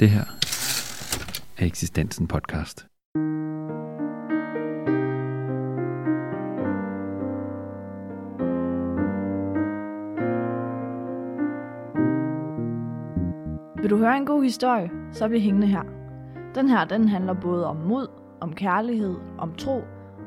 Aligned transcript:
Det 0.00 0.10
her 0.10 0.24
er 1.58 1.66
Eksistensen 1.66 2.26
podcast. 2.26 2.86
Vil 13.82 13.90
du 13.90 13.96
høre 13.96 14.16
en 14.16 14.26
god 14.26 14.42
historie, 14.42 14.90
så 15.12 15.28
bliv 15.28 15.40
hængende 15.40 15.66
her. 15.66 15.82
Den 16.54 16.68
her, 16.68 16.84
den 16.84 17.08
handler 17.08 17.34
både 17.34 17.66
om 17.66 17.76
mod, 17.76 18.06
om 18.40 18.54
kærlighed, 18.54 19.16
om 19.38 19.54
tro 19.54 19.82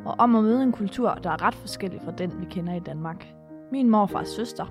og 0.05 0.15
om 0.19 0.35
at 0.35 0.43
møde 0.43 0.63
en 0.63 0.71
kultur, 0.71 1.13
der 1.13 1.29
er 1.29 1.41
ret 1.41 1.55
forskellig 1.55 2.01
fra 2.05 2.11
den, 2.11 2.39
vi 2.39 2.45
kender 2.49 2.73
i 2.73 2.79
Danmark. 2.79 3.27
Min 3.71 3.89
morfars 3.89 4.29
søster. 4.29 4.65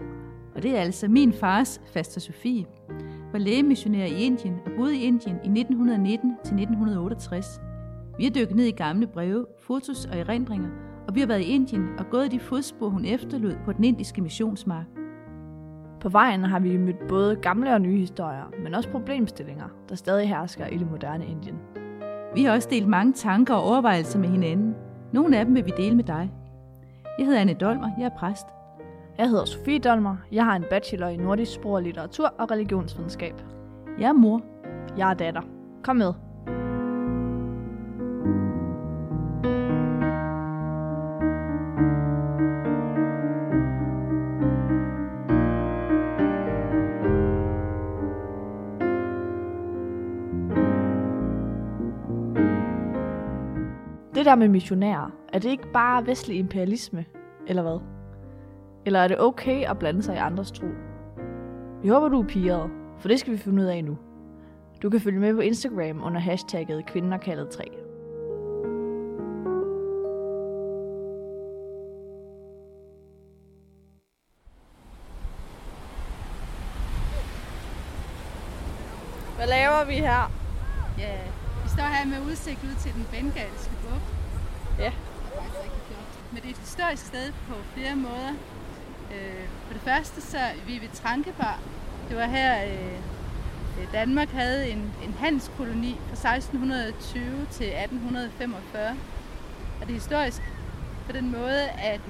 Og 0.54 0.62
det 0.62 0.76
er 0.76 0.80
altså 0.80 1.08
min 1.08 1.32
fars, 1.32 1.80
faster 1.92 2.20
Sofie, 2.20 2.66
var 3.32 3.38
lægemissionær 3.38 4.04
i 4.04 4.22
Indien 4.22 4.60
og 4.66 4.72
boede 4.76 4.96
i 4.96 5.02
Indien 5.02 5.36
i 5.36 5.60
1919 5.60 6.30
til 6.44 6.54
1968. 6.54 7.60
Vi 8.18 8.24
har 8.24 8.30
dykket 8.30 8.56
ned 8.56 8.64
i 8.64 8.70
gamle 8.70 9.06
breve, 9.06 9.46
fotos 9.62 10.04
og 10.04 10.18
erindringer, 10.18 10.68
og 11.08 11.14
vi 11.14 11.20
har 11.20 11.26
været 11.26 11.40
i 11.40 11.54
Indien 11.54 11.88
og 11.98 12.10
gået 12.10 12.32
de 12.32 12.40
fodspor, 12.40 12.88
hun 12.88 13.04
efterlod 13.04 13.54
på 13.64 13.72
den 13.72 13.84
indiske 13.84 14.22
missionsmark. 14.22 14.86
På 16.00 16.08
vejen 16.08 16.44
har 16.44 16.58
vi 16.58 16.76
mødt 16.76 17.08
både 17.08 17.36
gamle 17.36 17.74
og 17.74 17.80
nye 17.80 17.98
historier, 17.98 18.44
men 18.62 18.74
også 18.74 18.88
problemstillinger, 18.88 19.68
der 19.88 19.94
stadig 19.94 20.28
hersker 20.28 20.66
i 20.66 20.78
det 20.78 20.90
moderne 20.90 21.26
Indien. 21.26 21.56
Vi 22.34 22.44
har 22.44 22.52
også 22.52 22.68
delt 22.70 22.88
mange 22.88 23.12
tanker 23.12 23.54
og 23.54 23.62
overvejelser 23.62 24.18
med 24.18 24.28
hinanden. 24.28 24.74
Nogle 25.12 25.38
af 25.38 25.44
dem 25.44 25.54
vil 25.54 25.66
vi 25.66 25.72
dele 25.76 25.96
med 25.96 26.04
dig. 26.04 26.32
Jeg 27.18 27.26
hedder 27.26 27.40
Anne 27.40 27.54
Dolmer, 27.54 27.90
jeg 27.98 28.04
er 28.04 28.16
præst. 28.18 28.46
Jeg 29.20 29.28
hedder 29.28 29.44
Sofie 29.44 29.78
Dolmer. 29.78 30.16
Jeg 30.32 30.44
har 30.44 30.56
en 30.56 30.64
bachelor 30.70 31.06
i 31.06 31.16
nordisk 31.16 31.52
sprog 31.54 31.72
og 31.72 31.82
litteratur 31.82 32.34
og 32.38 32.50
religionsvidenskab. 32.50 33.34
Jeg 33.98 34.08
er 34.08 34.12
mor. 34.12 34.42
Jeg 34.98 35.10
er 35.10 35.14
datter. 35.14 35.42
Kom 35.82 35.96
med. 35.96 36.12
Det 54.14 54.26
der 54.26 54.34
med 54.34 54.48
missionærer, 54.48 55.10
er 55.32 55.38
det 55.38 55.50
ikke 55.50 55.72
bare 55.72 56.06
vestlig 56.06 56.38
imperialisme, 56.38 57.04
eller 57.46 57.62
hvad? 57.62 57.99
Eller 58.86 58.98
er 58.98 59.08
det 59.08 59.20
okay 59.20 59.64
at 59.64 59.78
blande 59.78 60.02
sig 60.02 60.14
i 60.14 60.18
andres 60.18 60.50
tro? 60.50 60.66
Vi 61.82 61.88
håber, 61.88 62.08
du 62.08 62.22
er 62.22 62.26
piret, 62.26 62.70
for 62.98 63.08
det 63.08 63.20
skal 63.20 63.32
vi 63.32 63.38
finde 63.38 63.62
ud 63.62 63.68
af 63.68 63.84
nu. 63.84 63.98
Du 64.82 64.90
kan 64.90 65.00
følge 65.00 65.20
med 65.20 65.34
på 65.34 65.40
Instagram 65.40 66.02
under 66.04 66.20
hashtagget 66.20 66.86
kvinder 66.86 67.18
kaldet 67.18 67.48
3. 67.48 67.64
Hvad 79.36 79.48
laver 79.48 79.84
vi 79.86 79.94
her? 79.94 80.32
Ja, 80.98 81.18
vi 81.62 81.68
står 81.68 81.82
her 81.82 82.06
med 82.06 82.30
udsigt 82.30 82.64
ud 82.64 82.74
til 82.78 82.94
den 82.94 83.06
bengalske 83.10 83.72
bugt. 83.82 84.14
Ja. 84.78 84.92
Men 86.32 86.42
det 86.42 86.46
er 86.46 86.50
et 86.50 86.56
historisk 86.56 87.06
sted 87.06 87.32
på 87.48 87.54
flere 87.74 87.96
måder. 87.96 88.32
Øh, 89.10 89.48
for 89.66 89.72
det 89.72 89.82
første 89.82 90.20
så 90.20 90.38
vi 90.66 90.72
ved 90.72 90.88
Trankebar. 90.94 91.60
Det 92.08 92.16
var 92.16 92.26
her, 92.26 92.64
øh, 92.64 92.98
Danmark 93.92 94.28
havde 94.28 94.70
en, 94.70 94.78
en 94.78 95.14
handelskoloni 95.18 95.96
fra 96.08 96.36
1620 96.36 97.46
til 97.50 97.66
1845. 97.66 98.96
Og 99.80 99.86
det 99.86 99.90
er 99.90 99.94
historisk 99.94 100.42
på 101.06 101.12
den 101.12 101.32
måde, 101.32 101.68
at 101.68 102.00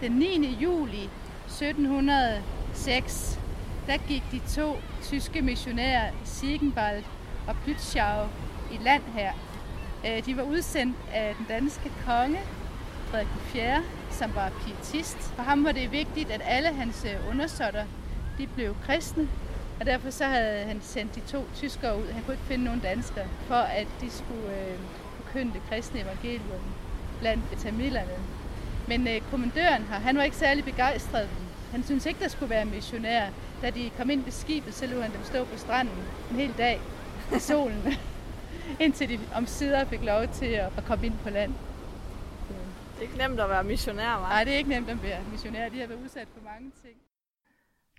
den 0.00 0.12
9. 0.12 0.56
juli 0.60 1.10
1706, 1.46 3.40
der 3.86 3.96
gik 4.08 4.22
de 4.32 4.40
to 4.54 4.76
tyske 5.02 5.42
missionærer, 5.42 6.10
Siegenwald 6.24 7.04
og 7.48 7.56
Plütschau, 7.66 8.26
i 8.72 8.78
land 8.82 9.02
her. 9.14 9.32
Øh, 10.06 10.26
de 10.26 10.36
var 10.36 10.42
udsendt 10.42 10.96
af 11.12 11.34
den 11.38 11.46
danske 11.48 11.92
konge, 12.06 12.38
Frederik 13.10 13.28
4., 13.28 13.82
som 14.18 14.34
var 14.34 14.52
pietist. 14.64 15.18
For 15.36 15.42
ham 15.42 15.64
var 15.64 15.72
det 15.72 15.92
vigtigt, 15.92 16.30
at 16.30 16.40
alle 16.44 16.68
hans 16.68 17.04
øh, 17.04 17.30
undersåtter 17.30 17.84
de 18.38 18.46
blev 18.46 18.76
kristne, 18.86 19.28
og 19.80 19.86
derfor 19.86 20.10
så 20.10 20.24
havde 20.24 20.64
han 20.64 20.80
sendt 20.82 21.14
de 21.14 21.20
to 21.20 21.44
tyskere 21.54 21.98
ud. 21.98 22.06
Han 22.12 22.22
kunne 22.22 22.34
ikke 22.34 22.46
finde 22.46 22.64
nogen 22.64 22.80
danskere, 22.80 23.26
for 23.46 23.54
at 23.54 23.86
de 24.00 24.10
skulle 24.10 24.50
øh, 24.50 24.78
forkynde 25.16 25.52
det 25.52 25.62
kristne 25.70 26.00
evangelium 26.00 26.60
blandt 27.20 27.44
tamilerne. 27.58 28.18
Men 28.88 29.08
øh, 29.08 29.20
kommandøren 29.30 29.82
her, 29.82 29.98
han 29.98 30.16
var 30.16 30.22
ikke 30.22 30.36
særlig 30.36 30.64
begejstret. 30.64 31.28
Han 31.72 31.84
syntes 31.84 32.06
ikke, 32.06 32.20
der 32.20 32.28
skulle 32.28 32.50
være 32.50 32.64
missionærer. 32.64 33.28
Da 33.62 33.70
de 33.70 33.90
kom 33.98 34.10
ind 34.10 34.24
på 34.24 34.30
skibet, 34.30 34.74
så 34.74 34.86
lod 34.86 35.02
han 35.02 35.12
dem 35.12 35.24
stå 35.24 35.44
på 35.44 35.58
stranden 35.58 35.94
en 36.30 36.36
hel 36.36 36.54
dag 36.58 36.80
i 37.36 37.38
solen, 37.38 37.82
indtil 38.80 39.08
de 39.08 39.18
om 39.34 39.46
sider 39.46 39.84
fik 39.84 40.02
lov 40.02 40.26
til 40.34 40.46
at 40.46 40.84
komme 40.86 41.06
ind 41.06 41.14
på 41.24 41.30
land. 41.30 41.52
Det 42.98 43.04
er 43.04 43.08
ikke 43.08 43.28
nemt 43.28 43.40
at 43.40 43.48
være 43.48 43.64
missionær, 43.64 44.16
hva'? 44.16 44.28
Nej, 44.28 44.44
det 44.44 44.52
er 44.52 44.58
ikke 44.58 44.70
nemt 44.70 44.90
at 44.90 45.02
være 45.02 45.22
missionær. 45.30 45.68
De 45.68 45.80
har 45.80 45.86
været 45.86 46.02
udsat 46.02 46.28
for 46.34 46.44
mange 46.44 46.72
ting. 46.82 46.96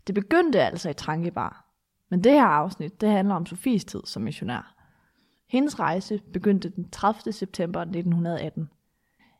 Det 0.08 0.16
begyndte 0.16 0.62
altså 0.62 0.90
i 0.90 0.94
Trankebar. 0.94 1.66
Men 2.10 2.24
det 2.24 2.32
her 2.32 2.46
afsnit, 2.46 3.02
det 3.02 3.10
handler 3.10 3.36
om 3.36 3.46
Sofies 3.46 3.86
tid 3.86 4.02
som 4.06 4.22
missionær. 4.22 4.76
Hendes 5.48 5.80
rejse 5.80 6.22
begyndte 6.34 6.70
den 6.70 6.90
30. 6.90 7.34
september 7.34 7.82
1918. 7.82 8.70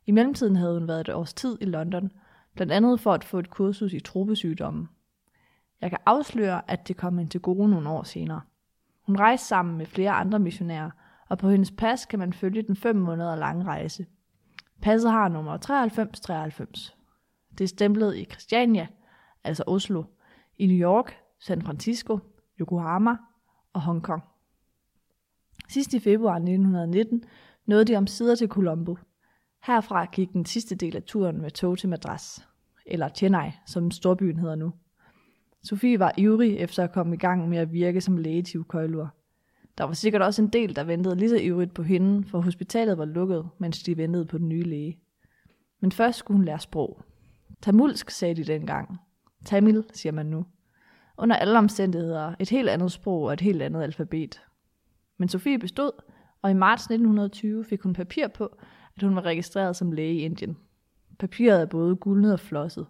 I 0.06 0.12
mellemtiden 0.12 0.56
havde 0.56 0.80
hun 0.80 0.88
været 0.88 1.02
et 1.02 1.10
års 1.10 1.34
tid 1.34 1.58
i 1.62 1.66
London, 1.66 2.12
blandt 2.56 2.74
andet 2.74 3.00
for 3.00 3.14
at 3.14 3.24
få 3.24 3.40
et 3.40 3.50
kursus 3.50 3.94
i 3.94 4.00
tropesygdomme. 4.00 4.88
Jeg 5.82 5.90
kan 5.90 6.00
afsløre, 6.06 6.72
at 6.72 6.88
det 6.88 6.98
kom 6.98 7.18
hende 7.18 7.32
til 7.32 7.42
gode 7.42 7.70
nogle 7.70 7.90
år 7.90 8.04
senere. 8.04 8.42
Hun 9.06 9.20
rejste 9.20 9.48
sammen 9.48 9.78
med 9.78 9.86
flere 9.86 10.12
andre 10.12 10.40
missionærer, 10.40 10.90
og 11.30 11.38
på 11.38 11.50
hendes 11.50 11.72
pas 11.72 12.06
kan 12.06 12.20
man 12.20 12.34
følge 12.34 12.62
den 12.62 12.76
fem 12.76 12.96
måneder 12.96 13.36
lange 13.36 13.66
rejse. 13.66 14.06
Passet 14.82 15.12
har 15.12 15.28
nummer 15.28 15.58
9393. 15.58 16.96
Det 17.58 17.64
er 17.64 17.68
stemplet 17.68 18.16
i 18.16 18.26
Christiania, 18.26 18.88
altså 19.44 19.64
Oslo, 19.68 20.04
i 20.58 20.66
New 20.66 20.78
York, 20.78 21.14
San 21.40 21.62
Francisco, 21.62 22.20
Yokohama 22.60 23.16
og 23.74 23.82
Hongkong. 23.82 24.24
Sidst 25.70 25.94
i 25.94 26.00
februar 26.00 26.36
1919 26.36 27.24
nåede 27.66 27.86
de 27.86 27.96
om 27.96 28.08
sider 28.08 28.36
til 28.36 28.48
Colombo. 28.48 28.98
Herfra 29.64 30.06
gik 30.06 30.34
den 30.34 30.46
sidste 30.46 30.76
del 30.76 30.96
af 30.96 31.04
turen 31.04 31.42
med 31.42 31.52
tog 31.52 31.78
til 31.78 31.90
Madras, 31.90 32.48
eller 32.86 33.10
Chennai, 33.10 33.52
som 33.66 33.92
storbyen 33.92 34.40
hedder 34.40 34.56
nu. 34.56 34.74
Sofie 35.64 36.00
var 36.00 36.14
ivrig 36.18 36.58
efter 36.58 36.84
at 36.84 36.92
komme 36.92 37.16
i 37.16 37.18
gang 37.18 37.50
med 37.50 37.58
at 37.58 37.74
virke 37.74 38.02
som 38.02 38.18
læge 38.18 38.44
til 38.44 38.60
Ukøjlur. 38.60 39.16
Der 39.80 39.86
var 39.86 39.94
sikkert 39.94 40.22
også 40.22 40.42
en 40.42 40.48
del, 40.48 40.76
der 40.76 40.84
ventede 40.84 41.16
lige 41.16 41.30
så 41.30 41.36
ivrigt 41.36 41.74
på 41.74 41.84
hende, 41.84 42.28
for 42.28 42.42
hospitalet 42.42 42.98
var 42.98 43.06
lukket, 43.06 43.50
mens 43.58 43.84
de 43.84 43.98
ventede 43.98 44.26
på 44.26 44.38
den 44.38 44.50
nye 44.50 44.64
læge. 44.64 45.00
Men 45.82 45.92
først 45.92 46.20
skulle 46.20 46.36
hun 46.36 46.46
lære 46.46 46.60
sprog. 46.60 47.02
Tamulsk 47.62 48.10
sagde 48.10 48.36
de 48.36 48.44
dengang. 48.44 49.00
Tamil, 49.46 49.84
siger 49.94 50.14
man 50.14 50.26
nu. 50.26 50.46
Under 51.18 51.36
alle 51.36 51.58
omstændigheder 51.58 52.36
et 52.40 52.50
helt 52.50 52.70
andet 52.70 52.92
sprog 52.92 53.22
og 53.22 53.34
et 53.34 53.42
helt 53.42 53.62
andet 53.62 53.82
alfabet. 53.82 54.42
Men 55.18 55.30
Sofie 55.30 55.60
bestod, 55.60 55.92
og 56.42 56.52
i 56.52 56.54
marts 56.54 56.84
1920 56.84 57.66
fik 57.66 57.82
hun 57.82 57.94
papir 57.94 58.28
på, 58.28 58.50
at 58.96 59.04
hun 59.04 59.16
var 59.16 59.26
registreret 59.26 59.76
som 59.76 59.92
læge 59.92 60.14
i 60.14 60.22
Indien. 60.22 60.58
Papiret 61.20 61.62
er 61.62 61.66
både 61.66 61.96
guldnet 61.96 62.34
og 62.34 62.40
flosset. 62.40 62.86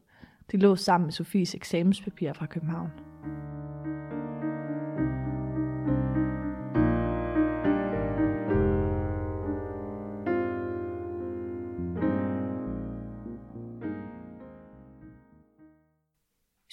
Det 0.51 0.61
lå 0.61 0.75
sammen 0.75 1.05
med 1.05 1.13
Sofies 1.13 1.55
eksamenspapir 1.55 2.33
fra 2.33 2.45
København. 2.45 2.89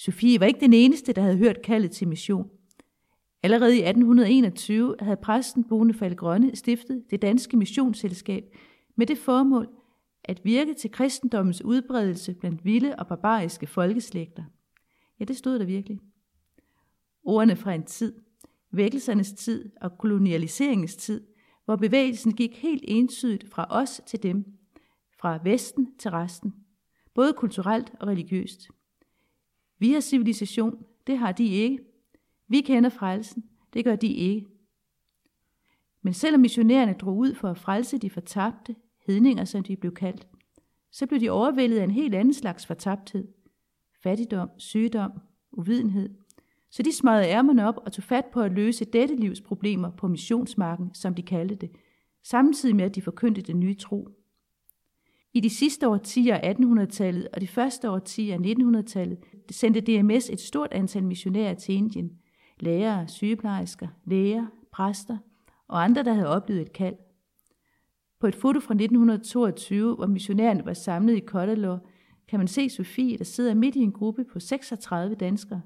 Sofie 0.07 0.39
var 0.39 0.45
ikke 0.45 0.59
den 0.59 0.73
eneste, 0.73 1.13
der 1.13 1.21
havde 1.21 1.37
hørt 1.37 1.61
kaldet 1.61 1.91
til 1.91 2.07
mission. 2.07 2.49
Allerede 3.43 3.75
i 3.75 3.79
1821 3.79 4.95
havde 4.99 5.17
præsten 5.17 5.63
Bonefald 5.63 6.15
Grønne 6.15 6.55
stiftet 6.55 7.03
det 7.11 7.21
danske 7.21 7.57
missionsselskab 7.57 8.43
med 8.95 9.05
det 9.05 9.17
formål 9.17 9.67
at 10.23 10.41
virke 10.43 10.73
til 10.73 10.91
kristendommens 10.91 11.61
udbredelse 11.61 12.33
blandt 12.33 12.65
vilde 12.65 12.95
og 12.95 13.07
barbariske 13.07 13.67
folkeslægter. 13.67 14.43
Ja, 15.19 15.25
det 15.25 15.37
stod 15.37 15.59
der 15.59 15.65
virkelig. 15.65 15.99
Ordene 17.23 17.55
fra 17.55 17.73
en 17.73 17.83
tid, 17.83 18.13
vækkelsernes 18.71 19.33
tid 19.33 19.69
og 19.81 19.97
kolonialiseringens 19.97 20.95
tid, 20.95 21.21
hvor 21.65 21.75
bevægelsen 21.75 22.33
gik 22.33 22.57
helt 22.57 22.83
entydigt 22.87 23.49
fra 23.49 23.67
os 23.69 24.01
til 24.05 24.23
dem, 24.23 24.45
fra 25.19 25.39
Vesten 25.43 25.97
til 25.99 26.11
resten, 26.11 26.53
både 27.13 27.33
kulturelt 27.33 27.91
og 27.99 28.07
religiøst. 28.07 28.69
Vi 29.79 29.91
har 29.91 29.99
civilisation, 29.99 30.85
det 31.07 31.17
har 31.17 31.31
de 31.31 31.45
ikke. 31.45 31.79
Vi 32.47 32.61
kender 32.61 32.89
frelsen, 32.89 33.43
det 33.73 33.83
gør 33.83 33.95
de 33.95 34.13
ikke. 34.13 34.45
Men 36.01 36.13
selvom 36.13 36.41
missionærerne 36.41 36.93
drog 36.93 37.17
ud 37.17 37.33
for 37.33 37.49
at 37.49 37.57
frelse 37.57 37.97
de 37.97 38.09
fortabte, 38.09 38.75
hedninger 39.07 39.45
som 39.45 39.63
de 39.63 39.75
blev 39.75 39.93
kaldt, 39.93 40.27
så 40.91 41.07
blev 41.07 41.19
de 41.19 41.29
overvældet 41.29 41.79
af 41.79 41.83
en 41.83 41.91
helt 41.91 42.15
anden 42.15 42.33
slags 42.33 42.65
fortabthed. 42.65 43.27
Fattigdom, 44.03 44.49
sygdom, 44.57 45.11
uvidenhed. 45.51 46.09
Så 46.71 46.83
de 46.83 46.95
smadrede 46.95 47.27
ærmerne 47.27 47.67
op 47.67 47.77
og 47.77 47.91
tog 47.91 48.03
fat 48.03 48.25
på 48.25 48.41
at 48.41 48.51
løse 48.51 48.85
dette 48.85 49.15
livs 49.15 49.41
problemer 49.41 49.89
på 49.89 50.07
missionsmarken, 50.07 50.93
som 50.93 51.15
de 51.15 51.21
kaldte 51.21 51.55
det, 51.55 51.71
samtidig 52.23 52.75
med 52.75 52.85
at 52.85 52.95
de 52.95 53.01
forkyndte 53.01 53.41
den 53.41 53.59
nye 53.59 53.75
tro. 53.75 54.09
I 55.37 55.39
de 55.39 55.49
sidste 55.49 55.87
årtier 55.89 56.35
af 56.35 56.53
1800-tallet 56.53 57.27
og 57.33 57.41
de 57.41 57.47
første 57.47 57.91
årtier 57.91 58.33
af 58.33 58.39
1900-tallet 58.39 59.17
sendte 59.51 59.81
DMS 59.81 60.29
et 60.29 60.39
stort 60.39 60.71
antal 60.71 61.03
missionærer 61.03 61.53
til 61.53 61.75
Indien. 61.75 62.11
Lærere, 62.59 63.07
sygeplejersker, 63.07 63.87
læger, 64.05 64.45
præster 64.71 65.17
og 65.67 65.83
andre, 65.83 66.03
der 66.03 66.13
havde 66.13 66.27
oplevet 66.27 66.61
et 66.61 66.73
kald. 66.73 66.95
På 68.19 68.27
et 68.27 68.35
foto 68.35 68.59
fra 68.59 68.73
1922, 68.73 69.95
hvor 69.95 70.07
missionærerne 70.07 70.65
var 70.65 70.73
samlet 70.73 71.15
i 71.15 71.19
Kottalor, 71.19 71.85
kan 72.27 72.39
man 72.39 72.47
se 72.47 72.69
Sofie, 72.69 73.17
der 73.17 73.23
sidder 73.23 73.53
midt 73.53 73.75
i 73.75 73.79
en 73.79 73.91
gruppe 73.91 74.25
på 74.33 74.39
36 74.39 75.15
danskere. 75.15 75.61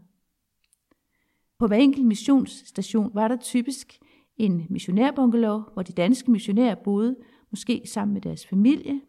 På 1.60 1.68
hver 1.68 1.78
enkelt 1.78 2.06
missionsstation 2.06 3.12
var 3.14 3.28
der 3.28 3.38
typisk 3.38 4.00
en 4.38 4.66
missionærbungalow, 4.70 5.64
hvor 5.74 5.82
de 5.82 5.94
danske 5.94 6.32
missionærer 6.32 6.76
boede, 6.76 7.16
måske 7.52 7.82
sammen 7.86 8.14
med 8.14 8.22
deres 8.22 8.48
familie, 8.48 9.02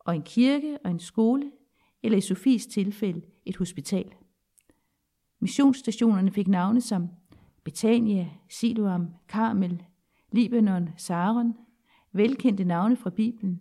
og 0.00 0.16
en 0.16 0.22
kirke 0.22 0.78
og 0.84 0.90
en 0.90 0.98
skole, 0.98 1.52
eller 2.02 2.18
i 2.18 2.20
Sofies 2.20 2.66
tilfælde 2.66 3.22
et 3.46 3.56
hospital. 3.56 4.14
Missionsstationerne 5.40 6.30
fik 6.30 6.48
navne 6.48 6.80
som 6.80 7.08
Betania, 7.64 8.30
Siloam, 8.48 9.08
Karmel, 9.28 9.82
Libanon, 10.32 10.88
Saron, 10.96 11.54
velkendte 12.12 12.64
navne 12.64 12.96
fra 12.96 13.10
Bibelen. 13.10 13.60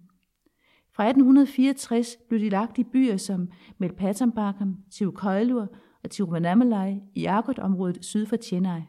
Fra 0.91 1.03
1864 1.03 2.17
blev 2.29 2.39
de 2.39 2.49
lagt 2.49 2.77
i 2.77 2.83
byer 2.83 3.17
som 3.17 3.49
Melpatambakam, 3.77 4.77
Tiukoilur 4.91 5.67
og 6.03 6.09
Tiruvannamalai 6.09 7.01
i 7.15 7.25
Argot-området 7.25 8.05
syd 8.05 8.25
for 8.25 8.35
Chennai. 8.35 8.81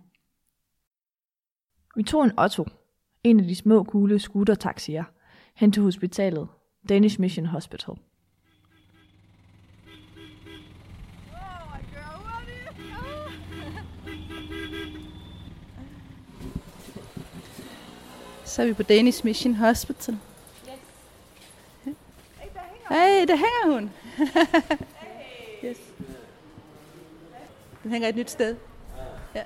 Vi 1.97 2.02
tog 2.02 2.25
en 2.25 2.38
Otto, 2.38 2.64
en 3.25 3.41
af 3.41 3.47
de 3.47 3.55
små 3.55 3.82
gule 3.82 4.19
scootertaxier, 4.19 5.05
hen 5.55 5.73
til 5.73 5.82
hospitalet, 5.82 6.49
Danish 6.88 7.21
Mission 7.21 7.47
Hospital. 7.47 7.94
Så 18.44 18.62
er 18.62 18.67
vi 18.67 18.73
på 18.73 18.82
Danish 18.82 19.25
Mission 19.25 19.55
Hospital. 19.55 20.19
Hey, 22.91 23.26
der 23.26 23.37
hænger 23.37 23.75
hun. 23.75 23.91
yes. 25.65 25.76
Den 27.83 27.91
hænger 27.91 28.09
et 28.09 28.17
nyt 28.17 28.31
sted. 28.31 28.56
Ja. 29.35 29.43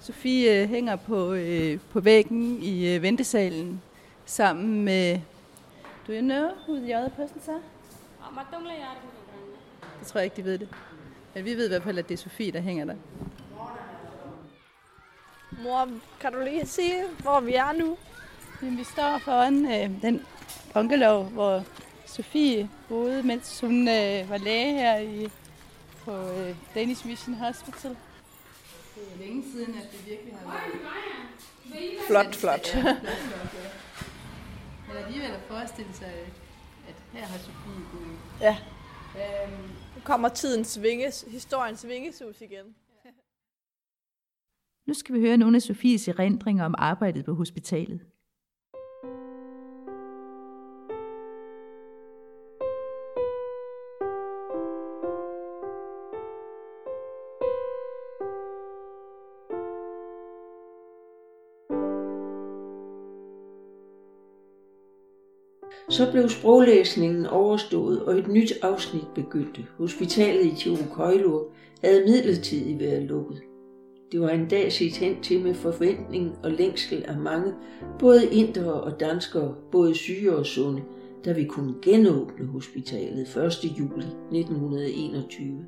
Sofie 0.00 0.62
øh, 0.62 0.68
hænger 0.68 0.96
på, 0.96 1.32
øh, 1.32 1.80
på 1.90 2.00
væggen 2.00 2.62
i 2.62 2.94
øh, 2.94 3.02
ventesalen 3.02 3.82
sammen 4.26 4.84
med... 4.84 5.20
Do 6.06 6.12
you 6.12 6.20
know 6.22 6.50
who 6.66 6.80
the 6.80 6.94
other 6.96 7.08
persons 7.08 7.48
are? 7.48 7.60
Det 10.00 10.06
tror 10.06 10.20
jeg 10.20 10.24
ikke, 10.24 10.36
de 10.36 10.44
ved 10.44 10.58
det. 10.58 10.68
Men 11.34 11.44
vi 11.44 11.54
ved 11.54 11.64
i 11.64 11.68
hvert 11.68 11.82
fald, 11.82 11.98
at 11.98 12.08
det 12.08 12.14
er 12.14 12.18
Sofie, 12.18 12.52
der 12.52 12.60
hænger 12.60 12.84
der. 12.84 12.94
Mor, 15.62 15.88
kan 16.20 16.32
du 16.32 16.40
lige 16.40 16.66
sige, 16.66 17.04
hvor 17.18 17.40
vi 17.40 17.54
er 17.54 17.72
nu? 17.72 17.96
Men 18.60 18.78
vi 18.78 18.84
står 18.84 19.18
foran 19.18 19.64
øh, 19.64 20.02
den 20.02 20.26
bungalow, 20.72 21.22
hvor 21.22 21.64
Sofie 22.06 22.70
boede, 22.88 23.22
mens 23.22 23.60
hun 23.60 23.88
øh, 23.88 24.30
var 24.30 24.36
læge 24.38 24.72
her 24.72 24.98
i, 24.98 25.28
på 26.04 26.12
øh, 26.30 26.56
Danish 26.74 27.06
Mission 27.06 27.34
Hospital. 27.34 27.90
Det 28.94 29.02
er 29.14 29.18
længe 29.18 29.44
siden, 29.52 29.74
at 29.74 29.92
det 29.92 30.06
virkelig 30.06 30.34
har 30.44 30.52
været 30.52 30.96
Flot, 32.06 32.34
flot. 32.34 32.74
Ja, 32.74 32.80
flot, 32.80 32.96
flot, 33.00 33.54
ja. 33.54 33.65
Men 34.88 34.96
alligevel 34.96 35.30
at 35.30 35.42
forestille 35.48 35.92
sig, 35.92 36.12
at 36.88 36.94
her 37.12 37.24
har 37.26 37.38
Sofie 37.38 37.84
boet. 37.92 38.18
Ja, 38.40 38.56
Øhm, 39.16 39.62
nu 39.94 40.00
kommer 40.04 40.28
tidens 40.28 40.82
vinges, 40.82 41.24
historiens 41.28 41.86
vingesus 41.86 42.40
igen. 42.40 42.74
Nu 44.86 44.94
skal 44.94 45.14
vi 45.14 45.20
høre 45.20 45.36
nogle 45.36 45.56
af 45.56 45.62
Sofies 45.62 46.08
erindringer 46.08 46.64
om 46.64 46.74
arbejdet 46.78 47.24
på 47.24 47.34
hospitalet. 47.34 48.00
Så 65.96 66.10
blev 66.12 66.28
sproglæsningen 66.28 67.26
overstået, 67.26 68.02
og 68.02 68.18
et 68.18 68.28
nyt 68.28 68.52
afsnit 68.62 69.06
begyndte. 69.14 69.64
Hospitalet 69.78 70.44
i 70.44 70.54
Tirukoilur 70.56 71.46
havde 71.84 72.04
midlertidigt 72.04 72.80
været 72.80 73.02
lukket. 73.02 73.42
Det 74.12 74.20
var 74.20 74.28
en 74.28 74.48
dag 74.48 74.72
set 74.72 74.96
hen 74.96 75.22
til 75.22 75.42
med 75.42 75.54
forventning 75.54 76.38
og 76.44 76.50
længsel 76.50 77.04
af 77.08 77.18
mange, 77.18 77.52
både 77.98 78.26
indere 78.32 78.72
og 78.72 79.00
danskere, 79.00 79.54
både 79.72 79.94
syge 79.94 80.36
og 80.36 80.46
sunde, 80.46 80.82
da 81.24 81.32
vi 81.32 81.44
kunne 81.44 81.74
genåbne 81.82 82.46
hospitalet 82.46 83.36
1. 83.36 83.78
juli 83.78 84.06
1921. 84.32 85.66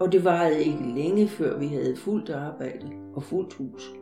Og 0.00 0.12
det 0.12 0.24
varede 0.24 0.64
ikke 0.64 0.92
længe, 0.96 1.28
før 1.28 1.58
vi 1.58 1.66
havde 1.66 1.96
fuldt 1.96 2.30
arbejde 2.30 2.86
og 3.14 3.22
fuldt 3.22 3.54
hus. 3.54 3.92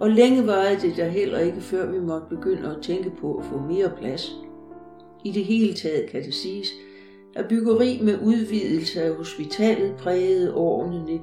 Og 0.00 0.10
længe 0.10 0.46
varede 0.46 0.80
det 0.80 0.96
der 0.96 1.08
heller 1.08 1.38
ikke, 1.38 1.60
før 1.60 1.92
vi 1.92 2.00
måtte 2.00 2.26
begynde 2.30 2.68
at 2.76 2.82
tænke 2.82 3.12
på 3.20 3.34
at 3.34 3.44
få 3.44 3.58
mere 3.58 3.92
plads. 3.98 4.47
I 5.24 5.30
det 5.30 5.44
hele 5.44 5.74
taget 5.74 6.10
kan 6.10 6.22
det 6.22 6.34
siges, 6.34 6.68
at 7.34 7.48
byggeri 7.48 8.00
med 8.02 8.18
udvidelse 8.22 9.02
af 9.02 9.14
hospitalet 9.14 9.96
prægede 9.96 10.54
årene 10.54 11.04
1921-28. 11.04 11.16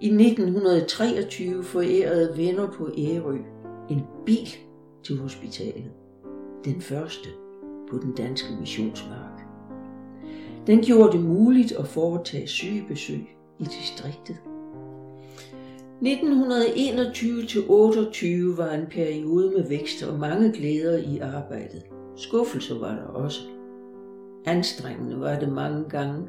I 0.00 0.06
1923 0.06 1.64
forærede 1.64 2.36
venner 2.36 2.72
på 2.72 2.90
Ærø 2.98 3.38
en 3.90 4.00
bil 4.26 4.48
til 5.02 5.18
hospitalet. 5.18 5.90
Den 6.64 6.80
første 6.80 7.28
på 7.90 7.98
den 7.98 8.14
danske 8.14 8.48
missionsmark. 8.60 9.40
Den 10.66 10.82
gjorde 10.82 11.12
det 11.12 11.20
muligt 11.20 11.72
at 11.72 11.86
foretage 11.86 12.46
sygebesøg 12.46 13.36
i 13.58 13.64
distriktet. 13.64 14.36
1921-28 16.02 16.06
var 18.56 18.70
en 18.70 18.86
periode 18.90 19.50
med 19.50 19.68
vækst 19.68 20.02
og 20.02 20.18
mange 20.18 20.52
glæder 20.52 20.98
i 20.98 21.18
arbejdet. 21.18 21.82
Skuffelser 22.16 22.78
var 22.78 22.94
der 22.94 23.06
også. 23.06 23.40
Anstrengende 24.44 25.20
var 25.20 25.38
det 25.38 25.52
mange 25.52 25.84
gange, 25.88 26.28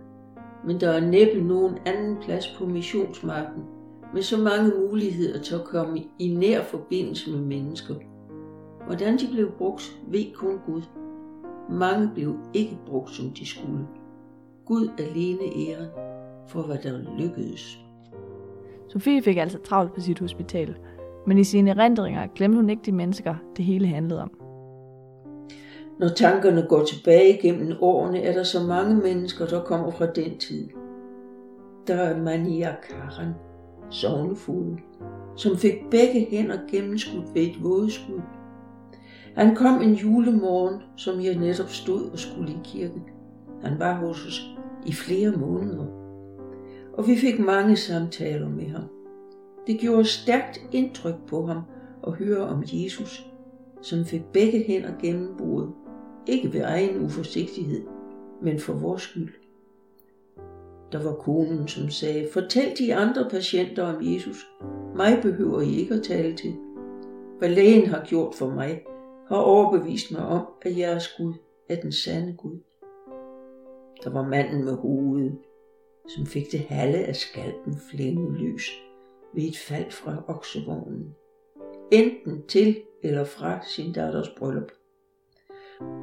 men 0.68 0.80
der 0.80 0.90
er 0.90 1.00
næppe 1.00 1.42
nogen 1.42 1.74
anden 1.86 2.18
plads 2.22 2.56
på 2.58 2.66
missionsmarken 2.66 3.64
med 4.14 4.22
så 4.22 4.38
mange 4.38 4.72
muligheder 4.80 5.40
til 5.40 5.56
at 5.56 5.64
komme 5.64 6.04
i 6.20 6.28
nær 6.28 6.64
forbindelse 6.64 7.32
med 7.32 7.40
mennesker. 7.40 7.96
Hvordan 8.86 9.18
de 9.18 9.28
blev 9.32 9.52
brugt, 9.52 9.98
ved 10.08 10.34
kun 10.34 10.60
Gud. 10.66 10.82
Mange 11.70 12.10
blev 12.14 12.36
ikke 12.54 12.78
brugt, 12.88 13.10
som 13.10 13.30
de 13.30 13.46
skulle. 13.46 13.88
Gud 14.66 14.90
alene 14.98 15.44
æren 15.56 15.88
for, 16.48 16.62
hvad 16.62 16.78
der 16.78 17.00
lykkedes. 17.18 17.78
Sofie 18.92 19.22
fik 19.22 19.38
altså 19.38 19.58
travlt 19.58 19.94
på 19.94 20.02
sit 20.02 20.20
hospital, 20.20 20.76
men 21.28 21.38
i 21.38 21.44
sine 21.44 21.72
erindringer 21.72 22.28
glemte 22.36 22.56
hun 22.56 22.70
ikke 22.70 22.82
de 22.86 22.92
mennesker, 22.92 23.36
det 23.58 23.66
hele 23.66 23.88
handlede 23.88 24.22
om. 24.22 24.32
Når 26.00 26.08
tankerne 26.08 26.66
går 26.70 26.84
tilbage 26.84 27.40
gennem 27.42 27.78
årene, 27.82 28.22
er 28.22 28.34
der 28.34 28.44
så 28.44 28.64
mange 28.68 28.96
mennesker, 28.96 29.46
der 29.46 29.64
kommer 29.64 29.92
fra 29.92 30.06
den 30.06 30.38
tid. 30.38 30.70
Der 31.88 31.96
er 31.96 32.22
Mania 32.22 32.76
Karan, 32.90 33.34
sovnefuglen, 33.90 34.80
som 35.36 35.58
fik 35.58 35.74
begge 35.92 36.28
hænder 36.30 36.58
gennemskudt 36.72 37.36
ved 37.36 37.42
et 37.42 37.64
vådeskud. 37.64 38.22
Han 39.36 39.56
kom 39.56 39.82
en 39.82 39.94
julemorgen, 39.94 40.82
som 40.98 41.22
jeg 41.22 41.36
netop 41.36 41.70
stod 41.70 42.12
og 42.12 42.20
skulle 42.20 42.52
i 42.52 42.58
kirke. 42.64 43.02
Han 43.64 43.80
var 43.80 43.94
hos 43.94 44.26
os 44.28 44.58
i 44.86 44.94
flere 44.94 45.32
måneder, 45.32 46.01
og 46.94 47.08
vi 47.08 47.16
fik 47.16 47.40
mange 47.40 47.76
samtaler 47.76 48.50
med 48.50 48.66
ham. 48.66 48.84
Det 49.68 49.80
gjorde 49.80 50.06
stærkt 50.06 50.62
indtryk 50.72 51.16
på 51.28 51.46
ham 51.46 51.62
at 52.08 52.14
høre 52.14 52.48
om 52.48 52.64
Jesus, 52.66 53.26
som 53.82 54.06
fik 54.06 54.22
begge 54.34 54.64
hænder 54.64 54.92
gennembrudet, 55.02 55.72
ikke 56.28 56.54
ved 56.54 56.62
egen 56.62 57.06
uforsigtighed, 57.06 57.82
men 58.42 58.60
for 58.60 58.74
vores 58.74 59.02
skyld. 59.02 59.34
Der 60.92 61.04
var 61.04 61.14
konen, 61.14 61.68
som 61.68 61.90
sagde, 61.90 62.28
fortæl 62.34 62.78
de 62.80 62.96
andre 62.96 63.30
patienter 63.30 63.84
om 63.84 64.02
Jesus. 64.02 64.48
Mig 64.96 65.20
behøver 65.22 65.62
I 65.62 65.76
ikke 65.76 65.94
at 65.94 66.04
tale 66.04 66.36
til. 66.36 66.54
Hvad 67.40 67.50
lægen 67.50 67.88
har 67.88 68.06
gjort 68.06 68.36
for 68.36 68.50
mig, 68.50 68.82
har 69.28 69.38
overbevist 69.38 70.12
mig 70.12 70.26
om, 70.26 70.46
at 70.62 70.78
jeres 70.78 71.08
Gud 71.18 71.34
er 71.70 71.76
den 71.76 71.92
sande 71.92 72.34
Gud. 72.38 72.60
Der 74.04 74.10
var 74.10 74.28
manden 74.28 74.66
med 74.66 74.74
hovedet, 74.74 75.38
som 76.08 76.26
fik 76.26 76.52
det 76.52 76.60
halve 76.60 76.98
af 76.98 77.16
skalpen 77.16 77.76
flænge 77.92 78.38
lys 78.38 78.72
ved 79.34 79.44
et 79.44 79.58
fald 79.58 79.92
fra 79.92 80.24
oksevognen. 80.28 81.16
Enten 81.92 82.48
til 82.48 82.78
eller 83.04 83.24
fra 83.24 83.60
sin 83.66 83.94
datters 83.94 84.30
bryllup. 84.30 84.72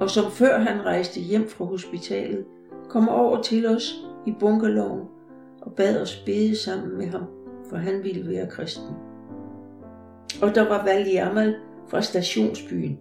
Og 0.00 0.11
som 0.11 0.33
før 0.33 0.59
han 0.59 0.85
rejste 0.85 1.21
hjem 1.21 1.49
fra 1.49 1.64
hospitalet, 1.64 2.45
kom 2.88 3.09
over 3.09 3.43
til 3.43 3.67
os 3.67 3.95
i 4.26 4.33
bunkerloven 4.40 5.09
og 5.62 5.75
bad 5.76 6.02
os 6.02 6.23
bede 6.26 6.57
sammen 6.57 6.99
med 6.99 7.07
ham, 7.07 7.25
for 7.71 7.76
han 7.76 8.05
ville 8.05 8.31
være 8.31 8.50
kristen. 8.50 8.95
Og 10.43 10.55
der 10.55 10.69
var 10.69 10.85
Valjamal 10.85 11.57
fra 11.88 12.02
stationsbyen, 12.02 12.99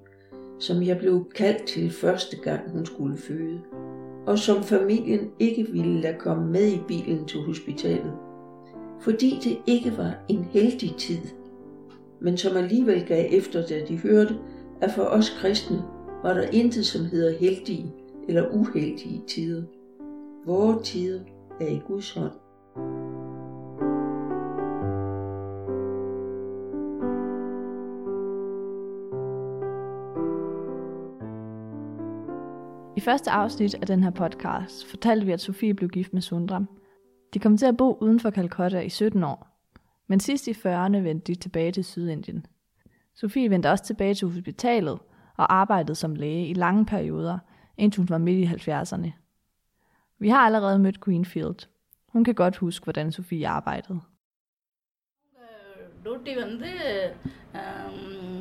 som 0.60 0.84
jeg 0.84 0.98
blev 0.98 1.30
kaldt 1.36 1.68
til 1.68 1.92
første 1.92 2.38
gang 2.38 2.72
hun 2.72 2.86
skulle 2.86 3.18
føde, 3.18 3.62
og 4.28 4.40
som 4.40 4.64
familien 4.64 5.32
ikke 5.40 5.68
ville 5.72 6.02
lade 6.02 6.18
komme 6.20 6.52
med 6.52 6.68
i 6.72 6.82
bilen 6.88 7.26
til 7.26 7.40
hospitalet, 7.42 8.14
fordi 9.00 9.40
det 9.44 9.58
ikke 9.68 9.98
var 9.98 10.14
en 10.30 10.44
heldig 10.44 10.96
tid, 10.98 11.22
men 12.22 12.38
som 12.38 12.58
alligevel 12.58 13.06
gav 13.06 13.26
efter, 13.32 13.68
da 13.68 13.82
de 13.88 13.98
hørte, 13.98 14.38
at 14.82 14.92
for 14.92 15.04
os 15.04 15.30
kristne 15.30 15.84
var 16.24 16.34
der 16.34 16.42
intet, 16.52 16.86
som 16.86 17.06
hedder 17.06 17.38
heldige 17.38 17.94
eller 18.28 18.50
uheldige 18.54 19.22
tider. 19.28 19.64
Vore 20.46 20.84
tider 20.84 21.20
er 21.62 21.68
i 21.68 21.82
Guds 21.88 22.12
hånd. 22.12 22.32
I 32.98 33.00
første 33.00 33.32
afsnit 33.32 33.76
af 33.76 33.88
den 33.88 34.04
her 34.04 34.10
podcast 34.10 34.86
fortalte 34.86 35.26
vi, 35.26 35.32
at 35.32 35.42
Sofie 35.42 35.74
blev 35.74 35.90
gift 35.90 36.14
med 36.14 36.22
Sundram. 36.22 36.70
De 37.34 37.40
kom 37.40 37.58
til 37.58 37.66
at 37.66 37.78
bo 37.78 37.98
uden 38.02 38.20
for 38.20 38.32
Calcutta 38.32 38.80
i 38.80 38.90
17 38.90 39.24
år, 39.24 39.48
men 40.08 40.20
sidst 40.20 40.48
i 40.48 40.52
40'erne 40.52 40.98
vendte 40.98 41.34
de 41.34 41.40
tilbage 41.40 41.72
til 41.72 41.86
Sydindien. 41.86 42.46
Sofie 43.16 43.50
vendte 43.50 43.72
også 43.72 43.84
tilbage 43.84 44.14
til 44.14 44.28
hospitalet 44.28 45.00
og 45.38 45.54
arbejdede 45.54 45.96
som 45.96 46.16
læge 46.16 46.48
i 46.48 46.54
lange 46.54 46.86
perioder, 46.86 47.40
indtil 47.78 48.00
hun 48.02 48.10
var 48.10 48.18
midt 48.18 48.68
i 48.68 48.70
70'erne. 48.70 49.12
Vi 50.20 50.30
har 50.30 50.46
allerede 50.46 50.80
mødt 50.80 51.00
Greenfield. 51.00 51.68
Hun 52.08 52.24
kan 52.24 52.36
godt 52.36 52.58
huske, 52.58 52.84
hvordan 52.84 53.12
Sofie 53.12 53.48
arbejdede. 53.48 54.00
Uh, 57.54 58.37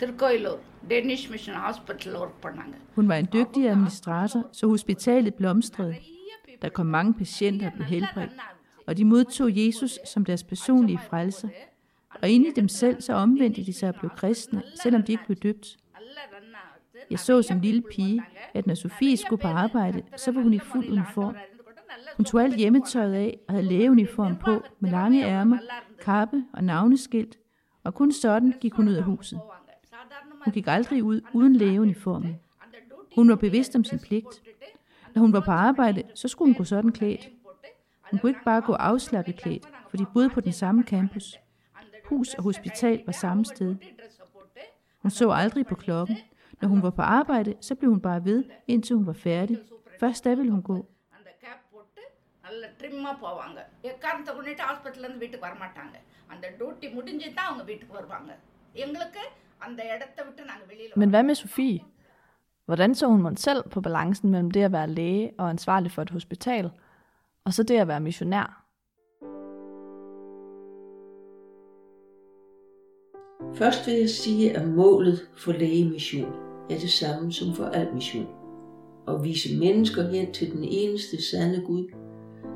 Tirukoilur 0.00 0.60
Danish 0.92 1.26
mission 1.30 1.58
ஹாஸ்பிட்டலில் 1.64 2.18
ஒர்க் 2.22 2.38
பண்ணாங்க 2.44 2.74
Hun 2.96 3.08
var 3.08 3.16
en 3.22 3.28
dygtig 3.32 3.62
administrator, 3.68 4.40
så 4.52 4.64
hospitalet 4.68 5.34
blomstrede. 5.34 5.94
Der 6.62 6.68
kom 6.68 6.86
mange 6.86 7.14
patienter 7.14 7.66
og 7.66 7.72
blev 7.72 7.86
helbredt, 7.86 8.30
og 8.86 8.96
de 8.98 9.04
modtog 9.04 9.48
Jesus 9.66 9.98
som 10.12 10.24
deres 10.24 10.44
personlige 10.44 11.00
frelser. 11.08 11.48
Og 12.22 12.28
inde 12.28 12.48
i 12.48 12.52
dem 12.60 12.68
selv, 12.68 13.00
så 13.00 13.12
omvendte 13.12 13.66
de 13.66 13.72
sig 13.72 13.88
og 13.88 13.94
blev 13.94 14.10
kristne, 14.20 14.62
selvom 14.82 15.02
de 15.02 15.12
ikke 15.12 15.24
blev 15.26 15.36
døbt. 15.36 15.76
Jeg 17.10 17.18
så 17.18 17.42
som 17.42 17.60
lille 17.60 17.82
pige, 17.92 18.22
at 18.54 18.66
når 18.66 18.74
Sofie 18.74 19.16
skulle 19.16 19.42
på 19.42 19.48
arbejde, 19.48 20.02
så 20.16 20.32
var 20.32 20.42
hun 20.42 20.54
i 20.54 20.58
fuld 20.58 20.90
uniform. 20.90 21.34
Hun 22.16 22.24
tog 22.24 22.42
alt 22.42 22.56
hjemmetøjet 22.56 23.14
af 23.14 23.38
og 23.48 23.54
havde 23.54 23.66
lægeuniform 23.66 24.36
på 24.36 24.62
med 24.80 24.90
lange 24.90 25.26
ærmer, 25.26 25.58
kappe 26.04 26.44
og 26.52 26.64
navneskilt, 26.64 27.38
og 27.84 27.94
kun 27.94 28.12
sådan 28.12 28.54
gik 28.60 28.72
hun 28.72 28.88
ud 28.88 28.94
af 28.94 29.02
huset. 29.02 29.40
Hun 30.44 30.52
gik 30.52 30.66
aldrig 30.66 31.02
ud 31.04 31.20
uden 31.32 31.56
lægeuniformen. 31.56 32.40
Hun 33.14 33.28
var 33.28 33.36
bevidst 33.36 33.76
om 33.76 33.84
sin 33.84 33.98
pligt. 33.98 34.42
Når 35.14 35.20
hun 35.20 35.32
var 35.32 35.40
på 35.40 35.50
arbejde, 35.50 36.02
så 36.14 36.28
skulle 36.28 36.48
hun 36.48 36.54
gå 36.54 36.64
sådan 36.64 36.92
klædt. 36.92 37.28
Hun 38.10 38.18
kunne 38.18 38.30
ikke 38.30 38.44
bare 38.44 38.60
gå 38.60 38.72
afslappet 38.72 39.36
klædt, 39.36 39.66
for 39.90 39.96
de 39.96 40.06
boede 40.14 40.30
på 40.30 40.40
den 40.40 40.52
samme 40.52 40.82
campus. 40.82 41.36
Hus 42.04 42.34
og 42.34 42.42
hospital 42.42 43.02
var 43.06 43.12
samme 43.12 43.44
sted. 43.44 43.76
Hun 45.02 45.10
så 45.10 45.30
aldrig 45.30 45.66
på 45.66 45.74
klokken. 45.74 46.16
Når 46.60 46.68
hun 46.68 46.82
var 46.82 46.90
på 46.90 47.02
arbejde, 47.02 47.54
så 47.60 47.74
blev 47.74 47.90
hun 47.90 48.00
bare 48.00 48.24
ved, 48.24 48.44
indtil 48.66 48.96
hun 48.96 49.06
var 49.06 49.12
færdig. 49.12 49.58
Først 50.00 50.24
da 50.24 50.34
ville 50.34 50.52
hun 50.52 50.62
gå. 50.62 50.76
அந்த 51.18 51.30
கேப் 51.42 51.62
போட்டு 51.72 52.02
நல்ல 52.44 52.62
ட்ரிம்மாக 52.80 53.14
போவாங்க 53.24 53.58
எக்காரணத்தை 53.90 54.32
கொண்டுட்டு 54.36 54.62
ஹாஸ்பிட்டல்லேருந்து 54.68 55.22
வீட்டுக்கு 55.24 55.46
வரமாட்டாங்க 55.46 55.96
அந்த 56.32 56.44
டியூட்டி 56.58 56.86
முடிஞ்சு 56.96 57.28
தான் 57.36 57.48
அவங்க 57.50 57.64
வீட்டுக்கு 57.70 57.94
வருவாங்க 57.98 58.30
எங்களுக்கு 58.84 59.22
அந்த 59.66 59.80
இடத்த 59.94 60.18
விட்டு 60.26 60.42
நாங்கள் 60.50 60.68
வெளியில் 60.72 61.00
Men 61.02 61.10
hvad 61.14 61.22
med 61.22 61.34
Sofie? 61.34 61.80
Hvordan 62.68 62.94
så 62.94 63.06
hun 63.06 63.22
mon 63.22 63.36
selv 63.36 63.62
på 63.74 63.80
balancen 63.80 64.30
mellem 64.30 64.50
det 64.50 64.62
at 64.62 64.72
være 64.72 64.88
læge 64.98 65.30
og 65.38 65.50
ansvarlig 65.50 65.90
for 65.92 66.02
et 66.02 66.10
hospital, 66.10 66.70
og 67.44 67.52
så 67.56 67.62
det 67.62 67.78
at 67.82 67.88
være 67.88 68.00
missionær? 68.00 68.48
Først 73.54 73.86
vil 73.86 73.94
jeg 73.94 74.10
sige, 74.10 74.56
at 74.56 74.68
målet 74.68 75.18
for 75.36 75.52
lægemission 75.52 76.32
er 76.70 76.78
det 76.84 76.90
samme 76.90 77.32
som 77.32 77.54
for 77.54 77.64
al 77.64 77.94
mission. 77.94 78.28
At 79.08 79.24
vise 79.24 79.58
mennesker 79.58 80.02
hen 80.02 80.32
til 80.32 80.52
den 80.52 80.64
eneste 80.64 81.16
sande 81.30 81.62
Gud, 81.66 81.84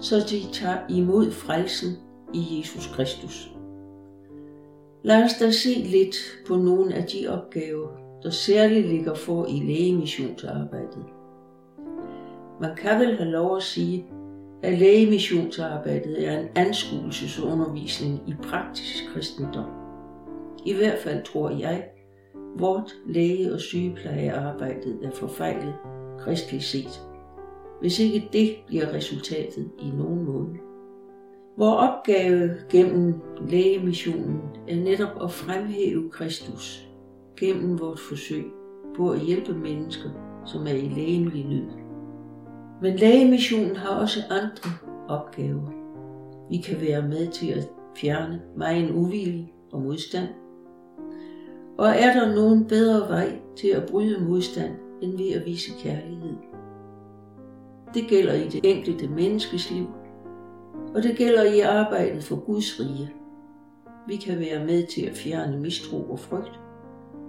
så 0.00 0.16
de 0.30 0.52
tager 0.52 0.78
imod 0.88 1.30
frelsen 1.30 1.92
i 2.34 2.58
Jesus 2.58 2.87
Kristus. 2.94 3.52
Lad 5.07 5.23
os 5.23 5.33
da 5.39 5.51
se 5.51 5.69
lidt 5.69 6.15
på 6.47 6.55
nogle 6.55 6.95
af 6.95 7.03
de 7.03 7.27
opgaver, 7.27 7.87
der 8.23 8.29
særligt 8.29 8.87
ligger 8.87 9.13
for 9.13 9.45
i 9.45 9.59
lægemissionsarbejdet. 9.59 11.05
Man 12.61 12.75
kan 12.75 12.99
vel 12.99 13.17
have 13.17 13.31
lov 13.31 13.57
at 13.57 13.63
sige, 13.63 14.05
at 14.63 14.77
lægemissionsarbejdet 14.77 16.27
er 16.27 16.39
en 16.39 16.47
anskuelsesundervisning 16.55 18.19
i 18.27 18.33
praktisk 18.43 19.03
kristendom. 19.13 19.69
I 20.65 20.73
hvert 20.73 20.99
fald 20.99 21.23
tror 21.23 21.49
jeg, 21.49 21.83
vort 22.57 22.95
læge- 23.05 23.53
og 23.53 23.59
sygeplejearbejdet 23.59 24.99
er 25.03 25.11
forfejlet 25.11 25.75
kristeligt 26.19 26.63
set. 26.63 27.01
Hvis 27.81 27.99
ikke 27.99 28.29
det 28.33 28.55
bliver 28.67 28.93
resultatet 28.93 29.69
i 29.79 29.89
nogen 29.97 30.25
måde. 30.25 30.66
Vor 31.57 31.73
opgave 31.73 32.49
gennem 32.69 33.13
lægemissionen 33.47 34.41
er 34.67 34.75
netop 34.75 35.23
at 35.23 35.31
fremhæve 35.31 36.09
Kristus 36.09 36.87
gennem 37.39 37.79
vort 37.79 37.99
forsøg 37.99 38.45
på 38.95 39.09
at 39.09 39.19
hjælpe 39.19 39.53
mennesker, 39.53 40.09
som 40.45 40.67
er 40.67 40.73
i 40.73 40.89
lægemlig 40.95 41.45
nød. 41.45 41.71
Men 42.81 42.95
lægemissionen 42.95 43.75
har 43.75 43.99
også 43.99 44.19
andre 44.29 44.71
opgaver. 45.07 45.71
Vi 46.49 46.57
kan 46.57 46.81
være 46.81 47.01
med 47.01 47.27
til 47.27 47.47
at 47.47 47.69
fjerne 47.95 48.41
meget 48.57 48.91
uvilje 48.91 49.47
og 49.71 49.81
modstand. 49.81 50.27
Og 51.77 51.87
er 51.87 52.13
der 52.13 52.35
nogen 52.35 52.65
bedre 52.65 53.09
vej 53.09 53.39
til 53.55 53.67
at 53.67 53.89
bryde 53.91 54.25
modstand, 54.25 54.71
end 55.01 55.17
ved 55.17 55.31
at 55.31 55.45
vise 55.45 55.71
kærlighed? 55.83 56.35
Det 57.93 58.03
gælder 58.09 58.33
i 58.33 58.47
det 58.47 58.61
enkelte 58.63 59.07
menneskes 59.07 59.71
liv, 59.71 59.87
og 60.96 61.03
det 61.03 61.17
gælder 61.17 61.43
i 61.43 61.60
arbejdet 61.60 62.24
for 62.24 62.36
Guds 62.36 62.79
rige. 62.79 63.13
Vi 64.07 64.15
kan 64.15 64.39
være 64.39 64.65
med 64.65 64.88
til 64.88 65.05
at 65.05 65.15
fjerne 65.15 65.60
mistro 65.60 66.12
og 66.12 66.19
frygt, 66.19 66.60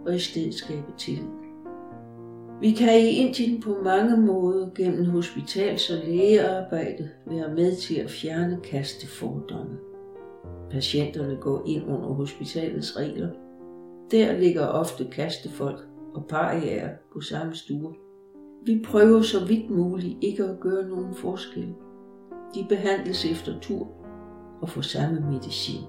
og 0.06 0.14
i 0.14 0.18
stedet 0.18 0.54
skabe 0.54 0.92
tillid. 0.98 1.28
Vi 2.60 2.70
kan 2.70 2.98
i 3.00 3.08
Indien 3.08 3.62
på 3.62 3.76
mange 3.84 4.16
måder 4.16 4.70
gennem 4.76 5.04
hospitals- 5.04 5.92
og 5.92 6.06
lægearbejde 6.06 7.10
være 7.26 7.54
med 7.54 7.76
til 7.76 7.94
at 7.94 8.10
fjerne 8.10 8.58
kastefordomme. 8.64 9.78
Patienterne 10.70 11.36
går 11.40 11.62
ind 11.66 11.84
under 11.84 12.08
hospitalets 12.08 12.96
regler. 12.96 13.28
Der 14.10 14.38
ligger 14.38 14.66
ofte 14.66 15.04
kastefolk 15.12 15.80
og 16.14 16.26
pariaer 16.28 16.88
på 17.12 17.20
samme 17.20 17.54
stue. 17.54 17.94
Vi 18.66 18.84
prøver 18.86 19.22
så 19.22 19.46
vidt 19.46 19.70
muligt 19.70 20.18
ikke 20.20 20.44
at 20.44 20.60
gøre 20.60 20.88
nogen 20.88 21.14
forskel. 21.14 21.74
De 22.54 22.66
behandles 22.68 23.24
efter 23.24 23.60
tur 23.60 23.88
og 24.60 24.68
får 24.68 24.80
samme 24.80 25.20
medicin. 25.20 25.82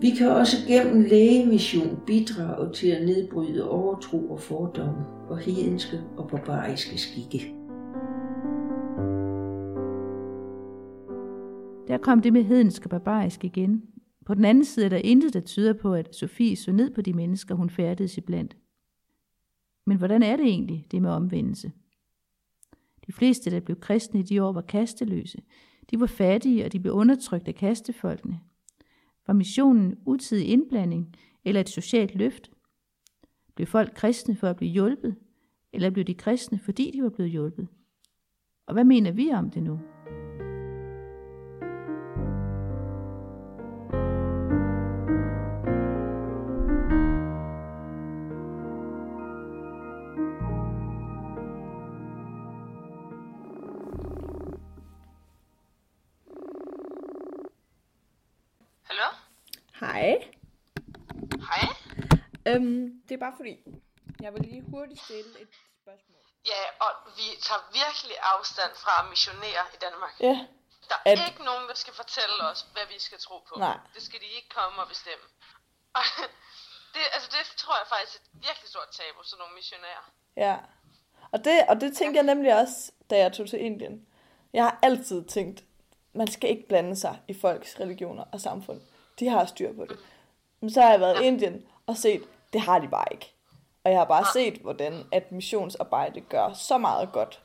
Vi 0.00 0.10
kan 0.10 0.30
også 0.30 0.56
gennem 0.68 1.02
lægemission 1.02 1.98
bidrage 2.06 2.72
til 2.72 2.88
at 2.88 3.06
nedbryde 3.06 3.70
overtro 3.70 4.30
og 4.30 4.40
fordomme 4.40 5.06
og 5.28 5.38
hedenske 5.38 6.00
og 6.16 6.28
barbariske 6.28 6.98
skikke. 6.98 7.54
Der 11.88 11.98
kom 11.98 12.22
det 12.22 12.32
med 12.32 12.42
hedensk 12.42 12.84
og 12.84 12.90
barbarisk 12.90 13.44
igen. 13.44 13.82
På 14.26 14.34
den 14.34 14.44
anden 14.44 14.64
side 14.64 14.86
er 14.86 14.90
der 14.90 14.96
intet, 14.96 15.34
der 15.34 15.40
tyder 15.40 15.72
på, 15.72 15.94
at 15.94 16.14
Sofie 16.14 16.56
så 16.56 16.72
ned 16.72 16.94
på 16.94 17.02
de 17.02 17.12
mennesker, 17.12 17.54
hun 17.54 17.70
færdedes 17.70 18.18
iblandt. 18.18 18.56
Men 19.86 19.98
hvordan 19.98 20.22
er 20.22 20.36
det 20.36 20.46
egentlig, 20.46 20.86
det 20.90 21.02
med 21.02 21.10
omvendelse? 21.10 21.72
De 23.06 23.12
fleste, 23.12 23.50
der 23.50 23.60
blev 23.60 23.80
kristne 23.80 24.20
i 24.20 24.22
de 24.22 24.42
år, 24.42 24.52
var 24.52 24.60
kasteløse. 24.60 25.42
De 25.90 26.00
var 26.00 26.06
fattige, 26.06 26.64
og 26.64 26.72
de 26.72 26.80
blev 26.80 26.92
undertrykt 26.92 27.48
af 27.48 27.54
kastefolkene. 27.54 28.40
Var 29.26 29.34
missionen 29.34 29.98
utidig 30.06 30.48
indblanding 30.48 31.16
eller 31.44 31.60
et 31.60 31.68
socialt 31.68 32.14
løft? 32.14 32.50
Blev 33.54 33.66
folk 33.66 33.94
kristne 33.94 34.36
for 34.36 34.48
at 34.48 34.56
blive 34.56 34.72
hjulpet, 34.72 35.16
eller 35.72 35.90
blev 35.90 36.04
de 36.04 36.14
kristne, 36.14 36.58
fordi 36.58 36.90
de 36.90 37.02
var 37.02 37.08
blevet 37.08 37.30
hjulpet? 37.30 37.68
Og 38.66 38.74
hvad 38.74 38.84
mener 38.84 39.12
vi 39.12 39.30
om 39.30 39.50
det 39.50 39.62
nu? 39.62 39.80
Hej. 60.04 60.28
Hej? 61.50 61.64
Øhm, 62.48 63.02
det 63.08 63.14
er 63.14 63.22
bare 63.26 63.36
fordi, 63.40 63.54
jeg 64.24 64.30
vil 64.34 64.42
lige 64.50 64.62
hurtigt 64.74 65.00
stille 65.06 65.32
et 65.44 65.52
spørgsmål. 65.82 66.22
Ja, 66.52 66.62
og 66.86 66.90
vi 67.18 67.26
tager 67.46 67.62
virkelig 67.82 68.16
afstand 68.34 68.72
fra 68.84 68.92
at 69.02 69.06
missionere 69.14 69.62
i 69.76 69.78
Danmark. 69.86 70.14
Ja. 70.28 70.36
Der 70.90 70.98
er 71.06 71.12
At- 71.12 71.28
ikke 71.30 71.44
nogen, 71.50 71.64
der 71.70 71.76
skal 71.82 71.94
fortælle 72.02 72.36
os, 72.50 72.60
hvad 72.74 72.86
vi 72.92 72.98
skal 73.06 73.18
tro 73.26 73.36
på. 73.48 73.54
Nej. 73.66 73.78
Det 73.94 74.02
skal 74.08 74.18
de 74.24 74.28
ikke 74.38 74.50
komme 74.58 74.76
og 74.82 74.88
bestemme. 74.94 75.26
Og 75.98 76.04
det, 76.94 77.02
altså 77.16 77.28
det 77.36 77.42
tror 77.62 77.74
jeg 77.82 77.86
faktisk 77.94 78.14
er 78.18 78.22
et 78.24 78.30
virkelig 78.46 78.68
stort 78.74 78.90
tabu, 78.98 79.18
sådan 79.22 79.40
nogle 79.42 79.54
missionærer. 79.60 80.04
Ja. 80.46 80.56
Og 81.34 81.38
det, 81.46 81.56
og 81.70 81.74
det 81.82 81.90
tænkte 81.98 82.16
jeg 82.20 82.26
nemlig 82.32 82.50
også, 82.62 82.78
da 83.10 83.14
jeg 83.24 83.32
tog 83.32 83.46
til 83.52 83.60
Indien. 83.68 83.96
Jeg 84.52 84.62
har 84.64 84.78
altid 84.82 85.18
tænkt, 85.36 85.58
man 86.20 86.28
skal 86.34 86.50
ikke 86.50 86.66
blande 86.68 86.96
sig 86.96 87.14
i 87.28 87.34
folks 87.44 87.80
religioner 87.80 88.24
og 88.32 88.40
samfund. 88.40 88.80
De 89.18 89.28
har 89.28 89.44
styr 89.46 89.72
på 89.72 89.84
det. 89.84 89.98
Men 90.60 90.70
så 90.70 90.82
har 90.82 90.90
jeg 90.90 91.00
været 91.00 91.22
i 91.22 91.24
Indien 91.26 91.66
og 91.86 91.96
set, 91.96 92.22
det 92.52 92.60
har 92.60 92.78
de 92.78 92.88
bare 92.88 93.06
ikke. 93.10 93.34
Og 93.84 93.90
jeg 93.90 93.98
har 93.98 94.04
bare 94.04 94.24
set, 94.32 94.54
hvordan 94.54 95.08
at 95.12 95.32
missionsarbejde 95.32 96.20
gør 96.20 96.52
så 96.52 96.78
meget 96.78 97.12
godt 97.12 97.42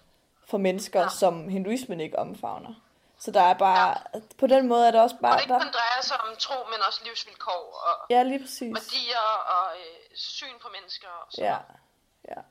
for 0.47 0.57
mennesker, 0.57 1.07
som 1.07 1.49
hinduismen 1.49 1.99
ikke 1.99 2.19
omfavner. 2.19 2.73
Så 3.19 3.31
der 3.31 3.41
er 3.41 3.53
bare, 3.53 3.97
på 4.37 4.47
den 4.47 4.67
måde 4.67 4.87
er 4.87 4.91
der 4.91 5.01
også 5.01 5.15
Og 5.15 5.21
bare, 5.21 5.33
det 5.37 5.41
ikke 5.41 5.53
der, 5.53 5.59
kun 5.59 5.71
drejer 5.79 6.01
sig 6.01 6.17
om 6.21 6.35
tro, 6.39 6.57
men 6.71 6.79
også 6.87 7.01
livsvilkår 7.05 7.63
og 7.87 7.95
ja 8.09 8.23
lige 8.23 8.39
præcis. 8.39 8.73
værdier 8.79 9.25
og 9.55 9.65
øh, 9.77 10.15
syn 10.15 10.55
på 10.61 10.67
mennesker. 10.75 11.07
Og 11.07 11.27
sådan 11.31 11.45
Ja, 11.45 11.57
ja. 12.31 12.41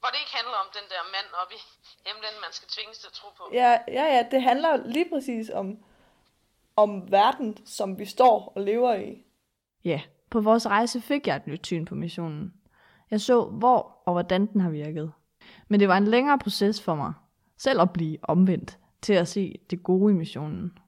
Hvor 0.00 0.08
det 0.12 0.18
ikke 0.22 0.34
handler 0.40 0.58
om 0.64 0.68
den 0.78 0.86
der 0.92 1.02
mand 1.14 1.28
oppe 1.42 1.54
i 1.54 1.60
himlen, 2.06 2.34
man 2.44 2.52
skal 2.52 2.68
tvinges 2.68 2.98
til 2.98 3.06
at 3.06 3.12
tro 3.12 3.28
på. 3.38 3.44
Ja, 3.52 3.70
ja, 3.98 4.04
ja, 4.14 4.22
det 4.32 4.42
handler 4.42 4.76
lige 4.76 5.08
præcis 5.12 5.50
om, 5.50 5.66
om 6.78 7.10
verden, 7.10 7.56
som 7.64 7.98
vi 7.98 8.04
står 8.04 8.52
og 8.56 8.62
lever 8.62 8.94
i. 8.94 9.24
Ja, 9.84 10.00
på 10.30 10.40
vores 10.40 10.66
rejse 10.66 11.00
fik 11.00 11.26
jeg 11.26 11.36
et 11.36 11.46
nyt 11.46 11.66
syn 11.66 11.84
på 11.84 11.94
missionen. 11.94 12.52
Jeg 13.10 13.20
så, 13.20 13.44
hvor 13.44 14.02
og 14.06 14.12
hvordan 14.12 14.46
den 14.46 14.60
har 14.60 14.70
virket. 14.70 15.12
Men 15.68 15.80
det 15.80 15.88
var 15.88 15.96
en 15.96 16.04
længere 16.04 16.38
proces 16.38 16.82
for 16.82 16.94
mig, 16.94 17.12
selv 17.56 17.80
at 17.80 17.92
blive 17.92 18.18
omvendt 18.22 18.78
til 19.02 19.12
at 19.12 19.28
se 19.28 19.58
det 19.70 19.82
gode 19.82 20.12
i 20.12 20.16
missionen. 20.16 20.78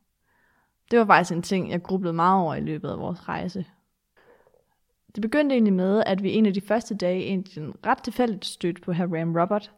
Det 0.91 0.99
var 0.99 1.05
faktisk 1.05 1.33
en 1.33 1.43
ting, 1.43 1.71
jeg 1.71 1.83
grublede 1.83 2.13
meget 2.13 2.43
over 2.43 2.55
i 2.55 2.61
løbet 2.61 2.89
af 2.89 2.99
vores 2.99 3.29
rejse. 3.29 3.67
Det 5.15 5.23
begyndte 5.23 5.55
egentlig 5.55 5.75
med, 5.75 6.03
at 6.07 6.23
vi 6.23 6.33
en 6.33 6.47
af 6.47 6.55
de 6.55 6.61
første 6.61 6.97
dage 6.97 7.25
endte 7.25 7.51
Indien 7.57 7.75
ret 7.87 8.03
tilfældigt 8.03 8.45
stødte 8.45 8.81
på 8.83 8.93
hr. 8.93 9.17
Ram 9.17 9.37
Robert. 9.37 9.73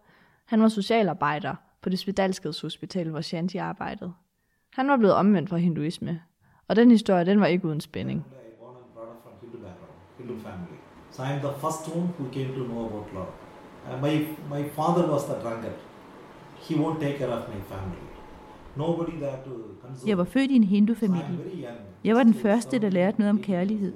Han 0.45 0.63
var 0.63 0.69
socialarbejder 0.69 1.55
på 1.83 1.89
det 1.89 1.99
Spedalskedshospital, 1.99 3.11
hvor 3.11 3.21
Shanti 3.21 3.59
arbejdede. 3.59 4.13
Han 4.77 4.89
var 4.89 4.97
blevet 4.97 5.15
omvendt 5.15 5.49
fra 5.51 5.57
hinduisme, 5.57 6.21
og 6.69 6.77
den 6.77 6.91
historie, 6.91 7.25
den 7.25 7.41
var 7.41 7.47
ikke 7.47 7.65
uden 7.69 7.81
spænding. 7.81 8.25
I. 10.19 10.25
So 11.11 11.23
I 11.23 11.27
am 11.27 11.41
the 11.41 11.53
first 11.61 11.97
one 11.97 12.09
who 12.19 12.33
came 12.33 12.49
to 12.59 12.65
know 12.65 12.87
about 12.87 13.07
Lord. 13.15 13.29
Uh, 13.87 14.03
my 14.03 14.27
my 14.51 14.69
father 14.69 15.13
was 15.13 15.25
the 15.25 15.35
drunkard. 15.43 15.79
He 16.69 16.75
won't 16.75 17.01
take 17.01 17.19
care 17.19 17.33
of 17.33 17.49
my 17.49 17.61
family. 17.61 18.03
Nobody 18.77 19.17
there 19.17 19.37
to 19.45 19.51
console. 19.83 20.09
Jeg 20.09 20.19
var 20.19 20.25
født 20.25 20.51
i 20.51 20.57
en 20.57 20.63
I 20.63 20.67
hindufamilie. 20.67 21.39
Jeg 22.05 22.17
var 22.17 22.23
den 22.23 22.35
første, 22.35 22.79
der 22.79 22.91
lærte 22.91 23.19
noget 23.19 23.31
om 23.31 23.43
kærlighed. 23.43 23.93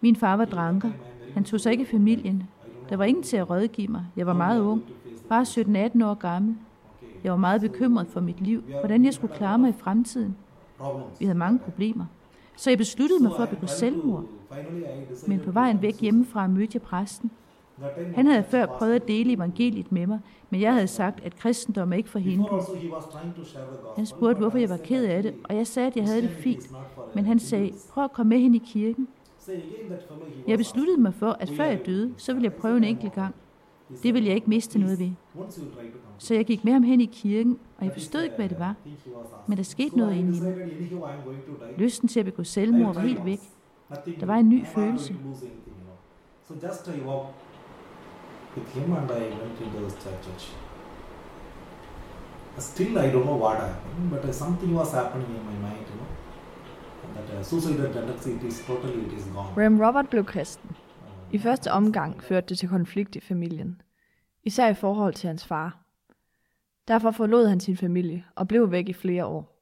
Min 0.00 0.16
far 0.16 0.36
var 0.36 0.44
dranker. 0.44 0.90
Han 1.34 1.44
tog 1.44 1.60
sig 1.60 1.72
ikke 1.72 1.82
af 1.82 1.88
familien. 1.88 2.42
Der 2.88 2.96
var 2.96 3.04
ingen 3.04 3.22
til 3.24 3.36
at 3.36 3.50
rådgive 3.50 3.88
mig. 3.88 4.06
Jeg 4.16 4.26
var 4.26 4.32
meget 4.32 4.60
ung. 4.60 4.82
Bare 5.28 5.42
17-18 5.42 6.04
år 6.04 6.14
gammel. 6.14 6.56
Jeg 7.24 7.32
var 7.32 7.38
meget 7.38 7.60
bekymret 7.60 8.06
for 8.06 8.20
mit 8.20 8.40
liv. 8.40 8.62
Hvordan 8.80 9.04
jeg 9.04 9.14
skulle 9.14 9.34
klare 9.34 9.58
mig 9.58 9.70
i 9.70 9.74
fremtiden. 9.78 10.36
Vi 11.18 11.24
havde 11.24 11.38
mange 11.38 11.58
problemer. 11.58 12.04
Så 12.56 12.70
jeg 12.70 12.78
besluttede 12.78 13.22
mig 13.22 13.32
for 13.36 13.42
at 13.42 13.48
begå 13.48 13.66
selvmord. 13.66 14.24
Men 15.26 15.40
på 15.40 15.50
vejen 15.50 15.82
væk 15.82 16.00
hjemmefra 16.00 16.46
mødte 16.46 16.70
jeg 16.74 16.82
præsten. 16.82 17.30
Han 18.14 18.26
havde 18.26 18.44
før 18.44 18.66
prøvet 18.66 18.94
at 18.94 19.08
dele 19.08 19.32
evangeliet 19.32 19.92
med 19.92 20.06
mig, 20.06 20.18
men 20.50 20.60
jeg 20.60 20.72
havde 20.72 20.86
sagt, 20.86 21.24
at 21.24 21.36
kristendom 21.36 21.92
er 21.92 21.96
ikke 21.96 22.08
for 22.08 22.18
hende. 22.18 22.44
Han 23.96 24.06
spurgte, 24.06 24.38
hvorfor 24.38 24.58
jeg 24.58 24.68
var 24.68 24.76
ked 24.76 25.04
af 25.04 25.22
det, 25.22 25.34
og 25.44 25.56
jeg 25.56 25.66
sagde, 25.66 25.86
at 25.86 25.96
jeg 25.96 26.04
havde 26.04 26.22
det 26.22 26.30
fint. 26.30 26.70
Men 27.14 27.26
han 27.26 27.38
sagde, 27.38 27.72
prøv 27.90 28.04
at 28.04 28.12
komme 28.12 28.30
med 28.30 28.38
hen 28.38 28.54
i 28.54 28.62
kirken. 28.66 29.08
Jeg 30.48 30.58
besluttede 30.58 31.00
mig 31.00 31.14
for, 31.14 31.36
at 31.40 31.50
før 31.50 31.64
jeg 31.64 31.86
døde, 31.86 32.14
så 32.16 32.32
ville 32.32 32.44
jeg 32.44 32.52
prøve 32.52 32.76
en 32.76 32.84
enkelt 32.84 33.12
gang. 33.12 33.34
Det 34.02 34.14
ville 34.14 34.28
jeg 34.28 34.34
ikke 34.34 34.50
miste 34.50 34.78
noget 34.78 34.98
ved. 34.98 35.10
Så 36.18 36.34
jeg 36.34 36.44
gik 36.46 36.64
med 36.64 36.72
ham 36.72 36.82
hen 36.82 37.00
i 37.00 37.04
kirken, 37.12 37.58
og 37.78 37.84
jeg 37.84 37.92
forstod 37.92 38.22
ikke, 38.22 38.36
hvad 38.36 38.48
det 38.48 38.58
var. 38.58 38.74
Men 39.46 39.58
der 39.58 39.64
skete 39.64 39.96
noget 39.96 40.16
inde 40.16 40.36
i 40.36 40.40
mig. 40.40 40.54
Lysten 41.78 42.08
til 42.08 42.20
at 42.20 42.26
begå 42.26 42.44
selvmord 42.44 42.94
var 42.94 43.00
helt 43.00 43.24
væk. 43.24 43.40
Der 44.20 44.26
var 44.26 44.36
en 44.36 44.48
ny 44.48 44.66
følelse. 44.66 45.14
So 46.48 46.54
just 46.68 46.88
I 46.88 47.00
walked 47.06 47.34
with 48.56 48.68
him 48.74 48.92
and 48.92 49.10
I 49.10 49.14
went 49.14 49.60
into 49.60 49.78
the 49.78 49.90
church. 49.90 50.56
Still 52.58 52.98
I 52.98 53.10
don't 53.10 53.24
know 53.24 53.38
what 53.38 53.56
happened, 53.56 54.10
but 54.10 54.34
something 54.34 54.76
was 54.76 54.92
happening 54.92 55.28
in 55.28 55.42
my 55.50 55.68
mind, 55.68 55.86
you 55.90 55.96
know. 55.96 56.06
That 57.14 57.38
uh, 57.38 57.42
suicidal 57.42 57.92
tendency, 57.92 58.30
it 58.30 58.42
is 58.42 58.62
totally, 58.66 59.06
it 59.06 59.12
is 59.12 59.24
gone. 59.34 59.52
Ram 59.56 59.80
Robert 59.80 60.08
blev 60.08 60.24
kristen. 60.24 60.70
I 61.32 61.38
første 61.38 61.72
omgang 61.72 62.22
førte 62.22 62.46
det 62.46 62.58
til 62.58 62.68
konflikt 62.68 63.16
i 63.16 63.20
familien. 63.20 63.80
Især 64.44 64.68
i 64.68 64.74
forhold 64.74 65.14
til 65.14 65.26
hans 65.26 65.46
far. 65.46 65.78
Derfor 66.88 67.10
forlod 67.10 67.46
han 67.46 67.60
sin 67.60 67.76
familie 67.76 68.24
og 68.34 68.48
blev 68.48 68.70
væk 68.70 68.88
i 68.88 68.92
flere 68.92 69.26
år. 69.26 69.58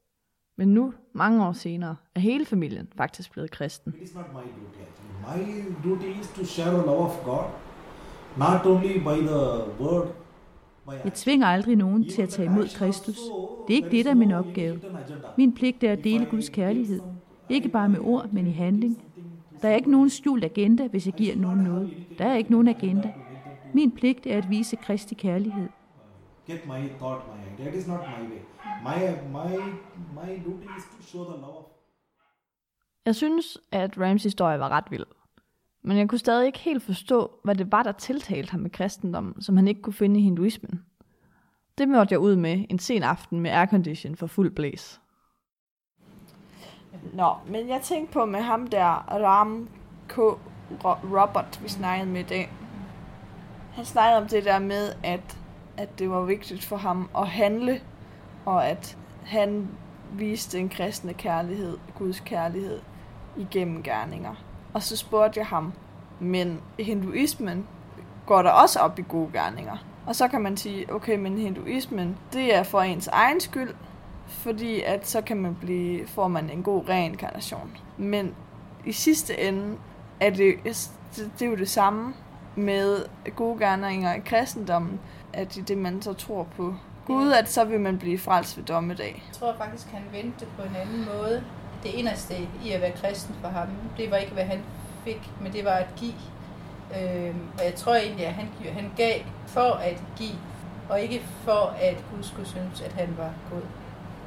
Men 0.56 0.68
nu, 0.74 0.94
mange 1.12 1.46
år 1.46 1.52
senere, 1.52 1.96
er 2.14 2.20
hele 2.20 2.44
familien 2.46 2.88
faktisk 2.96 3.32
blevet 3.32 3.50
kristen. 3.50 3.94
It 3.96 4.02
is 4.02 4.14
not 4.14 4.24
my 4.32 4.38
duty 4.38 4.78
actually. 4.80 5.46
My 5.46 5.64
duty 5.84 6.20
is 6.20 6.28
to 6.28 6.44
share 6.44 6.74
the 6.74 6.86
love 6.86 7.00
of 7.00 7.24
God, 7.24 7.44
not 8.38 8.66
only 8.66 8.98
by 8.98 9.26
the 9.26 9.40
word, 9.80 10.08
by 10.86 10.90
Jeg 11.04 11.12
tvinger 11.14 11.46
aldrig 11.46 11.76
nogen 11.76 12.08
til 12.08 12.22
at 12.22 12.28
tage 12.28 12.46
imod 12.46 12.68
Kristus. 12.68 13.18
Det 13.68 13.72
er 13.72 13.76
ikke 13.76 13.90
det, 13.90 14.04
der 14.04 14.10
er 14.10 14.14
min 14.14 14.32
opgave. 14.32 14.80
Min 15.36 15.54
pligt 15.54 15.84
er 15.84 15.92
at 15.92 16.04
dele 16.04 16.26
Guds 16.26 16.48
kærlighed. 16.48 17.00
Ikke 17.48 17.68
bare 17.68 17.88
med 17.88 18.00
ord, 18.00 18.28
men 18.32 18.46
i 18.46 18.52
handling. 18.52 19.02
Der 19.62 19.68
er 19.68 19.74
ikke 19.74 19.90
nogen 19.90 20.10
skjult 20.10 20.44
agenda, 20.44 20.86
hvis 20.86 21.06
jeg 21.06 21.14
giver 21.14 21.36
nogen 21.36 21.58
noget. 21.60 21.90
Der 22.18 22.26
er 22.26 22.34
ikke 22.34 22.50
nogen 22.50 22.68
agenda. 22.68 23.12
Min 23.74 23.90
pligt 23.90 24.26
er 24.26 24.38
at 24.38 24.50
vise 24.50 24.76
Kristi 24.76 25.14
kærlighed. 25.14 25.68
get 26.46 26.66
my 26.66 26.88
thought, 26.98 27.22
my 27.28 27.54
idea. 27.54 27.68
It 27.68 27.74
is 27.74 27.88
not 27.88 28.00
my 28.00 28.30
way. 28.30 28.40
My 28.82 28.98
my 29.32 29.56
my 30.14 30.30
duty 30.44 30.68
is 30.78 30.84
to 30.96 31.02
show 31.02 31.24
the 31.24 31.40
love 31.40 31.56
of 31.58 31.64
Jeg 33.06 33.14
synes, 33.14 33.58
at 33.72 34.00
Rams 34.00 34.22
historie 34.22 34.58
var 34.58 34.68
ret 34.68 34.90
vild. 34.90 35.06
Men 35.82 35.96
jeg 35.96 36.08
kunne 36.08 36.18
stadig 36.18 36.46
ikke 36.46 36.58
helt 36.58 36.82
forstå, 36.82 37.30
hvad 37.44 37.54
det 37.54 37.72
var, 37.72 37.82
der 37.82 37.92
tiltalte 37.92 38.50
ham 38.50 38.60
med 38.60 38.70
kristendommen, 38.70 39.42
som 39.42 39.56
han 39.56 39.68
ikke 39.68 39.82
kunne 39.82 39.92
finde 39.94 40.20
i 40.20 40.22
hinduismen. 40.22 40.84
Det 41.78 41.88
måtte 41.88 42.12
jeg 42.12 42.20
ud 42.20 42.36
med 42.36 42.64
en 42.70 42.78
sen 42.78 43.02
aften 43.02 43.40
med 43.40 43.50
aircondition 43.50 44.16
for 44.16 44.26
fuld 44.26 44.50
blæs. 44.50 45.00
Nå, 47.02 47.34
men 47.46 47.68
jeg 47.68 47.80
tænkte 47.82 48.12
på 48.12 48.24
med 48.24 48.40
ham 48.40 48.66
der, 48.66 49.22
Ram 49.24 49.68
K. 50.08 50.18
Robert, 50.84 51.60
vi 51.62 51.68
snakkede 51.68 52.10
med 52.10 52.20
i 52.20 52.24
dag. 52.24 52.52
Han 53.74 53.84
snakkede 53.84 54.22
om 54.22 54.28
det 54.28 54.44
der 54.44 54.58
med, 54.58 54.92
at, 55.04 55.38
at 55.76 55.98
det 55.98 56.10
var 56.10 56.22
vigtigt 56.22 56.64
for 56.64 56.76
ham 56.76 57.10
at 57.18 57.26
handle, 57.26 57.80
og 58.44 58.68
at 58.68 58.96
han 59.24 59.68
viste 60.12 60.58
en 60.58 60.68
kristne 60.68 61.14
kærlighed, 61.14 61.78
Guds 61.98 62.20
kærlighed, 62.20 62.80
igennem 63.36 63.82
gerninger. 63.82 64.34
Og 64.74 64.82
så 64.82 64.96
spurgte 64.96 65.38
jeg 65.38 65.46
ham, 65.46 65.72
men 66.20 66.60
hinduismen 66.78 67.66
går 68.26 68.42
der 68.42 68.50
også 68.50 68.78
op 68.78 68.98
i 68.98 69.02
gode 69.08 69.30
gerninger. 69.32 69.76
Og 70.06 70.16
så 70.16 70.28
kan 70.28 70.40
man 70.40 70.56
sige, 70.56 70.94
okay, 70.94 71.18
men 71.18 71.38
hinduismen, 71.38 72.16
det 72.32 72.54
er 72.54 72.62
for 72.62 72.80
ens 72.80 73.08
egen 73.08 73.40
skyld, 73.40 73.74
fordi 74.30 74.82
at 74.82 75.08
så 75.08 75.20
kan 75.20 75.36
man 75.36 75.56
blive, 75.60 76.06
får 76.06 76.28
man 76.28 76.50
en 76.50 76.62
god 76.62 76.88
reinkarnation. 76.88 77.76
Men 77.96 78.34
i 78.86 78.92
sidste 78.92 79.40
ende 79.40 79.76
er 80.20 80.30
det, 80.30 80.54
det, 81.16 81.42
er 81.42 81.46
jo 81.46 81.56
det 81.56 81.70
samme 81.70 82.14
med 82.56 83.04
gode 83.36 83.58
gerninger 83.58 84.14
i 84.14 84.20
kristendommen, 84.20 85.00
at 85.32 85.56
i 85.56 85.60
det 85.60 85.78
man 85.78 86.02
så 86.02 86.12
tror 86.12 86.46
på 86.56 86.74
Gud, 87.06 87.32
at 87.32 87.50
så 87.50 87.64
vil 87.64 87.80
man 87.80 87.98
blive 87.98 88.18
frelst 88.18 88.56
ved 88.56 88.64
dommedag. 88.64 89.22
Jeg 89.28 89.36
tror 89.36 89.54
faktisk, 89.58 89.86
han 89.86 90.02
vendte 90.12 90.46
på 90.56 90.62
en 90.62 90.76
anden 90.76 91.04
måde. 91.04 91.44
det 91.82 91.88
inderste 91.88 92.34
i 92.64 92.70
at 92.70 92.80
være 92.80 92.92
kristen 92.92 93.34
for 93.40 93.48
ham, 93.48 93.68
det 93.96 94.10
var 94.10 94.16
ikke, 94.16 94.32
hvad 94.32 94.44
han 94.44 94.60
fik, 95.04 95.30
men 95.42 95.52
det 95.52 95.64
var 95.64 95.70
at 95.70 95.86
give. 95.96 96.14
Øh, 97.00 97.34
og 97.58 97.64
jeg 97.64 97.74
tror 97.74 97.94
egentlig, 97.94 98.26
at 98.26 98.32
han, 98.32 98.48
han 98.72 98.90
gav 98.96 99.14
for 99.46 99.70
at 99.72 100.02
give, 100.16 100.36
og 100.88 101.00
ikke 101.00 101.22
for 101.44 101.74
at 101.80 102.04
Gud 102.14 102.22
skulle 102.22 102.48
synes, 102.48 102.80
at 102.80 102.92
han 102.92 103.08
var 103.18 103.30
god. 103.50 103.62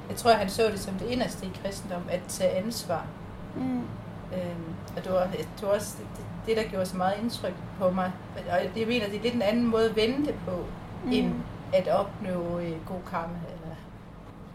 Jeg 0.09 0.17
tror, 0.17 0.31
han 0.31 0.49
så 0.49 0.63
det 0.63 0.79
som 0.79 0.93
det 0.93 1.05
inderste 1.05 1.45
i 1.45 1.49
kristendom, 1.63 2.01
at 2.11 2.19
tage 2.27 2.51
ansvar. 2.51 3.05
Mm. 3.55 3.81
Øhm, 4.33 4.73
og 4.97 5.03
det 5.03 5.11
var, 5.11 5.27
det 5.31 5.47
var 5.61 5.67
også 5.69 5.95
det, 5.99 6.23
det, 6.47 6.57
der 6.57 6.69
gjorde 6.69 6.85
så 6.85 6.97
meget 6.97 7.13
indtryk 7.21 7.53
på 7.79 7.89
mig. 7.89 8.11
Og 8.51 8.79
jeg 8.79 8.87
mener, 8.87 9.05
det 9.07 9.17
er 9.17 9.21
lidt 9.21 9.33
en 9.33 9.41
anden 9.41 9.65
måde 9.67 9.89
at 9.89 9.95
vende 9.95 10.25
det 10.25 10.35
på, 10.47 10.65
mm. 11.05 11.11
end 11.11 11.33
at 11.73 11.87
opnå 11.87 12.59
øh, 12.59 12.85
god 12.87 12.99
karma. 13.09 13.33
Eller... 13.53 13.75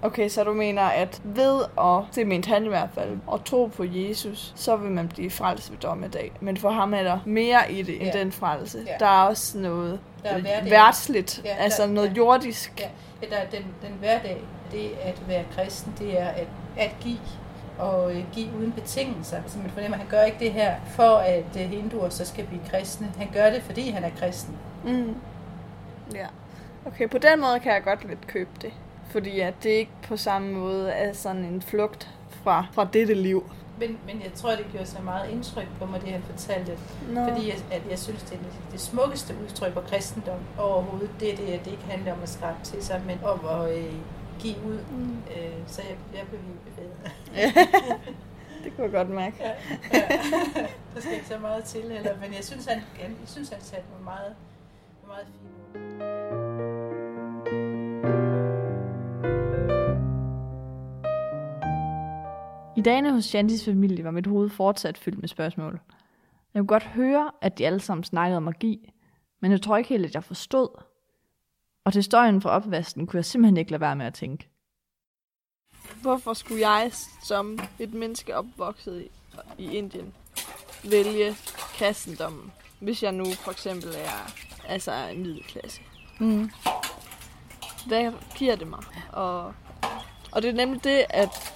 Okay, 0.03 0.29
så 0.29 0.45
du 0.45 0.53
mener, 0.53 0.83
at 0.83 1.21
ved 1.25 1.63
at, 1.81 2.15
det 2.15 2.27
mente 2.27 2.49
han 2.49 2.65
i 2.65 2.69
hvert 2.69 2.89
fald, 2.95 3.19
at 3.35 3.41
tro 3.45 3.67
på 3.67 3.85
Jesus, 3.85 4.53
så 4.57 4.77
vil 4.77 4.91
man 4.91 5.09
blive 5.09 5.31
frelst 5.31 5.71
ved 5.71 5.79
dommedag. 5.79 6.33
Men 6.41 6.57
for 6.57 6.71
ham 6.71 6.95
er 6.95 7.03
der 7.03 7.19
mere 7.25 7.73
i 7.73 7.83
det, 7.83 7.95
end 8.03 8.11
Ja. 8.15 8.19
den 8.19 8.33
frelse. 8.33 8.85
Ja. 8.87 8.93
Der 9.01 9.07
er 9.07 9.23
også 9.23 9.59
noget 9.59 10.01
Der 10.23 10.29
er 10.31 10.41
hverdag. 10.41 10.71
værtsligt, 10.71 11.41
Ja, 11.45 11.55
altså 11.59 11.87
noget 11.87 12.09
ja. 12.09 12.15
jordisk. 12.15 12.73
Ja, 12.81 12.89
ja 13.23 13.27
der 13.31 13.37
er 13.37 13.51
den, 13.51 13.63
den 13.83 13.93
hverdag, 14.01 14.45
det 14.73 14.91
at 15.03 15.29
være 15.29 15.45
kristen, 15.57 15.95
det 15.99 16.21
er 16.21 16.29
at, 16.29 16.47
at 16.77 16.97
give 17.01 17.19
og 17.79 18.15
øh, 18.15 18.25
give 18.33 18.49
uden 18.59 18.73
betingelser. 18.73 19.37
Altså 19.37 19.59
man 19.59 19.71
fornemmer, 19.71 19.97
at 19.97 20.01
han 20.01 20.11
gør 20.11 20.23
ikke 20.23 20.39
det 20.41 20.53
her 20.53 20.75
for, 20.87 21.17
at 21.17 21.57
øh, 21.57 21.71
hinduer 21.71 22.09
så 22.09 22.25
skal 22.25 22.47
blive 22.47 22.61
kristne. 22.71 23.13
Han 23.19 23.29
gør 23.33 23.51
det, 23.51 23.63
fordi 23.63 23.91
han 23.91 24.05
er 24.05 24.11
kristen. 24.19 24.57
Mm. 24.85 25.15
Ja. 26.15 26.27
Okay, 26.87 27.09
på 27.09 27.19
den 27.19 27.41
måde 27.41 27.61
kan 27.61 27.73
jeg 27.73 27.83
godt 27.83 28.09
lidt 28.09 28.27
købe 28.27 28.51
det. 28.63 28.73
Fordi 29.11 29.41
at 29.41 29.55
det 29.63 29.71
ikke 29.71 29.93
på 30.09 30.17
samme 30.17 30.53
måde 30.53 30.91
er 30.91 31.13
sådan 31.13 31.45
en 31.45 31.63
flugt 31.63 32.11
fra, 32.43 32.67
fra 32.73 32.89
dette 32.93 33.15
liv. 33.15 33.51
Men, 33.79 33.99
men 34.07 34.23
jeg 34.25 34.33
tror, 34.35 34.51
det 34.51 34.67
gjorde 34.73 34.87
så 34.87 35.03
meget 35.03 35.31
indtryk 35.31 35.67
på 35.79 35.87
mig, 35.87 36.01
det 36.01 36.09
han 36.09 36.23
fortalte. 36.23 36.73
Nå. 37.09 37.29
Fordi 37.29 37.49
jeg, 37.49 37.57
at 37.73 37.83
jeg 37.91 37.99
synes, 37.99 38.23
det 38.23 38.33
er 38.33 38.39
det, 38.39 38.73
det 38.73 38.81
smukkeste 38.81 39.35
udtryk 39.45 39.73
for 39.73 39.81
kristendom 39.81 40.39
overhovedet. 40.59 41.11
Det 41.21 41.33
er 41.33 41.37
det, 41.37 41.53
at 41.53 41.65
det 41.65 41.71
ikke 41.71 41.85
handler 41.85 42.13
om 42.13 42.23
at 42.23 42.29
skrabe 42.29 42.59
til 42.63 42.85
sig, 42.85 43.03
men 43.07 43.19
om 43.25 43.41
at 43.47 43.79
øh, 43.79 43.95
give 44.39 44.57
ud. 44.67 44.79
Mm. 44.91 45.17
Øh, 45.37 45.53
så 45.67 45.83
jeg, 45.83 45.97
jeg 46.15 46.27
blev 46.29 46.41
helt 46.41 46.61
bevæget. 46.65 46.97
det 48.65 48.73
kunne 48.77 48.85
jeg 48.85 48.93
godt 48.93 49.11
mærke. 49.11 49.37
Ja, 49.41 49.53
ja. 49.93 50.09
Der 50.95 51.01
skal 51.01 51.15
ikke 51.15 51.27
så 51.27 51.39
meget 51.39 51.65
til 51.65 51.83
heller, 51.83 52.17
men 52.21 52.35
jeg 52.35 52.45
synes, 52.45 52.67
han, 52.67 52.83
jeg 53.01 53.11
synes, 53.27 53.49
han 53.49 53.61
satte 53.61 53.87
mig 53.95 54.05
meget, 54.05 54.35
meget 55.07 55.27
fint 55.27 55.83
ud. 55.83 56.09
I 62.77 62.81
dagene 62.81 63.13
hos 63.13 63.25
Shantis 63.25 63.65
familie 63.65 64.05
var 64.05 64.11
mit 64.11 64.27
hoved 64.27 64.51
fortsat 64.51 64.99
fyldt 64.99 65.21
med 65.21 65.29
spørgsmål. 65.29 65.81
Jeg 66.55 66.61
kunne 66.61 66.67
godt 66.67 66.83
høre, 66.83 67.31
at 67.41 67.59
de 67.59 67.67
alle 67.67 67.81
sammen 67.81 68.05
snakkede 68.05 68.37
om 68.37 68.43
magi, 68.43 68.93
men 69.41 69.53
jeg 69.53 69.63
tror 69.63 69.77
ikke 69.77 69.89
helt, 69.89 70.07
at 70.07 70.15
jeg 70.15 70.25
forstod. 70.25 70.83
Og 71.89 71.93
til 71.93 72.05
støjen 72.05 72.43
fra 72.43 72.51
opvasken 72.51 73.07
kunne 73.07 73.17
jeg 73.19 73.25
simpelthen 73.25 73.57
ikke 73.57 73.71
lade 73.71 73.81
være 73.81 73.97
med 73.97 74.07
at 74.07 74.15
tænke. 74.15 74.49
Hvorfor 76.03 76.35
skulle 76.35 76.69
jeg 76.69 76.91
som 77.25 77.59
et 77.79 77.95
menneske 77.95 78.37
opvokset 78.37 79.03
i, 79.03 79.11
i 79.59 79.77
Indien 79.77 80.15
vælge 80.85 81.37
kristendommen, 81.75 82.53
hvis 82.81 83.03
jeg 83.03 83.13
nu 83.13 83.25
for 83.25 83.51
eksempel 83.51 83.89
er 83.89 84.33
altså 84.69 84.93
er 84.93 85.09
en 85.09 85.23
middelklasse? 85.23 85.81
Mm. 86.21 86.51
Hvad 87.87 88.13
giver 88.37 88.57
det 88.57 88.67
mig? 88.67 88.85
Og, 89.13 89.55
og 90.33 90.43
det 90.43 90.49
er 90.49 90.53
nemlig 90.55 90.85
det, 90.85 91.05
at, 91.11 91.55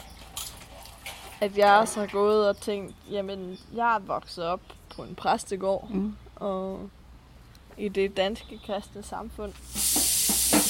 at 1.40 1.58
jeg 1.58 1.72
også 1.72 2.00
har 2.00 2.06
gået 2.06 2.48
og 2.48 2.56
tænkt, 2.56 2.94
jamen, 3.10 3.58
jeg 3.74 3.94
er 3.94 3.98
vokset 3.98 4.44
op 4.44 4.60
på 4.96 5.02
en 5.02 5.14
præstegård, 5.14 5.88
Mm. 5.90 6.14
og 6.36 6.90
i 7.78 7.88
det 7.88 8.16
danske 8.16 8.60
kristne 8.66 9.02
samfund. 9.02 9.52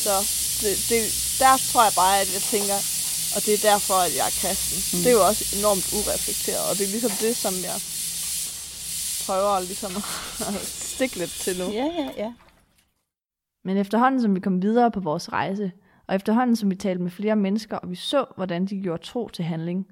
Så 0.07 0.15
det, 0.63 0.75
det, 0.91 1.01
der 1.43 1.53
tror 1.71 1.83
jeg 1.89 1.95
bare, 2.03 2.15
at 2.23 2.29
jeg 2.37 2.43
tænker, 2.55 2.79
og 3.35 3.41
det 3.45 3.53
er 3.59 3.63
derfor, 3.71 3.97
at 4.07 4.13
jeg 4.19 4.25
er 4.31 4.35
kristen. 4.43 4.79
Mm. 4.91 5.01
Det 5.03 5.09
er 5.13 5.17
jo 5.21 5.25
også 5.31 5.45
enormt 5.59 5.87
ureflekteret, 5.99 6.65
og 6.71 6.75
det 6.77 6.85
er 6.89 6.93
ligesom 6.97 7.15
det, 7.25 7.35
som 7.45 7.55
jeg 7.69 7.79
prøver 9.27 9.55
ligesom 9.71 9.93
at 10.49 10.55
stikke 10.95 11.17
lidt 11.23 11.35
til 11.45 11.55
nu. 11.61 11.67
Ja, 11.81 11.89
ja, 12.01 12.09
ja. 12.23 12.31
Men 13.67 13.77
efterhånden, 13.77 14.21
som 14.21 14.35
vi 14.35 14.41
kom 14.41 14.63
videre 14.63 14.91
på 14.91 15.01
vores 15.01 15.33
rejse, 15.33 15.73
og 16.07 16.15
efterhånden, 16.15 16.57
som 16.57 16.71
vi 16.71 16.77
talte 16.77 17.03
med 17.03 17.11
flere 17.11 17.37
mennesker, 17.37 17.77
og 17.77 17.91
vi 17.91 17.95
så, 17.95 18.25
hvordan 18.37 18.67
de 18.67 18.81
gjorde 18.83 19.03
tro 19.03 19.29
til 19.29 19.45
handling, 19.45 19.87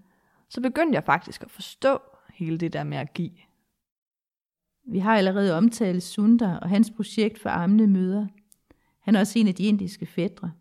så 0.49 0.61
begyndte 0.61 0.95
jeg 0.95 1.05
faktisk 1.05 1.43
at 1.43 1.51
forstå 1.51 1.99
hele 2.35 2.59
det 2.59 2.73
der 2.73 2.85
med 2.85 2.99
at 2.99 3.15
give. 3.15 3.37
Vi 4.93 4.99
har 4.99 5.17
allerede 5.17 5.57
omtalt 5.57 6.03
Sundar 6.03 6.59
og 6.59 6.69
hans 6.69 6.93
projekt 6.97 7.39
for 7.43 7.51
armende 7.51 7.87
møder. 7.87 8.27
Han 9.11 9.17
er 9.17 9.21
også 9.21 9.39
en 9.39 9.49
af 9.49 9.55
de 9.55 9.65
indiske 9.65 10.07
fædre. 10.07 10.53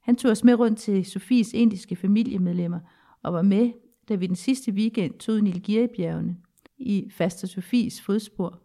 Han 0.00 0.16
tog 0.16 0.30
os 0.30 0.44
med 0.44 0.54
rundt 0.54 0.78
til 0.78 1.04
Sofies 1.04 1.52
indiske 1.52 1.96
familiemedlemmer 1.96 2.80
og 3.22 3.32
var 3.32 3.42
med, 3.42 3.72
da 4.08 4.14
vi 4.14 4.26
den 4.26 4.36
sidste 4.36 4.72
weekend 4.72 5.18
tog 5.18 5.40
Nilgiri-bjergene 5.40 6.36
i 6.78 7.10
Faster 7.10 7.46
Sofies 7.48 8.00
fodspor. 8.00 8.62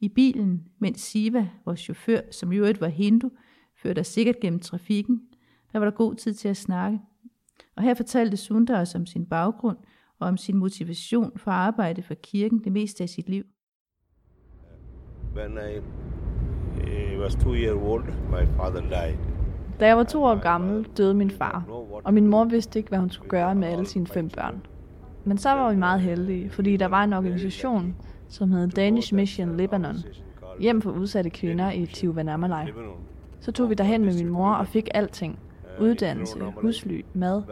I 0.00 0.08
bilen, 0.08 0.68
mens 0.78 1.00
Siva, 1.00 1.48
vores 1.64 1.80
chauffør, 1.80 2.20
som 2.30 2.52
i 2.52 2.56
øvrigt 2.56 2.80
var 2.80 2.88
hindu, 2.88 3.30
førte 3.76 4.00
os 4.00 4.06
sikkert 4.06 4.40
gennem 4.40 4.60
trafikken, 4.60 5.20
der 5.72 5.78
var 5.78 5.86
der 5.86 5.96
god 5.96 6.14
tid 6.14 6.34
til 6.34 6.48
at 6.48 6.56
snakke. 6.56 7.00
Og 7.76 7.82
her 7.82 7.94
fortalte 7.94 8.36
Sundar 8.36 8.80
os 8.80 8.94
om 8.94 9.06
sin 9.06 9.26
baggrund 9.26 9.78
og 10.18 10.28
om 10.28 10.36
sin 10.36 10.56
motivation 10.56 11.38
for 11.38 11.50
at 11.50 11.56
arbejde 11.56 12.02
for 12.02 12.14
kirken 12.14 12.64
det 12.64 12.72
meste 12.72 13.02
af 13.02 13.08
sit 13.08 13.28
liv. 13.28 13.44
When 15.36 15.52
I 15.52 15.76
øh, 15.76 16.09
eh, 16.86 17.20
was 17.22 17.34
two 17.34 17.54
years 17.54 17.78
old, 17.82 18.04
my 18.30 18.46
father 18.56 18.80
died. 18.80 19.16
Da 19.80 19.86
jeg 19.86 19.96
var 19.96 20.04
to 20.04 20.24
år 20.24 20.34
gammel, 20.42 20.86
døde 20.96 21.14
min 21.14 21.30
far, 21.30 21.64
og 22.04 22.14
min 22.14 22.26
mor 22.26 22.44
vidste 22.44 22.78
ikke, 22.78 22.88
hvad 22.88 22.98
hun 22.98 23.10
skulle 23.10 23.30
gøre 23.30 23.54
med 23.54 23.68
alle 23.68 23.86
sine 23.86 24.06
fem 24.06 24.28
børn. 24.28 24.62
Men 25.24 25.38
så 25.38 25.50
var 25.50 25.70
vi 25.70 25.76
meget 25.76 26.00
heldige, 26.00 26.50
fordi 26.50 26.76
der 26.76 26.86
var 26.86 27.04
en 27.04 27.12
organisation, 27.12 27.94
som 28.28 28.50
hed 28.50 28.68
Danish 28.68 29.14
Mission 29.14 29.56
Lebanon, 29.56 29.96
hjem 30.60 30.82
for 30.82 30.90
udsatte 30.90 31.30
kvinder 31.30 31.70
i 31.70 31.86
Tiruvannamalai. 31.86 32.66
Så 33.40 33.52
tog 33.52 33.70
vi 33.70 33.74
derhen 33.74 34.04
med 34.04 34.14
min 34.14 34.28
mor 34.28 34.52
og 34.52 34.66
fik 34.66 34.88
alting. 34.94 35.38
Uddannelse, 35.80 36.38
husly, 36.56 37.04
mad. 37.14 37.42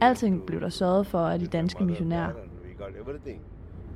Alting 0.00 0.46
blev 0.46 0.60
der 0.60 0.68
sørget 0.68 1.06
for 1.06 1.18
af 1.18 1.38
de 1.38 1.46
danske 1.46 1.84
missionærer. 1.84 2.30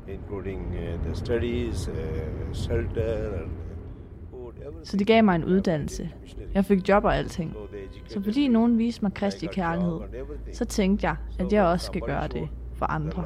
Including 0.09 0.61
uh, 0.69 1.05
the 1.05 1.15
studies, 1.15 1.89
uh, 1.89 2.53
shelter. 2.53 3.31
Så 4.85 4.97
de 4.97 5.05
gav 5.05 5.25
mig 5.25 5.37
en 5.37 5.45
uddannelse. 5.45 6.11
Jeg 6.55 6.65
fik 6.65 6.89
job 6.89 7.05
og 7.05 7.17
alting. 7.17 7.57
Så 8.09 8.23
fordi 8.23 8.49
nogen 8.49 8.79
viste 8.79 9.03
mig 9.03 9.15
Kristi 9.15 9.47
kærlighed, 9.47 10.01
så 10.53 10.65
tænkte 10.65 11.07
jeg, 11.07 11.17
at 11.39 11.53
jeg 11.53 11.65
også 11.65 11.87
skal 11.87 12.01
gøre 12.01 12.29
det 12.29 12.49
for 12.75 12.87
andre. 12.87 13.25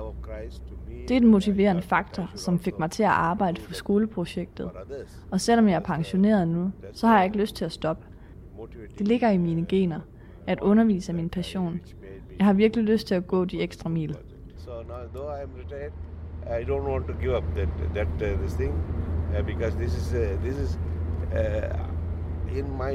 Det 1.08 1.16
er 1.16 1.20
den 1.20 1.28
motiverende 1.28 1.82
faktor, 1.82 2.30
som 2.34 2.58
fik 2.58 2.78
mig 2.78 2.90
til 2.90 3.02
at 3.02 3.08
arbejde 3.08 3.60
for 3.60 3.74
skoleprojektet. 3.74 4.70
Og 5.30 5.40
selvom 5.40 5.68
jeg 5.68 5.74
er 5.74 5.80
pensioneret 5.80 6.48
nu, 6.48 6.72
så 6.92 7.06
har 7.06 7.16
jeg 7.16 7.24
ikke 7.24 7.38
lyst 7.38 7.56
til 7.56 7.64
at 7.64 7.72
stoppe. 7.72 8.06
Det 8.98 9.08
ligger 9.08 9.30
i 9.30 9.36
mine 9.36 9.66
gener. 9.66 10.00
At 10.46 10.60
undervise 10.60 11.12
er 11.12 11.16
min 11.16 11.28
passion. 11.28 11.80
Jeg 12.38 12.46
har 12.46 12.52
virkelig 12.52 12.84
lyst 12.84 13.06
til 13.06 13.14
at 13.14 13.26
gå 13.26 13.44
de 13.44 13.60
ekstra 13.60 13.88
mil. 13.88 14.16
So 14.56 14.70
now, 14.70 15.06
though 15.14 15.30
I 15.38 15.42
am 15.42 15.50
retired, 15.64 15.92
I 16.46 16.64
don't 16.64 16.86
want 16.92 17.06
to 17.06 17.14
give 17.20 17.36
up 17.36 17.44
that 17.56 17.68
that 17.94 18.32
uh, 18.32 18.38
this 18.40 18.54
thing 18.54 18.74
uh, 19.38 19.46
because 19.46 19.76
this 19.76 19.92
is 19.96 20.14
uh, 20.14 20.42
this 20.44 20.56
is 20.58 20.78
uh, 21.32 22.58
in 22.58 22.64
my 22.64 22.92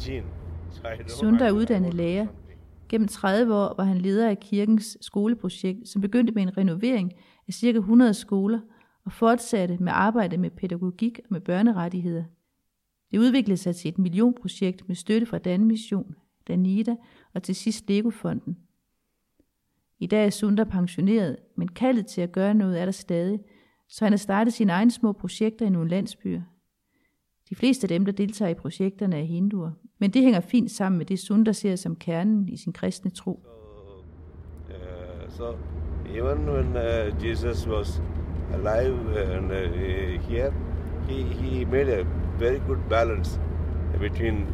gene. 0.00 0.26
So 1.06 1.16
Sundar 1.16 1.46
er 1.46 1.50
uddannet 1.50 1.94
lærer. 1.94 2.26
Gennem 2.88 3.08
30 3.08 3.54
år 3.54 3.74
var 3.76 3.84
han 3.84 3.98
leder 3.98 4.30
af 4.30 4.40
kirkens 4.40 4.98
skoleprojekt, 5.00 5.88
som 5.88 6.02
begyndte 6.02 6.32
med 6.32 6.42
en 6.42 6.56
renovering 6.58 7.12
af 7.48 7.54
ca. 7.54 7.66
100 7.66 8.14
skoler 8.14 8.60
og 9.04 9.12
fortsatte 9.12 9.76
med 9.80 9.92
arbejde 9.94 10.36
med 10.36 10.50
pædagogik 10.50 11.18
og 11.18 11.26
med 11.30 11.40
børnerettigheder. 11.40 12.24
Det 13.10 13.18
udviklede 13.18 13.56
sig 13.56 13.76
til 13.76 13.88
et 13.88 13.98
millionprojekt 13.98 14.88
med 14.88 14.96
støtte 14.96 15.26
fra 15.26 15.38
Danmission, 15.38 16.14
Danida 16.48 16.96
og 17.34 17.42
til 17.42 17.54
sidst 17.54 17.88
Legofonden. 17.88 18.56
I 19.98 20.06
dag 20.06 20.26
er 20.26 20.30
Sundar 20.30 20.64
pensioneret, 20.64 21.36
men 21.56 21.68
kaldet 21.68 22.06
til 22.06 22.20
at 22.20 22.32
gøre 22.32 22.54
noget 22.54 22.80
er 22.80 22.84
der 22.84 22.92
stadig, 22.92 23.40
så 23.88 24.04
han 24.04 24.12
har 24.12 24.18
startet 24.18 24.52
sine 24.54 24.72
egne 24.72 24.90
små 24.90 25.12
projekter 25.12 25.66
i 25.66 25.70
nogle 25.70 25.90
landsbyer. 25.90 26.40
De 27.50 27.54
fleste 27.54 27.84
af 27.84 27.88
dem, 27.88 28.04
der 28.04 28.12
deltager 28.12 28.48
i 28.48 28.54
projekterne, 28.54 29.18
er 29.18 29.24
hinduer, 29.24 29.70
men 29.98 30.10
det 30.10 30.22
hænger 30.22 30.40
fint 30.40 30.70
sammen 30.70 30.98
med 30.98 31.06
det, 31.06 31.18
Sundar 31.18 31.52
ser 31.52 31.76
som 31.76 31.96
kernen 31.96 32.48
i 32.48 32.56
sin 32.56 32.72
kristne 32.72 33.10
tro. 33.10 33.40
Uh, 34.68 35.30
so 35.30 35.44
even 36.08 36.48
when 36.48 36.76
uh, 36.76 37.26
Jesus 37.26 37.68
was 37.68 38.02
alive 38.52 39.20
and 39.20 39.52
uh, 39.52 40.28
here, 40.28 40.52
he, 41.08 41.22
he 41.22 41.64
made 41.64 42.00
a 42.00 42.04
very 42.38 42.58
good 42.66 42.78
balance 42.88 43.40
between 44.00 44.46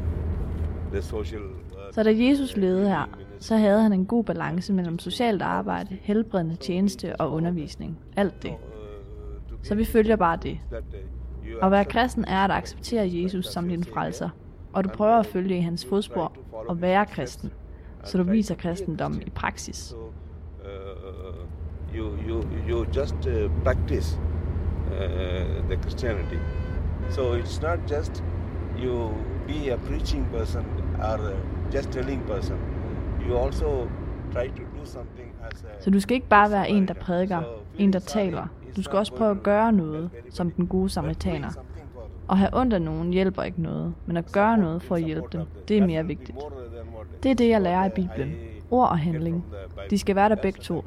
the 0.92 1.02
social. 1.02 1.42
Uh, 1.42 1.94
Så 1.94 2.02
da 2.02 2.10
Jesus 2.10 2.56
levede 2.56 2.88
her, 2.88 3.18
så 3.38 3.56
havde 3.56 3.82
han 3.82 3.92
en 3.92 4.06
god 4.06 4.24
balance 4.24 4.72
mellem 4.72 4.98
socialt 4.98 5.42
arbejde, 5.42 5.98
helbredende 6.00 6.56
tjeneste 6.56 7.16
og 7.16 7.32
undervisning. 7.32 7.98
Alt 8.16 8.42
det. 8.42 8.54
Så 9.62 9.74
vi 9.74 9.84
følger 9.84 10.16
bare 10.16 10.38
det. 10.42 10.58
At 11.62 11.70
være 11.70 11.84
kristen 11.84 12.24
er 12.24 12.44
at 12.44 12.50
acceptere 12.50 13.10
Jesus 13.12 13.46
som 13.46 13.68
din 13.68 13.84
frelser, 13.84 14.28
og 14.72 14.84
du 14.84 14.88
prøver 14.88 15.16
at 15.16 15.26
følge 15.26 15.58
i 15.58 15.60
hans 15.60 15.86
fodspor 15.86 16.32
og 16.68 16.82
være 16.82 17.06
kristen, 17.06 17.50
så 18.04 18.18
du 18.18 18.22
viser 18.22 18.54
kristendommen 18.54 19.22
i 19.22 19.30
praksis. 19.30 19.94
you, 21.94 22.16
you, 22.28 22.42
you 22.68 22.86
just 22.96 23.26
uh, 23.26 23.50
practice 23.64 24.18
uh, 24.92 25.68
the 25.68 25.76
Christianity. 25.82 26.38
So 27.10 27.34
it's 27.34 27.60
not 27.62 27.78
just 27.88 28.22
you 28.78 29.14
be 29.46 29.70
a 29.70 29.76
preaching 29.76 30.24
person 30.32 30.64
or 30.98 31.18
uh, 31.18 31.36
just 31.72 31.90
telling 31.90 32.20
person. 32.26 32.58
You 33.26 33.36
also 33.36 33.88
try 34.32 34.48
to 34.48 34.62
do 34.62 34.84
something 34.84 35.34
as 35.42 35.62
a 35.62 35.82
Så 35.82 35.90
du 35.90 36.00
skal 36.00 36.14
ikke 36.14 36.28
bare 36.28 36.50
være 36.50 36.70
en, 36.70 36.88
der 36.88 36.94
prædiker, 36.94 37.42
en, 37.78 37.92
der 37.92 37.98
taler. 37.98 38.46
Du 38.76 38.82
skal 38.82 38.98
også 38.98 39.14
prøve 39.14 39.30
at 39.30 39.42
gøre 39.42 39.72
noget, 39.72 40.10
som 40.30 40.50
den 40.50 40.66
gode 40.66 40.88
samaritaner. 40.88 41.48
At 42.30 42.38
have 42.38 42.50
ondt 42.52 42.72
af 42.72 42.82
nogen 42.82 43.12
hjælper 43.12 43.42
ikke 43.42 43.62
noget, 43.62 43.94
men 44.06 44.16
at 44.16 44.32
gøre 44.32 44.58
noget 44.58 44.82
for 44.82 44.94
at 44.94 45.02
hjælpe 45.02 45.28
dem, 45.32 45.46
det 45.68 45.78
er 45.78 45.86
mere 45.86 46.06
vigtigt. 46.06 46.38
Det 47.22 47.30
er 47.30 47.34
det, 47.34 47.48
jeg 47.48 47.60
lærer 47.60 47.86
i 47.86 47.90
Bibelen. 47.94 48.34
Ord 48.70 48.88
og 48.88 48.98
handling. 48.98 49.44
De 49.90 49.98
skal 49.98 50.16
være 50.16 50.28
der 50.28 50.34
begge 50.34 50.60
to. 50.60 50.84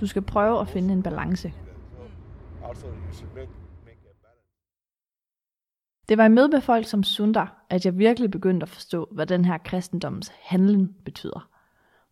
Du 0.00 0.06
skal 0.06 0.22
prøve 0.22 0.60
at 0.60 0.68
finde 0.68 0.92
en 0.92 1.02
balance. 1.02 1.52
balance. 1.52 1.64
Det 6.08 6.18
var 6.18 6.24
i 6.24 6.28
møde 6.28 6.48
med 6.48 6.60
folk 6.60 6.86
som 6.86 7.02
Sundar, 7.02 7.66
at 7.70 7.84
jeg 7.84 7.98
virkelig 7.98 8.30
begyndte 8.30 8.64
at 8.64 8.68
forstå, 8.68 9.08
hvad 9.12 9.26
den 9.26 9.44
her 9.44 9.58
kristendommens 9.58 10.32
handling 10.42 10.96
betyder. 11.04 11.48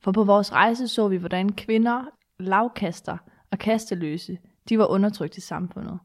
For 0.00 0.12
på 0.12 0.24
vores 0.24 0.52
rejse 0.52 0.88
så 0.88 1.08
vi, 1.08 1.16
hvordan 1.16 1.52
kvinder, 1.52 2.04
lavkaster 2.38 3.16
og 3.50 3.58
kasteløse, 3.58 4.38
de 4.68 4.78
var 4.78 4.86
undertrykt 4.86 5.36
i 5.36 5.40
samfundet. 5.40 5.98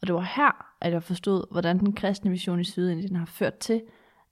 Og 0.00 0.06
det 0.06 0.14
var 0.14 0.32
her, 0.36 0.74
at 0.80 0.92
jeg 0.92 1.02
forstod, 1.02 1.44
hvordan 1.50 1.78
den 1.78 1.92
kristne 1.92 2.30
mission 2.30 2.60
i 2.60 2.64
Sydindien 2.64 3.16
har 3.16 3.26
ført 3.26 3.58
til, 3.58 3.82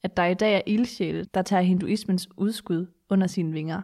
at 0.03 0.17
der 0.17 0.25
i 0.25 0.35
dag 0.35 0.55
er 0.55 0.61
ildsjæle, 0.67 1.25
der 1.35 1.43
tager 1.43 1.63
hinduismens 1.63 2.29
udskud 2.37 2.87
under 3.09 3.27
sine 3.27 3.53
vinger. 3.53 3.83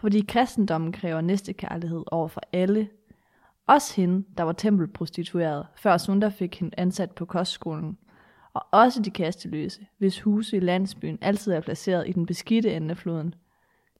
Fordi 0.00 0.24
kristendommen 0.28 0.92
kræver 0.92 1.20
næstekærlighed 1.20 2.04
over 2.06 2.28
for 2.28 2.40
alle. 2.52 2.88
Også 3.66 3.96
hende, 3.96 4.26
der 4.38 4.44
var 4.44 4.52
tempelprostitueret, 4.52 5.66
før 5.76 5.96
Sunda 5.96 6.28
fik 6.28 6.60
hende 6.60 6.74
ansat 6.78 7.10
på 7.10 7.24
kostskolen. 7.24 7.98
Og 8.54 8.66
også 8.72 9.02
de 9.02 9.10
kasteløse, 9.10 9.86
hvis 9.98 10.20
huse 10.20 10.56
i 10.56 10.60
landsbyen 10.60 11.18
altid 11.20 11.52
er 11.52 11.60
placeret 11.60 12.08
i 12.08 12.12
den 12.12 12.26
beskidte 12.26 12.74
ende 12.74 12.90
af 12.90 12.96
floden. 12.96 13.34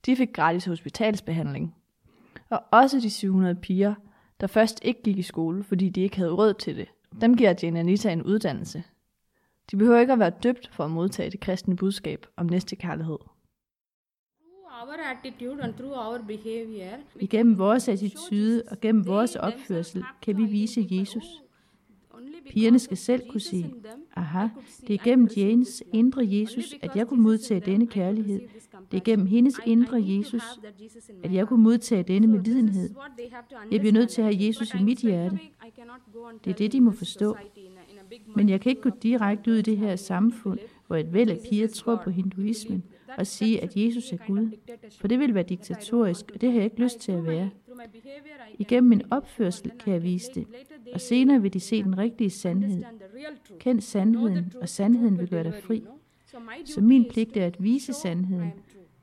De 0.07 0.17
fik 0.17 0.33
gratis 0.33 0.65
hospitalsbehandling. 0.65 1.75
Og 2.51 2.63
også 2.71 3.01
de 3.01 3.11
700 3.11 3.55
piger, 3.55 3.95
der 4.45 4.49
først 4.49 4.81
ikke 4.83 5.03
gik 5.03 5.19
i 5.19 5.23
skole, 5.23 5.65
fordi 5.65 5.89
de 5.89 6.01
ikke 6.01 6.17
havde 6.17 6.33
råd 6.33 6.55
til 6.55 6.77
det. 6.77 6.89
Dem 7.21 7.37
giver 7.37 7.55
Jane 7.63 7.79
Anita 7.79 8.13
en 8.13 8.23
uddannelse. 8.23 8.83
De 9.71 9.77
behøver 9.77 10.01
ikke 10.01 10.13
at 10.13 10.19
være 10.19 10.33
døbt 10.43 10.69
for 10.73 10.85
at 10.85 10.91
modtage 10.91 11.31
det 11.31 11.41
kristne 11.41 11.77
budskab 11.77 12.27
om 12.37 12.49
our 15.97 16.19
behavior, 16.27 16.99
Igennem 17.21 17.59
vores 17.59 17.89
attitude 17.89 18.63
og 18.71 18.81
gennem 18.81 19.07
vores 19.07 19.37
opførsel 19.37 20.05
kan 20.23 20.37
vi 20.37 20.45
vise 20.45 20.89
Jesus. 20.91 21.25
Pigerne 22.51 22.79
skal 22.79 22.97
selv 22.97 23.23
kunne 23.31 23.41
sige, 23.41 23.75
aha, 24.17 24.49
det 24.87 24.95
er 24.95 25.05
gennem 25.05 25.29
Janes 25.37 25.83
indre 25.93 26.29
Jesus, 26.31 26.75
at 26.83 26.97
jeg 26.97 27.07
kunne 27.07 27.23
modtage 27.23 27.61
denne 27.61 27.87
kærlighed. 27.87 28.41
Det 28.91 28.97
er 28.97 29.05
gennem 29.05 29.27
hendes 29.27 29.61
indre 29.67 30.03
Jesus, 30.07 30.43
at 31.23 31.33
jeg 31.33 31.49
kunne 31.49 31.63
modtage 31.63 32.03
denne 32.03 32.27
medlidenhed. 32.27 32.91
Jeg 33.71 33.81
bliver 33.81 33.93
nødt 33.93 34.09
til 34.09 34.23
at 34.23 34.35
have 34.35 34.47
Jesus 34.47 34.75
i 34.75 34.83
mit 34.83 34.99
hjerte. 34.99 35.39
Det 36.45 36.51
er 36.51 36.55
det, 36.55 36.73
de 36.73 36.81
må 36.81 36.91
forstå. 36.91 37.37
Men 38.37 38.49
jeg 38.49 38.61
kan 38.61 38.71
ikke 38.71 38.83
gå 38.83 38.91
direkte 39.03 39.51
ud 39.51 39.57
i 39.57 39.63
det 39.63 39.77
her 39.77 39.97
samfund, 39.97 40.59
hvor 40.87 40.97
et 40.97 41.13
væld 41.13 41.31
af 41.31 41.39
piger 41.51 41.69
tror 41.69 42.01
på 42.05 42.11
hinduismen, 42.11 42.85
og 43.19 43.27
sige, 43.27 43.63
at 43.63 43.77
Jesus 43.77 44.13
er 44.13 44.17
Gud. 44.27 44.51
For 45.01 45.09
det 45.09 45.19
vil 45.19 45.35
være 45.35 45.45
diktatorisk, 45.45 46.31
og 46.35 46.41
det 46.41 46.53
har 46.53 46.57
jeg 46.57 46.65
ikke 46.65 46.81
lyst 46.83 47.01
til 47.01 47.13
at 47.13 47.27
være. 47.27 47.51
Igennem 48.59 48.89
min 48.89 49.03
opførsel 49.11 49.71
kan 49.71 49.93
jeg 49.93 50.03
vise 50.03 50.31
det, 50.35 50.47
og 50.95 51.01
senere 51.01 51.43
vil 51.43 51.53
de 51.53 51.61
se 51.61 51.83
den 51.83 51.99
rigtige 51.99 52.31
sandhed. 52.31 52.85
Kend 53.59 53.81
sandheden, 53.81 54.53
og 54.61 54.69
sandheden 54.69 55.19
vil 55.19 55.29
gøre 55.29 55.45
dig 55.45 55.55
fri. 55.63 55.85
Så 56.65 56.81
min 56.81 57.07
pligt 57.11 57.37
er 57.37 57.47
at 57.47 57.63
vise 57.63 57.93
sandheden. 57.93 58.53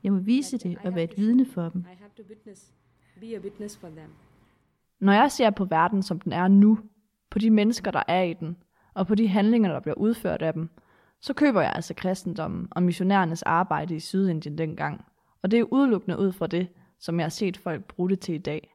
Jeg 0.02 0.12
må 0.12 0.18
vise 0.18 0.58
det 0.58 0.78
og 0.84 0.94
være 0.94 1.04
et 1.04 1.18
vidne 1.18 1.46
for 1.46 1.68
dem. 1.68 1.84
Når 5.00 5.12
jeg 5.12 5.32
ser 5.32 5.50
på 5.50 5.64
verden, 5.64 6.02
som 6.02 6.20
den 6.20 6.32
er 6.32 6.48
nu, 6.48 6.78
på 7.30 7.38
de 7.38 7.50
mennesker, 7.50 7.90
der 7.90 8.02
er 8.08 8.22
i 8.22 8.32
den, 8.32 8.56
og 8.94 9.06
på 9.06 9.14
de 9.14 9.28
handlinger, 9.28 9.72
der 9.72 9.80
bliver 9.80 9.94
udført 9.94 10.42
af 10.42 10.52
dem, 10.52 10.68
så 11.22 11.34
køber 11.34 11.60
jeg 11.60 11.72
altså 11.74 11.94
kristendommen 11.94 12.68
og 12.70 12.82
missionærernes 12.82 13.42
arbejde 13.42 13.96
i 13.96 14.00
Sydindien 14.00 14.58
dengang. 14.58 15.04
Og 15.42 15.50
det 15.50 15.58
er 15.58 15.64
udelukkende 15.64 16.18
ud 16.18 16.32
fra 16.32 16.46
det, 16.46 16.68
som 16.98 17.18
jeg 17.18 17.24
har 17.24 17.30
set 17.30 17.56
folk 17.56 17.84
bruge 17.84 18.10
det 18.10 18.20
til 18.20 18.34
i 18.34 18.38
dag. 18.38 18.74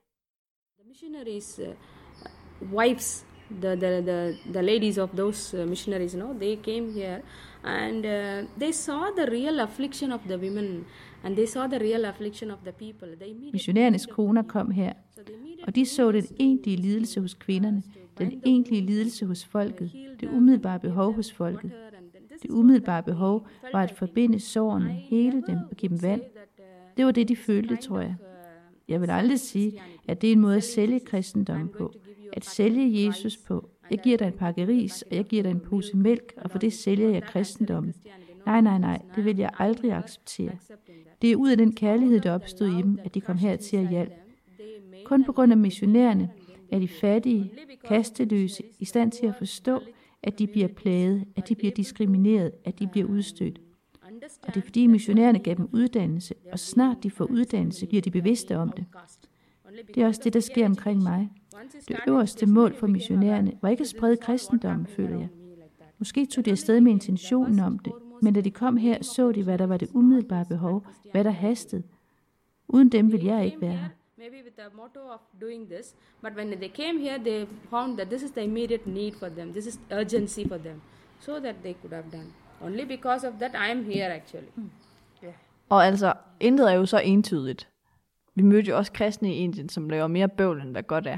The 0.80 0.92
missionaries' 0.92 1.62
uh, 1.62 2.74
wives, 2.74 3.26
the, 3.62 3.76
the, 3.76 4.02
the, 4.02 4.38
the 4.54 4.62
ladies 4.62 4.98
of 4.98 5.10
those 5.10 5.62
uh, 5.62 5.70
missionaries, 5.70 6.14
you 6.14 6.22
know, 6.22 6.40
they 6.40 6.56
came 6.56 6.92
here 6.92 7.22
and 7.64 8.06
uh, 8.06 8.50
they 8.60 8.72
saw 8.72 9.04
the 9.18 9.32
real 9.32 9.60
affliction 9.60 10.12
of 10.12 10.20
the 10.28 10.38
women 10.38 10.86
and 11.24 11.36
they 11.36 11.46
saw 11.46 11.68
the 11.68 11.80
real 11.80 12.06
affliction 12.06 12.52
of 12.52 12.60
the 12.64 12.72
people. 12.72 13.16
They 13.16 13.52
Missionærernes 13.54 14.06
koner 14.06 14.42
kom 14.42 14.72
her, 14.72 14.94
og 15.68 15.76
de 15.76 15.86
så 15.86 16.12
den 16.12 16.26
egentlige 16.40 16.78
lidelse 16.78 17.22
hos 17.22 17.34
kvinderne, 17.34 17.84
den 18.18 18.42
egentlige 18.46 18.82
lidelse 18.82 19.26
hos 19.26 19.46
folket, 19.46 19.92
det 20.20 20.30
umiddelbare 20.30 20.80
behov 20.80 21.14
hos 21.14 21.34
folket. 21.34 21.72
Det 22.42 22.52
umiddelbare 22.52 23.04
behov 23.04 23.48
var 23.74 23.84
at 23.84 23.92
forbinde 23.92 24.40
sårene, 24.40 24.90
hele 24.90 25.44
dem 25.48 25.58
og 25.72 25.78
give 25.78 25.90
dem 25.90 26.02
vand. 26.02 26.22
Det 26.98 27.06
var 27.06 27.12
det, 27.12 27.28
de 27.28 27.36
følte, 27.36 27.76
tror 27.76 28.00
jeg. 28.00 28.16
Jeg 28.88 29.02
vil 29.02 29.10
aldrig 29.10 29.40
sige, 29.40 29.82
at 30.08 30.22
det 30.22 30.28
er 30.28 30.32
en 30.32 30.40
måde 30.40 30.58
at 30.58 30.64
sælge 30.64 31.00
kristendommen 31.00 31.70
på. 31.78 31.94
At 32.34 32.46
sælge 32.46 33.06
Jesus 33.06 33.38
på. 33.38 33.70
Jeg 33.92 34.00
giver 34.00 34.18
dig 34.18 34.28
en 34.28 34.34
pakke 34.34 34.68
ris, 34.68 35.02
og 35.02 35.16
jeg 35.16 35.26
giver 35.26 35.44
dig 35.44 35.52
en 35.52 35.60
pose 35.60 35.98
mælk, 35.98 36.34
og 36.38 36.52
for 36.52 36.60
det 36.60 36.74
sælger 36.74 37.10
jeg 37.10 37.24
kristendommen. 37.24 37.94
Nej, 38.46 38.62
nej, 38.62 38.78
nej, 38.78 39.02
det 39.16 39.26
vil 39.26 39.38
jeg 39.38 39.50
aldrig 39.60 39.92
acceptere. 39.92 40.52
Det 41.22 41.32
er 41.32 41.36
ud 41.36 41.52
af 41.52 41.58
den 41.58 41.76
kærlighed, 41.76 42.20
der 42.20 42.32
opstod 42.32 42.68
i 42.68 42.82
dem, 42.82 43.00
at 43.04 43.14
de 43.16 43.22
kom 43.22 43.38
her 43.38 43.56
til 43.56 43.78
at 43.78 43.90
hjælpe. 43.90 44.14
Kun 45.06 45.24
på 45.24 45.32
grund 45.32 45.52
af 45.52 45.58
missionærerne 45.58 46.30
er 46.72 46.80
de 46.80 46.88
fattige, 46.88 47.52
kasteløse, 47.88 48.64
i 48.80 48.86
stand 48.86 49.12
til 49.12 49.26
at 49.26 49.36
forstå, 49.38 49.82
at 50.24 50.40
de 50.40 50.48
bliver 50.48 50.68
plaget, 50.68 51.26
at 51.36 51.50
de 51.50 51.56
bliver 51.56 51.74
diskrimineret, 51.74 52.52
at 52.66 52.80
de 52.80 52.88
bliver 52.88 53.08
udstødt. 53.08 53.60
Og 54.44 54.54
det 54.54 54.58
er 54.58 54.62
fordi 54.62 54.88
missionærerne 54.88 55.40
gav 55.40 55.56
dem 55.56 55.70
uddannelse, 55.74 56.34
og 56.52 56.60
snart 56.60 57.04
de 57.04 57.12
får 57.12 57.26
uddannelse, 57.26 57.86
bliver 57.86 58.02
de 58.02 58.12
bevidste 58.12 58.58
om 58.58 58.70
det. 58.70 58.86
Det 59.96 60.04
er 60.04 60.08
også 60.08 60.22
det, 60.24 60.34
der 60.34 60.40
sker 60.40 60.66
omkring 60.66 61.04
mig. 61.04 61.30
Det 61.88 62.00
øverste 62.08 62.46
mål 62.46 62.76
for 62.76 62.88
missionærerne 62.88 63.54
var 63.62 63.70
ikke 63.70 63.82
at 63.82 63.88
sprede 63.88 64.18
kristendommen, 64.18 64.88
føler 64.88 65.20
jeg. 65.20 65.30
Måske 66.00 66.26
tog 66.26 66.46
de 66.46 66.52
afsted 66.52 66.82
med 66.82 66.92
intentionen 66.92 67.60
om 67.60 67.80
det, 67.80 67.94
men 68.22 68.34
da 68.34 68.42
de 68.42 68.52
kom 68.52 68.78
her, 68.78 69.04
så 69.04 69.32
de, 69.32 69.44
hvad 69.44 69.58
der 69.58 69.66
var 69.68 69.78
det 69.78 69.90
umiddelbare 69.94 70.46
behov, 70.46 70.86
hvad 71.12 71.24
der 71.24 71.32
hastede. 71.32 71.84
Uden 72.68 72.90
dem 72.90 73.12
vil 73.12 73.24
jeg 73.24 73.46
ikke 73.46 73.62
være 73.62 73.76
her 73.76 73.90
maybe 74.18 74.42
with 74.44 74.56
the 74.56 74.70
motto 74.76 75.00
of 75.12 75.22
doing 75.40 75.68
this, 75.70 75.96
but 76.22 76.36
when 76.36 76.50
they 76.60 76.70
came 76.70 77.00
here, 77.00 77.18
they 77.18 77.48
found 77.70 77.98
that 77.98 78.10
this 78.10 78.24
is 78.24 78.32
the 78.32 78.42
immediate 78.42 78.88
need 78.88 79.14
for 79.20 79.30
them. 79.30 79.52
This 79.52 79.66
is 79.66 79.80
urgency 79.92 80.48
for 80.48 80.58
them, 80.58 80.82
so 81.20 81.40
that 81.40 81.56
they 81.64 81.74
could 81.74 81.94
have 81.94 82.12
done. 82.12 82.34
Only 82.62 82.86
because 82.86 83.28
of 83.28 83.34
that, 83.40 83.52
I 83.52 83.72
am 83.72 83.84
here 83.84 84.14
actually. 84.14 84.52
Og 85.70 85.86
altså, 85.86 86.14
intet 86.40 86.72
er 86.72 86.74
jo 86.74 86.86
så 86.86 87.00
entydigt. 87.00 87.70
Vi 88.36 88.42
mødte 88.42 88.70
jo 88.70 88.78
også 88.78 88.92
kristne 88.92 89.36
i 89.36 89.38
Indien, 89.38 89.70
som 89.70 89.90
laver 89.90 90.08
mere 90.08 90.30
bøvl, 90.30 90.62
end 90.62 90.72
hvad 90.72 90.84
godt 90.84 91.08
er. 91.08 91.18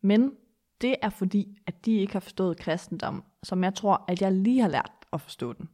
Men 0.00 0.32
det 0.80 0.96
er 1.02 1.10
fordi, 1.10 1.58
at 1.66 1.86
de 1.86 1.92
ikke 1.96 2.12
har 2.12 2.20
forstået 2.20 2.58
kristendom, 2.58 3.24
som 3.42 3.64
jeg 3.64 3.74
tror, 3.74 4.04
at 4.08 4.22
jeg 4.22 4.32
lige 4.32 4.60
har 4.60 4.68
lært 4.68 4.92
at 5.12 5.20
forstå 5.20 5.52
den. 5.52 5.68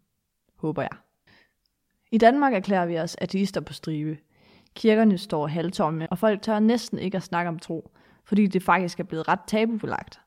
Håber 0.57 0.83
jeg. 0.83 0.90
I 2.12 2.18
Danmark 2.18 2.55
erklærer 2.55 2.87
vi 2.87 2.98
os 2.98 3.16
ateister 3.20 3.61
på 3.61 3.72
stribe. 3.72 4.18
Kirkerne 4.77 5.19
står 5.19 5.47
halvtomme, 5.47 6.09
og 6.11 6.19
folk 6.19 6.43
tør 6.43 6.59
næsten 6.59 6.99
ikke 6.99 7.17
at 7.17 7.23
snakke 7.23 7.49
om 7.49 7.59
tro, 7.59 7.91
fordi 8.25 8.47
det 8.47 8.62
faktisk 8.62 9.01
er 9.01 9.05
blevet 9.05 9.29
ret 9.29 9.41
tabubelagt. 9.47 10.21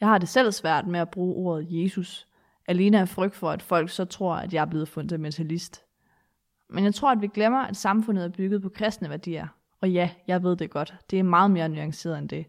Jeg 0.00 0.08
har 0.08 0.18
det 0.18 0.28
selv 0.28 0.52
svært 0.52 0.86
med 0.86 1.00
at 1.00 1.10
bruge 1.10 1.36
ordet 1.36 1.66
Jesus, 1.70 2.28
alene 2.68 3.00
af 3.00 3.08
frygt 3.08 3.34
for, 3.34 3.50
at 3.50 3.62
folk 3.62 3.90
så 3.90 4.04
tror, 4.04 4.34
at 4.34 4.54
jeg 4.54 4.60
er 4.60 4.66
blevet 4.66 4.88
fundamentalist. 4.88 5.82
Men 6.70 6.84
jeg 6.84 6.94
tror, 6.94 7.12
at 7.12 7.22
vi 7.22 7.26
glemmer, 7.26 7.58
at 7.58 7.76
samfundet 7.76 8.24
er 8.24 8.28
bygget 8.28 8.62
på 8.62 8.68
kristne 8.68 9.10
værdier. 9.10 9.46
Og 9.80 9.90
ja, 9.90 10.10
jeg 10.26 10.42
ved 10.42 10.56
det 10.56 10.70
godt. 10.70 10.94
Det 11.10 11.18
er 11.18 11.22
meget 11.22 11.50
mere 11.50 11.68
nuanceret 11.68 12.18
end 12.18 12.28
det. 12.28 12.46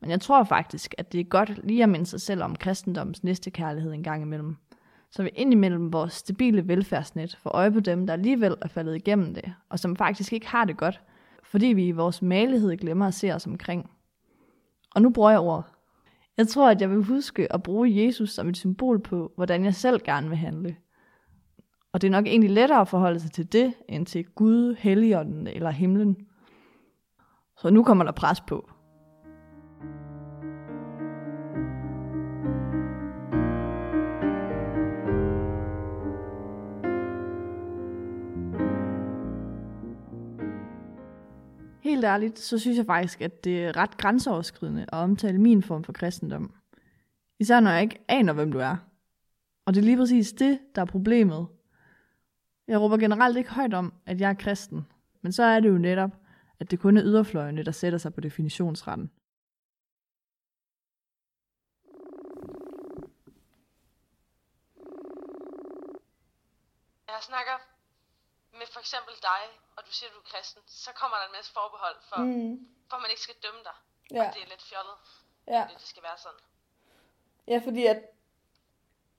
Men 0.00 0.10
jeg 0.10 0.20
tror 0.20 0.44
faktisk, 0.44 0.94
at 0.98 1.12
det 1.12 1.20
er 1.20 1.24
godt 1.24 1.66
lige 1.66 1.82
at 1.82 1.88
minde 1.88 2.06
sig 2.06 2.20
selv 2.20 2.42
om 2.42 2.56
kristendommens 2.56 3.24
næste 3.24 3.50
kærlighed 3.50 3.92
en 3.92 4.02
gang 4.02 4.22
imellem 4.22 4.56
så 5.12 5.22
vi 5.22 5.28
indimellem 5.34 5.92
vores 5.92 6.12
stabile 6.12 6.68
velfærdsnet 6.68 7.38
får 7.42 7.50
øje 7.50 7.72
på 7.72 7.80
dem, 7.80 8.06
der 8.06 8.12
alligevel 8.12 8.56
er 8.62 8.68
faldet 8.68 8.96
igennem 8.96 9.34
det, 9.34 9.54
og 9.68 9.78
som 9.78 9.96
faktisk 9.96 10.32
ikke 10.32 10.48
har 10.48 10.64
det 10.64 10.76
godt, 10.76 11.00
fordi 11.42 11.66
vi 11.66 11.86
i 11.86 11.90
vores 11.90 12.22
malighed 12.22 12.76
glemmer 12.76 13.06
at 13.06 13.14
se 13.14 13.34
os 13.34 13.46
omkring. 13.46 13.90
Og 14.94 15.02
nu 15.02 15.10
bruger 15.10 15.30
jeg 15.30 15.40
ord. 15.40 15.74
Jeg 16.36 16.48
tror, 16.48 16.70
at 16.70 16.80
jeg 16.80 16.90
vil 16.90 17.04
huske 17.04 17.52
at 17.52 17.62
bruge 17.62 18.04
Jesus 18.04 18.30
som 18.30 18.48
et 18.48 18.56
symbol 18.56 19.00
på, 19.00 19.32
hvordan 19.36 19.64
jeg 19.64 19.74
selv 19.74 20.00
gerne 20.04 20.28
vil 20.28 20.38
handle. 20.38 20.76
Og 21.92 22.00
det 22.00 22.06
er 22.06 22.12
nok 22.12 22.26
egentlig 22.26 22.50
lettere 22.50 22.80
at 22.80 22.88
forholde 22.88 23.20
sig 23.20 23.32
til 23.32 23.52
det, 23.52 23.74
end 23.88 24.06
til 24.06 24.24
Gud, 24.24 24.74
Helligånden 24.78 25.46
eller 25.46 25.70
himlen. 25.70 26.16
Så 27.58 27.70
nu 27.70 27.84
kommer 27.84 28.04
der 28.04 28.12
pres 28.12 28.40
på. 28.40 28.70
Helt 41.92 42.04
ærligt, 42.04 42.38
så 42.38 42.58
synes 42.58 42.78
jeg 42.78 42.86
faktisk, 42.86 43.20
at 43.20 43.44
det 43.44 43.64
er 43.64 43.76
ret 43.76 43.96
grænseoverskridende 43.96 44.82
at 44.82 44.94
omtale 44.94 45.38
min 45.38 45.62
form 45.62 45.84
for 45.84 45.92
kristendom. 45.92 46.54
Især 47.38 47.60
når 47.60 47.70
jeg 47.70 47.82
ikke 47.82 48.04
aner, 48.08 48.32
hvem 48.32 48.52
du 48.52 48.58
er. 48.58 48.76
Og 49.66 49.74
det 49.74 49.80
er 49.80 49.84
lige 49.84 49.96
præcis 49.96 50.32
det, 50.32 50.58
der 50.74 50.82
er 50.82 50.86
problemet. 50.86 51.46
Jeg 52.68 52.80
råber 52.80 52.96
generelt 52.96 53.36
ikke 53.36 53.50
højt 53.50 53.74
om, 53.74 53.92
at 54.06 54.20
jeg 54.20 54.30
er 54.30 54.34
kristen. 54.34 54.86
Men 55.22 55.32
så 55.32 55.42
er 55.42 55.60
det 55.60 55.68
jo 55.68 55.78
netop, 55.78 56.10
at 56.60 56.70
det 56.70 56.80
kun 56.80 56.96
er 56.96 57.04
yderfløjene, 57.04 57.62
der 57.62 57.72
sætter 57.72 57.98
sig 57.98 58.14
på 58.14 58.20
definitionsretten. 58.20 59.10
Jeg 67.08 67.18
snakker 67.20 67.71
med 68.52 68.66
for 68.72 68.80
eksempel 68.80 69.14
dig, 69.22 69.42
og 69.76 69.86
du 69.86 69.92
siger, 69.92 70.08
at 70.10 70.14
du 70.14 70.20
er 70.20 70.28
kristen, 70.32 70.62
så 70.66 70.90
kommer 70.92 71.16
der 71.16 71.26
en 71.26 71.32
masse 71.32 71.52
forbehold 71.52 71.96
for, 72.08 72.16
Mm. 72.16 72.68
for 72.88 72.96
at 72.96 73.02
man 73.02 73.10
ikke 73.10 73.22
skal 73.22 73.34
dømme 73.46 73.60
dig. 73.68 73.76
Ja. 74.10 74.28
Og 74.28 74.34
det 74.34 74.42
er 74.42 74.46
lidt 74.48 74.62
fjollet, 74.70 74.94
Ja. 75.46 75.62
at 75.62 75.70
det 75.80 75.88
skal 75.88 76.02
være 76.02 76.18
sådan. 76.18 76.40
Ja, 77.46 77.60
fordi 77.64 77.86
at, 77.86 77.98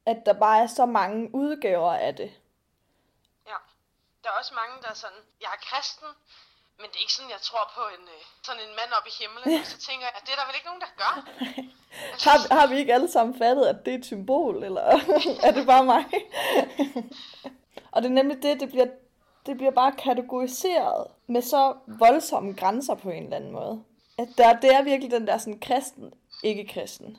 at 0.06 0.18
der 0.26 0.34
bare 0.34 0.60
er 0.64 0.68
så 0.68 0.86
mange 0.86 1.36
udgaver 1.36 1.94
af 1.94 2.16
det. 2.16 2.32
Ja. 3.48 3.58
Der 4.24 4.30
er 4.30 4.38
også 4.40 4.54
mange, 4.54 4.82
der 4.82 4.90
er 4.90 4.94
sådan, 4.94 5.24
jeg 5.42 5.48
er 5.58 5.62
kristen, 5.70 6.08
men 6.78 6.86
det 6.90 6.96
er 6.96 7.00
ikke 7.06 7.14
sådan, 7.14 7.32
jeg 7.32 7.42
tror 7.42 7.72
på 7.76 7.82
en, 7.96 8.04
øh, 8.08 8.22
sådan 8.44 8.62
en 8.62 8.76
mand 8.76 8.92
op 8.98 9.08
i 9.08 9.14
himlen. 9.22 9.60
Og 9.62 9.66
så 9.66 9.78
tænker 9.78 10.06
jeg, 10.06 10.22
det 10.26 10.32
er 10.32 10.36
der 10.36 10.46
vel 10.46 10.56
ikke 10.56 10.68
nogen, 10.68 10.82
der 10.82 10.94
gør. 10.98 11.14
Har, 12.26 12.54
har 12.60 12.68
vi 12.68 12.76
ikke 12.78 12.94
alle 12.94 13.12
sammen 13.12 13.38
fattet, 13.38 13.66
at 13.66 13.86
det 13.86 13.94
er 13.94 13.98
et 13.98 14.06
symbol, 14.06 14.64
eller 14.64 14.82
er 15.48 15.52
det 15.52 15.66
bare 15.66 15.84
mig? 15.86 16.06
og 17.94 18.02
det 18.02 18.10
er 18.10 18.14
nemlig 18.14 18.44
det, 18.44 18.60
det 18.60 18.70
bliver, 18.70 18.88
det 19.46 19.58
bliver 19.58 19.72
bare 19.72 19.92
kategoriseret 19.92 21.08
med 21.28 21.42
så 21.42 21.76
voldsomme 21.88 22.54
grænser 22.54 22.96
på 22.96 23.10
en 23.10 23.24
eller 23.24 23.36
anden 23.36 23.52
måde. 23.52 23.84
At 24.18 24.28
der, 24.38 24.60
det 24.60 24.76
er 24.76 24.84
virkelig 24.84 25.12
den 25.12 25.28
der 25.28 25.38
sådan 25.38 25.60
kristen, 25.60 26.14
ikke 26.44 26.66
kristen. 26.66 27.18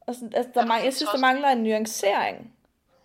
Og 0.00 0.14
sådan, 0.14 0.34
altså, 0.34 0.52
der 0.54 0.66
mangler, 0.66 0.84
jeg 0.84 0.94
synes, 0.94 1.10
der 1.10 1.18
mangler 1.18 1.48
en 1.48 1.62
nuancering 1.62 2.52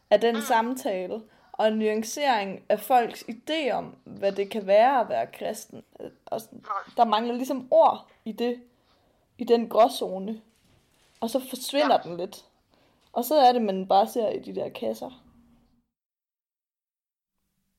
af 0.09 0.21
den 0.21 0.41
samtale, 0.41 1.21
og 1.51 1.67
en 1.67 1.79
nuancering 1.79 2.63
af 2.69 2.79
folks 2.79 3.23
idé 3.23 3.71
om, 3.71 3.95
hvad 4.03 4.31
det 4.31 4.49
kan 4.49 4.67
være 4.67 4.99
at 4.99 5.09
være 5.09 5.27
kristen. 5.27 5.83
Og 6.25 6.41
sådan, 6.41 6.65
der 6.97 7.05
mangler 7.05 7.33
ligesom 7.33 7.67
ord 7.71 8.07
i 8.25 8.31
det, 8.31 8.61
i 9.37 9.43
den 9.43 9.69
gråzone. 9.69 10.41
Og 11.19 11.29
så 11.29 11.39
forsvinder 11.39 11.99
ja. 12.03 12.09
den 12.09 12.17
lidt. 12.17 12.45
Og 13.13 13.25
så 13.25 13.35
er 13.35 13.51
det, 13.51 13.61
man 13.61 13.87
bare 13.87 14.07
ser 14.07 14.29
i 14.29 14.39
de 14.39 14.55
der 14.55 14.69
kasser. 14.69 15.23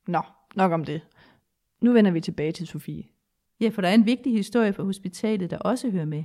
Nå, 0.07 0.23
nok 0.59 0.73
om 0.73 0.85
det. 0.85 1.01
Nu 1.81 1.93
vender 1.93 2.11
vi 2.11 2.21
tilbage 2.21 2.53
til 2.53 2.67
Sofie. 2.67 3.05
Ja, 3.61 3.69
for 3.69 3.81
der 3.81 3.89
er 3.89 3.95
en 3.95 4.07
vigtig 4.07 4.33
historie 4.33 4.73
fra 4.73 4.83
hospitalet, 4.83 5.51
der 5.51 5.59
også 5.59 5.91
hører 5.91 6.05
med. 6.05 6.25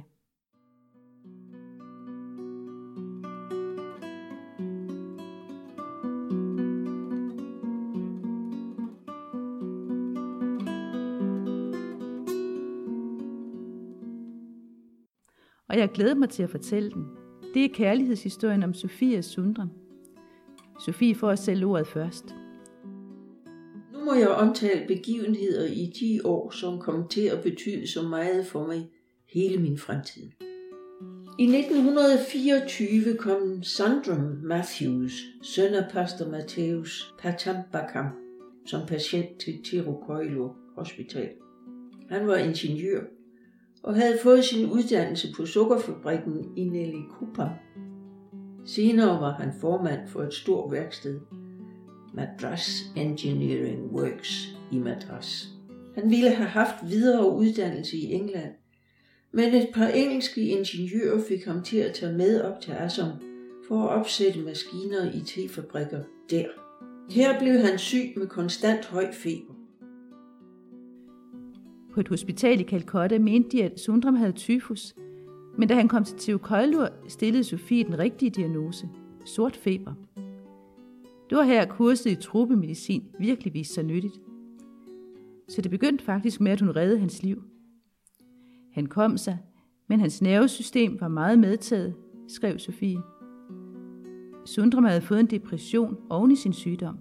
Og 15.70 15.80
jeg 15.80 15.90
glæder 15.94 16.16
mig 16.16 16.30
til 16.30 16.44
at 16.44 16.50
fortælle 16.50 16.92
den. 16.92 17.08
Det 17.54 17.66
er 17.66 17.70
kærlighedshistorien 17.74 18.64
om 18.64 18.74
Sofie 18.74 19.18
og 19.18 19.24
Sundram. 19.24 19.70
Sofie 20.80 21.16
får 21.16 21.36
selv 21.36 21.66
ordet 21.66 21.88
først. 21.88 22.36
Nu 24.04 24.12
må 24.12 24.16
jeg 24.16 24.30
omtale 24.30 24.88
begivenheder 24.88 25.66
i 25.66 25.94
de 26.00 26.22
år, 26.26 26.52
som 26.52 26.80
kom 26.80 27.08
til 27.08 27.22
at 27.22 27.44
betyde 27.44 27.88
så 27.88 28.02
meget 28.02 28.48
for 28.48 28.68
mig 28.68 28.90
hele 29.34 29.58
min 29.58 29.78
fremtid. 29.78 30.24
I 31.40 31.44
1924 31.44 33.18
kom 33.18 33.64
Sandrum 33.64 34.38
Matthews, 34.44 35.24
søn 35.42 35.74
af 35.74 35.92
pastor 35.92 36.26
Matthäus 36.26 37.16
Patambakam, 37.20 38.06
som 38.66 38.88
patient 38.88 39.40
til 39.40 39.64
Tirukoilo 39.64 40.50
Hospital. 40.76 41.30
Han 42.10 42.28
var 42.28 42.36
ingeniør 42.36 43.02
og 43.84 43.96
havde 43.96 44.20
fået 44.24 44.46
sin 44.46 44.72
uddannelse 44.72 45.28
på 45.38 45.46
sukkerfabrikken 45.46 46.58
i 46.58 46.64
Nelly 46.64 47.02
Kupang. 47.10 47.56
Senere 48.66 49.22
var 49.22 49.32
han 49.32 49.52
formand 49.62 50.08
for 50.08 50.22
et 50.22 50.34
stort 50.34 50.72
værksted, 50.72 51.20
Madras 52.14 52.84
Engineering 52.96 53.92
Works 53.92 54.58
i 54.72 54.78
Madras. 54.78 55.48
Han 55.96 56.10
ville 56.10 56.30
have 56.30 56.50
haft 56.50 56.76
videre 56.90 57.36
uddannelse 57.36 57.98
i 57.98 58.14
England, 58.14 58.52
men 59.32 59.54
et 59.54 59.68
par 59.74 59.88
engelske 59.88 60.42
ingeniører 60.42 61.22
fik 61.28 61.46
ham 61.46 61.64
til 61.64 61.78
at 61.78 61.94
tage 61.94 62.18
med 62.18 62.42
op 62.42 62.62
til 62.62 62.72
Assam 62.72 63.12
for 63.68 63.84
at 63.84 64.00
opsætte 64.00 64.40
maskiner 64.40 65.12
i 65.14 65.20
tefabrikker 65.26 66.04
der. 66.30 66.46
Her 67.10 67.40
blev 67.40 67.54
han 67.54 67.78
syg 67.78 68.14
med 68.18 68.28
konstant 68.28 68.86
høj 68.86 69.12
feber. 69.12 69.54
På 71.94 72.00
et 72.00 72.08
hospital 72.08 72.60
i 72.60 72.64
Calcutta 72.64 73.20
mente 73.20 73.58
de, 73.58 73.64
at 73.64 73.80
Sundram 73.80 74.16
havde 74.16 74.32
tyfus, 74.32 74.96
men 75.58 75.68
da 75.68 75.76
han 75.76 75.88
kom 75.88 76.04
til 76.04 76.18
Teokoilur, 76.18 76.90
stillede 77.08 77.44
Sofie 77.44 77.84
den 77.84 78.00
rigtige 78.00 78.30
diagnose. 78.30 78.90
Sort 79.26 79.56
feber. 79.56 79.94
Det 81.34 81.40
var 81.40 81.46
her 81.46 81.66
kurset 81.66 82.12
i 82.12 82.16
truppemedicin 82.16 83.04
virkelig 83.20 83.54
viste 83.54 83.74
sig 83.74 83.84
nyttigt. 83.84 84.22
Så 85.50 85.62
det 85.62 85.72
begyndte 85.72 86.04
faktisk 86.04 86.42
med, 86.42 86.52
at 86.52 86.62
hun 86.62 86.76
reddede 86.76 87.00
hans 87.00 87.24
liv. 87.24 87.44
Han 88.74 88.86
kom 88.86 89.18
sig, 89.18 89.38
men 89.90 90.00
hans 90.00 90.22
nervesystem 90.22 91.02
var 91.02 91.08
meget 91.08 91.40
medtaget, 91.40 91.96
skrev 92.28 92.60
Sofie. 92.60 93.02
Sundram 94.46 94.84
havde 94.84 95.02
fået 95.02 95.20
en 95.20 95.26
depression 95.26 95.98
oven 96.10 96.32
i 96.32 96.36
sin 96.36 96.54
sygdom. 96.54 96.98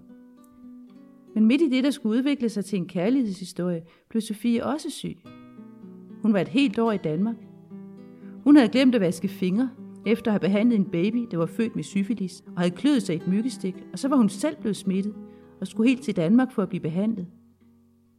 Men 1.35 1.45
midt 1.45 1.61
i 1.61 1.69
det, 1.69 1.83
der 1.83 1.91
skulle 1.91 2.17
udvikle 2.17 2.49
sig 2.49 2.65
til 2.65 2.77
en 2.77 2.87
kærlighedshistorie, 2.87 3.83
blev 4.09 4.21
Sofie 4.21 4.65
også 4.65 4.89
syg. 4.89 5.17
Hun 6.21 6.33
var 6.33 6.39
et 6.39 6.47
helt 6.47 6.79
år 6.79 6.91
i 6.91 6.97
Danmark. 6.97 7.37
Hun 8.43 8.55
havde 8.55 8.69
glemt 8.69 8.95
at 8.95 9.01
vaske 9.01 9.27
fingre, 9.27 9.69
efter 10.05 10.31
at 10.31 10.33
have 10.33 10.39
behandlet 10.39 10.79
en 10.79 10.85
baby, 10.85 11.27
der 11.31 11.37
var 11.37 11.45
født 11.45 11.75
med 11.75 11.83
syfilis, 11.83 12.43
og 12.47 12.61
havde 12.61 12.75
kløet 12.75 13.03
sig 13.03 13.15
et 13.15 13.27
myggestik, 13.27 13.75
og 13.93 13.99
så 13.99 14.07
var 14.07 14.17
hun 14.17 14.29
selv 14.29 14.55
blevet 14.59 14.75
smittet, 14.75 15.13
og 15.61 15.67
skulle 15.67 15.89
helt 15.89 16.03
til 16.03 16.15
Danmark 16.15 16.51
for 16.51 16.61
at 16.61 16.69
blive 16.69 16.81
behandlet. 16.81 17.27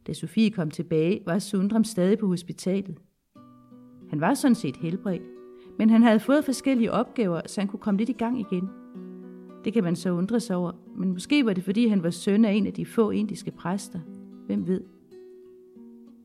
Da 0.07 0.13
Sofie 0.13 0.49
kom 0.49 0.71
tilbage, 0.71 1.21
var 1.25 1.39
Sundram 1.39 1.83
stadig 1.83 2.19
på 2.19 2.27
hospitalet. 2.27 2.97
Han 4.09 4.21
var 4.21 4.33
sådan 4.33 4.55
set 4.55 4.77
helbredt, 4.77 5.23
men 5.77 5.89
han 5.89 6.03
havde 6.03 6.19
fået 6.19 6.45
forskellige 6.45 6.91
opgaver, 6.91 7.41
så 7.45 7.61
han 7.61 7.67
kunne 7.67 7.79
komme 7.79 7.97
lidt 7.97 8.09
i 8.09 8.13
gang 8.13 8.39
igen. 8.39 8.69
Det 9.65 9.73
kan 9.73 9.83
man 9.83 9.95
så 9.95 10.11
undre 10.11 10.39
sig 10.39 10.55
over, 10.55 10.71
men 10.97 11.11
måske 11.11 11.45
var 11.45 11.53
det 11.53 11.63
fordi 11.63 11.87
han 11.87 12.03
var 12.03 12.09
søn 12.09 12.45
af 12.45 12.53
en 12.53 12.67
af 12.67 12.73
de 12.73 12.85
få 12.85 13.09
indiske 13.11 13.51
præster. 13.51 13.99
Hvem 14.45 14.67
ved? 14.67 14.81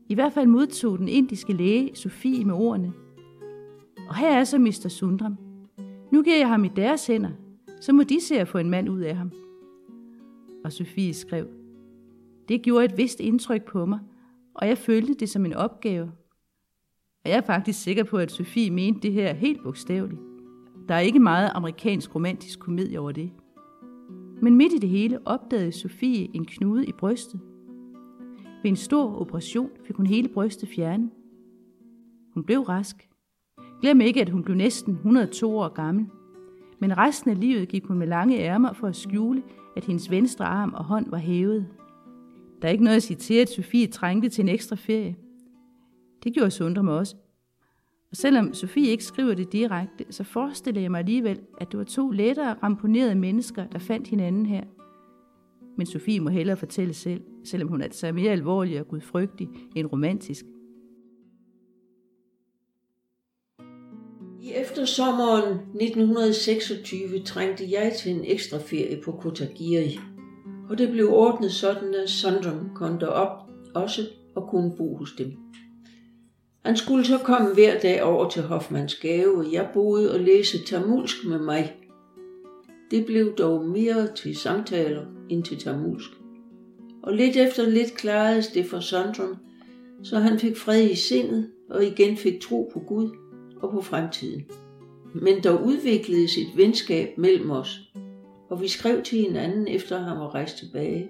I 0.09 0.15
hvert 0.15 0.33
fald 0.33 0.47
modtog 0.47 0.99
den 0.99 1.07
indiske 1.07 1.53
læge 1.53 1.95
Sofie 1.95 2.45
med 2.45 2.53
ordene. 2.53 2.93
Og 4.09 4.15
her 4.15 4.39
er 4.39 4.43
så 4.43 4.59
Mr. 4.59 4.87
Sundram. 4.89 5.37
Nu 6.11 6.21
giver 6.23 6.37
jeg 6.37 6.47
ham 6.47 6.63
i 6.63 6.67
deres 6.67 7.07
hænder, 7.07 7.31
så 7.81 7.93
må 7.93 8.03
de 8.03 8.21
se 8.21 8.39
at 8.39 8.47
få 8.47 8.57
en 8.57 8.69
mand 8.69 8.89
ud 8.89 8.99
af 8.99 9.15
ham. 9.15 9.31
Og 10.63 10.71
Sofie 10.71 11.13
skrev, 11.13 11.47
det 12.47 12.61
gjorde 12.61 12.85
et 12.85 12.97
vist 12.97 13.19
indtryk 13.19 13.63
på 13.63 13.85
mig, 13.85 13.99
og 14.53 14.67
jeg 14.67 14.77
følte 14.77 15.13
det 15.13 15.29
som 15.29 15.45
en 15.45 15.53
opgave. 15.53 16.11
Og 17.23 17.29
jeg 17.29 17.37
er 17.37 17.41
faktisk 17.41 17.83
sikker 17.83 18.03
på, 18.03 18.17
at 18.17 18.31
Sofie 18.31 18.71
mente 18.71 18.99
det 19.01 19.13
her 19.13 19.33
helt 19.33 19.63
bogstaveligt. 19.63 20.21
Der 20.87 20.95
er 20.95 20.99
ikke 20.99 21.19
meget 21.19 21.51
amerikansk 21.53 22.15
romantisk 22.15 22.59
komedie 22.59 22.99
over 22.99 23.11
det. 23.11 23.31
Men 24.41 24.55
midt 24.55 24.73
i 24.73 24.77
det 24.77 24.89
hele 24.89 25.19
opdagede 25.27 25.71
Sofie 25.71 26.35
en 26.35 26.45
knude 26.45 26.85
i 26.85 26.91
brystet. 26.91 27.39
Ved 28.63 28.71
en 28.71 28.75
stor 28.75 29.21
operation 29.21 29.69
fik 29.85 29.95
hun 29.95 30.05
hele 30.05 30.29
brystet 30.29 30.69
fjernet. 30.69 31.09
Hun 32.33 32.43
blev 32.43 32.61
rask. 32.61 33.10
Glem 33.81 34.01
ikke, 34.01 34.21
at 34.21 34.29
hun 34.29 34.43
blev 34.43 34.55
næsten 34.57 34.93
102 34.93 35.57
år 35.57 35.67
gammel. 35.67 36.05
Men 36.79 36.97
resten 36.97 37.31
af 37.31 37.39
livet 37.39 37.67
gik 37.67 37.85
hun 37.85 37.97
med 37.97 38.07
lange 38.07 38.39
ærmer 38.39 38.73
for 38.73 38.87
at 38.87 38.95
skjule, 38.95 39.43
at 39.75 39.85
hendes 39.85 40.11
venstre 40.11 40.45
arm 40.45 40.73
og 40.73 40.83
hånd 40.83 41.09
var 41.09 41.17
hævet. 41.17 41.67
Der 42.61 42.67
er 42.67 42.71
ikke 42.71 42.83
noget 42.83 42.97
at 42.97 43.03
sige 43.03 43.17
til, 43.17 43.33
at 43.33 43.49
Sofie 43.49 43.87
trængte 43.87 44.29
til 44.29 44.41
en 44.41 44.49
ekstra 44.49 44.75
ferie. 44.75 45.15
Det 46.23 46.33
gjorde 46.33 46.51
Sundre 46.51 46.83
mig 46.83 46.93
også. 46.93 47.15
Og 48.11 48.17
selvom 48.17 48.53
Sofie 48.53 48.87
ikke 48.87 49.03
skriver 49.03 49.33
det 49.33 49.51
direkte, 49.51 50.05
så 50.09 50.23
forestiller 50.23 50.81
jeg 50.81 50.91
mig 50.91 50.99
alligevel, 50.99 51.39
at 51.57 51.71
det 51.71 51.77
var 51.77 51.83
to 51.83 52.09
lettere 52.09 52.55
ramponerede 52.63 53.15
mennesker, 53.15 53.67
der 53.67 53.79
fandt 53.79 54.07
hinanden 54.07 54.45
her. 54.45 54.63
Men 55.77 55.85
Sofie 55.85 56.19
må 56.19 56.29
hellere 56.29 56.57
fortælle 56.57 56.93
selv, 56.93 57.21
selvom 57.43 57.69
hun 57.69 57.81
altså 57.81 58.07
er 58.07 58.11
mere 58.11 58.31
alvorlig 58.31 58.79
og 58.79 58.87
gudfrygtig 58.87 59.49
end 59.75 59.87
romantisk. 59.87 60.45
I 64.51 64.53
eftersommeren 64.53 65.53
1926 65.53 67.23
trængte 67.23 67.71
jeg 67.71 67.93
til 67.99 68.11
en 68.11 68.25
ekstra 68.25 68.57
ferie 68.57 69.01
på 69.01 69.11
Kotagiri, 69.11 69.99
og 70.69 70.77
det 70.77 70.91
blev 70.91 71.09
ordnet 71.13 71.51
sådan, 71.51 71.95
at 71.95 72.09
Sondrum 72.09 72.69
kom 72.75 72.99
derop 72.99 73.49
også 73.75 74.01
og 74.35 74.49
kunne 74.49 74.75
bo 74.77 74.97
hos 74.97 75.11
dem. 75.17 75.31
Han 76.65 76.77
skulle 76.77 77.05
så 77.05 77.17
komme 77.17 77.53
hver 77.53 77.79
dag 77.79 78.03
over 78.03 78.29
til 78.29 78.41
Hoffmanns 78.41 78.95
gave, 78.95 79.37
og 79.37 79.51
jeg 79.51 79.69
boede 79.73 80.13
og 80.13 80.19
læste 80.19 80.65
tamulsk 80.65 81.25
med 81.25 81.39
mig. 81.39 81.75
Det 82.91 83.05
blev 83.05 83.35
dog 83.35 83.65
mere 83.65 84.07
til 84.15 84.35
samtaler 84.35 85.05
end 85.29 85.43
til 85.43 85.59
tamulsk. 85.59 86.09
Og 87.03 87.13
lidt 87.13 87.37
efter 87.37 87.69
lidt 87.69 87.93
klaredes 87.93 88.47
det 88.47 88.65
for 88.65 88.79
Sondrum, 88.79 89.35
så 90.03 90.19
han 90.19 90.39
fik 90.39 90.57
fred 90.57 90.89
i 90.89 90.95
sindet 90.95 91.49
og 91.69 91.85
igen 91.85 92.17
fik 92.17 92.41
tro 92.41 92.71
på 92.73 92.79
Gud 92.79 93.20
og 93.61 93.71
på 93.71 93.81
fremtiden. 93.81 94.45
Men 95.13 95.43
der 95.43 95.63
udvikledes 95.65 96.37
et 96.37 96.57
venskab 96.57 97.17
mellem 97.17 97.51
os, 97.51 97.91
og 98.49 98.61
vi 98.61 98.67
skrev 98.67 99.03
til 99.03 99.19
hinanden 99.19 99.67
efter 99.67 99.99
han 99.99 100.17
var 100.17 100.35
rejst 100.35 100.57
tilbage. 100.57 101.09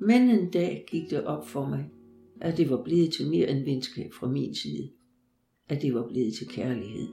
Men 0.00 0.22
en 0.22 0.50
dag 0.50 0.86
gik 0.90 1.10
det 1.10 1.24
op 1.24 1.48
for 1.48 1.66
mig, 1.66 1.84
at 2.40 2.56
det 2.56 2.70
var 2.70 2.82
blevet 2.82 3.12
til 3.12 3.30
mere 3.30 3.50
end 3.50 3.64
venskab 3.64 4.12
fra 4.12 4.28
min 4.28 4.54
side. 4.54 4.90
At 5.68 5.82
det 5.82 5.94
var 5.94 6.06
blevet 6.08 6.34
til 6.34 6.48
kærlighed. 6.48 7.08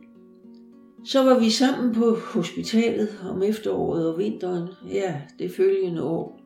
Så 1.05 1.23
var 1.23 1.39
vi 1.39 1.49
sammen 1.49 1.93
på 1.93 2.15
hospitalet 2.15 3.09
om 3.29 3.43
efteråret 3.43 4.07
og 4.13 4.19
vinteren, 4.19 4.69
ja, 4.91 5.21
det 5.39 5.51
følgende 5.51 6.03
år, 6.03 6.39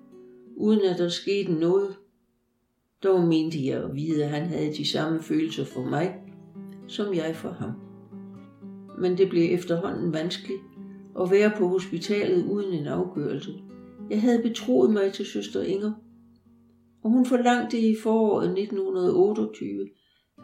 uden 0.55 0.82
at 0.82 0.97
der 0.97 1.09
skete 1.09 1.53
noget. 1.53 1.95
Dog 3.03 3.28
mente 3.28 3.65
jeg 3.65 3.84
at 3.84 3.95
vide, 3.95 4.24
at 4.24 4.30
han 4.30 4.47
havde 4.47 4.74
de 4.74 4.88
samme 4.88 5.24
følelser 5.24 5.65
for 5.65 5.86
mig, 5.86 6.26
som 6.88 7.13
jeg 7.13 7.35
for 7.35 7.49
ham. 7.49 7.71
Men 8.99 9.17
det 9.17 9.29
blev 9.29 9.53
efterhånden 9.53 10.13
vanskeligt 10.13 10.61
at 11.21 11.31
være 11.31 11.51
på 11.57 11.67
hospitalet 11.67 12.45
uden 12.45 12.73
en 12.73 12.88
afgørelse. 12.88 13.51
Jeg 14.09 14.21
havde 14.21 14.41
betroet 14.41 14.93
mig 14.93 15.13
til 15.13 15.25
søster 15.25 15.61
Inger, 15.61 15.91
og 17.03 17.09
hun 17.09 17.25
forlangte 17.25 17.79
i 17.79 17.95
foråret 18.03 18.59
1928, 18.59 19.88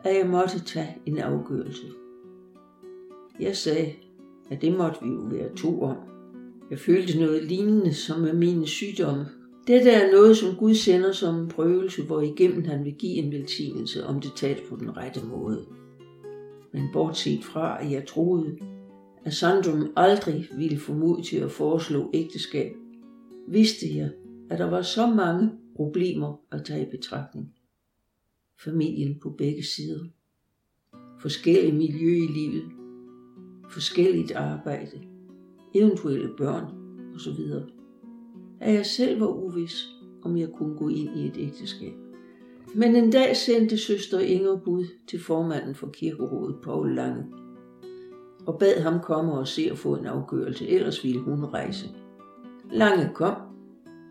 at 0.04 0.16
jeg 0.16 0.28
måtte 0.28 0.60
tage 0.60 0.98
en 1.06 1.18
afgørelse. 1.18 1.88
Jeg 3.40 3.58
sagde, 3.58 3.94
at 4.50 4.62
det 4.62 4.78
måtte 4.78 5.00
vi 5.04 5.10
jo 5.10 5.22
være 5.32 5.56
to 5.56 5.82
om. 5.82 5.98
Jeg 6.70 6.80
følte 6.80 7.20
noget 7.20 7.44
lignende 7.44 7.94
som 7.94 8.20
med 8.20 8.34
mine 8.34 8.68
sygdomme. 8.68 9.26
Dette 9.68 9.90
er 9.90 10.12
noget, 10.12 10.38
som 10.38 10.56
Gud 10.56 10.74
sender 10.74 11.12
som 11.12 11.36
en 11.36 11.48
prøvelse, 11.48 12.04
hvor 12.04 12.22
igennem 12.22 12.66
han 12.66 12.86
vil 12.86 12.94
give 12.94 13.14
en 13.14 13.32
velsignelse, 13.32 14.06
om 14.06 14.22
det 14.22 14.32
tages 14.36 14.62
på 14.70 14.76
den 14.76 14.98
rette 14.98 15.26
måde. 15.26 15.66
Men 16.74 16.90
bortset 16.94 17.44
fra, 17.44 17.84
at 17.84 17.92
jeg 17.92 18.08
troede, 18.08 18.58
at 19.26 19.34
Sandrum 19.34 19.94
aldrig 19.96 20.48
ville 20.58 20.78
få 20.78 20.94
mod 20.94 21.24
til 21.24 21.38
at 21.38 21.52
foreslå 21.52 22.10
ægteskab, 22.14 22.76
vidste 23.48 23.96
jeg, 23.96 24.12
at 24.50 24.60
der 24.60 24.70
var 24.70 24.82
så 24.82 25.08
mange 25.08 25.52
problemer 25.76 26.40
at 26.52 26.66
tage 26.66 26.88
i 26.88 26.90
betragtning. 26.90 27.54
Familien 28.64 29.20
på 29.20 29.30
begge 29.30 29.64
sider. 29.64 30.06
Forskellige 31.20 31.74
miljø 31.74 32.12
i 32.12 32.28
livet. 32.28 32.64
Forskelligt 33.70 34.32
arbejde. 34.32 35.02
Eventuelle 35.76 36.30
børn 36.38 36.66
osv. 37.16 37.40
At 38.60 38.74
jeg 38.74 38.86
selv 38.86 39.20
var 39.20 39.28
uvis, 39.28 39.88
om 40.24 40.38
jeg 40.38 40.50
kunne 40.50 40.78
gå 40.78 40.90
ind 40.90 41.20
i 41.20 41.28
et 41.28 41.38
ægteskab. 41.38 42.03
Men 42.76 42.96
en 42.96 43.12
dag 43.12 43.38
sendte 43.38 43.78
søster 43.78 44.20
Inger 44.20 44.56
bud 44.56 44.86
til 45.08 45.20
formanden 45.20 45.76
for 45.76 45.88
kirkerådet, 45.88 46.56
Paul 46.64 46.96
Lange, 46.96 47.26
og 48.48 48.60
bad 48.60 48.82
ham 48.82 49.00
komme 49.00 49.34
og 49.34 49.48
se 49.48 49.68
og 49.72 49.78
få 49.78 49.96
en 49.96 50.06
afgørelse, 50.06 50.68
ellers 50.68 51.04
ville 51.04 51.22
hun 51.22 51.46
rejse. 51.46 51.90
Lange 52.72 53.10
kom 53.14 53.36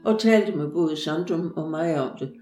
og 0.04 0.20
talte 0.20 0.56
med 0.56 0.70
både 0.70 0.96
Sandrum 0.96 1.52
og 1.56 1.70
mig 1.70 2.00
om 2.00 2.18
det, 2.18 2.32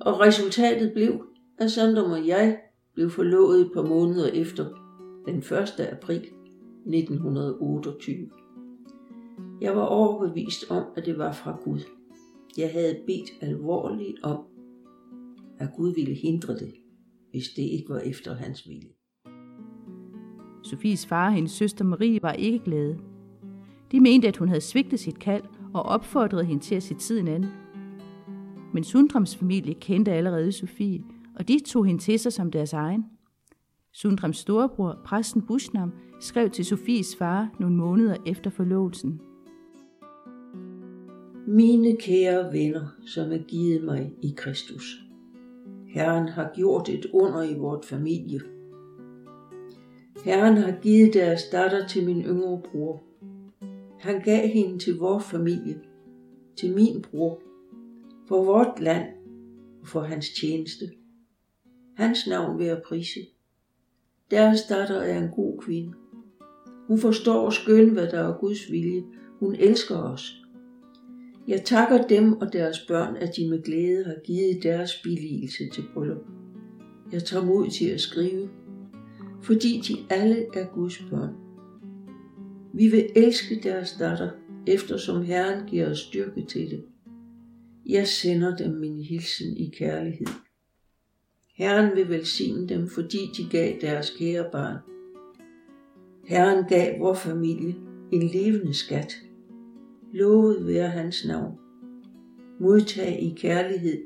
og 0.00 0.20
resultatet 0.20 0.92
blev, 0.92 1.24
at 1.58 1.70
Sandrum 1.70 2.10
og 2.10 2.26
jeg 2.26 2.58
blev 2.94 3.10
forlovet 3.10 3.60
et 3.60 3.70
par 3.74 3.82
måneder 3.82 4.26
efter, 4.26 4.66
den 5.26 5.38
1. 5.38 5.80
april 5.92 6.26
1928. 6.86 8.30
Jeg 9.60 9.76
var 9.76 9.84
overbevist 9.84 10.70
om, 10.70 10.82
at 10.96 11.06
det 11.06 11.18
var 11.18 11.32
fra 11.32 11.56
Gud. 11.64 11.80
Jeg 12.56 12.70
havde 12.72 12.96
bedt 13.06 13.30
alvorligt 13.40 14.22
om, 14.22 14.38
at 15.58 15.68
Gud 15.76 15.94
ville 15.94 16.14
hindre 16.14 16.54
det, 16.54 16.74
hvis 17.30 17.48
det 17.56 17.62
ikke 17.62 17.88
var 17.88 17.98
efter 17.98 18.34
hans 18.34 18.68
vilje. 18.68 18.90
Sofies 20.62 21.06
far 21.06 21.26
og 21.26 21.34
hendes 21.34 21.52
søster 21.52 21.84
Marie 21.84 22.22
var 22.22 22.32
ikke 22.32 22.58
glade. 22.58 22.98
De 23.92 24.00
mente, 24.00 24.28
at 24.28 24.36
hun 24.36 24.48
havde 24.48 24.60
svigtet 24.60 25.00
sit 25.00 25.18
kald 25.18 25.42
og 25.74 25.82
opfordrede 25.82 26.44
hende 26.44 26.62
til 26.62 26.74
at 26.74 26.82
se 26.82 26.94
tiden 26.94 27.28
an. 27.28 27.46
Men 28.74 28.84
Sundrams 28.84 29.36
familie 29.36 29.74
kendte 29.74 30.12
allerede 30.12 30.52
Sofie, 30.52 31.02
og 31.34 31.48
de 31.48 31.60
tog 31.66 31.86
hende 31.86 32.00
til 32.00 32.18
sig 32.18 32.32
som 32.32 32.50
deres 32.50 32.72
egen. 32.72 33.04
Sundrams 33.92 34.36
storebror, 34.36 34.98
præsten 35.04 35.42
Bushnam, 35.42 35.92
skrev 36.20 36.50
til 36.50 36.64
Sofies 36.64 37.16
far 37.16 37.56
nogle 37.60 37.76
måneder 37.76 38.16
efter 38.26 38.50
forlovelsen. 38.50 39.20
Mine 41.46 41.96
kære 41.96 42.52
venner, 42.52 42.86
som 43.06 43.32
er 43.32 43.38
givet 43.48 43.84
mig 43.84 44.12
i 44.22 44.34
Kristus. 44.36 45.07
Herren 45.88 46.28
har 46.28 46.52
gjort 46.56 46.88
et 46.88 47.06
under 47.12 47.42
i 47.42 47.54
vort 47.54 47.84
familie. 47.84 48.40
Herren 50.24 50.56
har 50.56 50.80
givet 50.82 51.14
deres 51.14 51.42
datter 51.52 51.86
til 51.86 52.06
min 52.06 52.22
yngre 52.22 52.62
bror. 52.64 53.02
Han 53.98 54.20
gav 54.20 54.48
hende 54.48 54.78
til 54.78 54.98
vor 54.98 55.18
familie, 55.18 55.80
til 56.56 56.74
min 56.74 57.02
bror, 57.02 57.40
for 58.28 58.44
vort 58.44 58.80
land 58.80 59.06
og 59.80 59.88
for 59.88 60.00
hans 60.00 60.30
tjeneste. 60.40 60.84
Hans 61.96 62.26
navn 62.26 62.58
vil 62.58 62.66
jeg 62.66 62.82
prise. 62.86 63.20
Deres 64.30 64.62
datter 64.62 65.00
er 65.00 65.18
en 65.18 65.30
god 65.30 65.58
kvinde. 65.58 65.92
Hun 66.88 66.98
forstår 66.98 67.46
og 67.46 67.52
skøn, 67.52 67.90
hvad 67.90 68.06
der 68.06 68.18
er 68.18 68.38
Guds 68.38 68.72
vilje. 68.72 69.04
Hun 69.40 69.54
elsker 69.54 69.96
os. 69.96 70.37
Jeg 71.48 71.64
takker 71.64 72.06
dem 72.06 72.32
og 72.32 72.52
deres 72.52 72.78
børn, 72.88 73.16
at 73.16 73.36
de 73.36 73.50
med 73.50 73.62
glæde 73.62 74.04
har 74.04 74.16
givet 74.24 74.62
deres 74.62 75.00
billigelse 75.02 75.68
til 75.72 75.84
bryllup. 75.94 76.26
Jeg 77.12 77.24
tager 77.24 77.44
mod 77.44 77.70
til 77.70 77.88
at 77.88 78.00
skrive, 78.00 78.48
fordi 79.42 79.82
de 79.88 80.14
alle 80.14 80.46
er 80.54 80.66
Guds 80.74 81.02
børn. 81.10 81.34
Vi 82.74 82.88
vil 82.88 83.06
elske 83.16 83.60
deres 83.62 83.96
datter, 83.98 84.30
eftersom 84.66 85.22
Herren 85.22 85.66
giver 85.66 85.90
os 85.90 85.98
styrke 85.98 86.44
til 86.48 86.70
det. 86.70 86.84
Jeg 87.86 88.08
sender 88.08 88.56
dem 88.56 88.70
min 88.70 89.00
hilsen 89.02 89.56
i 89.56 89.70
kærlighed. 89.78 90.26
Herren 91.54 91.96
vil 91.96 92.08
velsigne 92.08 92.68
dem, 92.68 92.88
fordi 92.88 93.18
de 93.36 93.48
gav 93.50 93.74
deres 93.80 94.10
kære 94.18 94.44
barn. 94.52 94.76
Herren 96.26 96.64
gav 96.68 97.00
vor 97.00 97.14
familie 97.14 97.74
en 98.12 98.28
levende 98.28 98.74
skat. 98.74 99.27
Lovet 100.12 100.66
være 100.66 100.88
hans 100.88 101.26
navn. 101.26 101.58
Modtag 102.60 103.22
i 103.22 103.34
kærlighed 103.36 104.04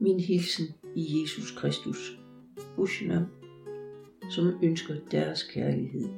min 0.00 0.20
hilsen 0.20 0.66
i 0.94 1.20
Jesus 1.20 1.50
Kristus. 1.56 2.18
Bushnam, 2.76 3.22
som 4.30 4.52
ønsker 4.62 4.94
deres 5.10 5.42
kærlighed. 5.42 6.08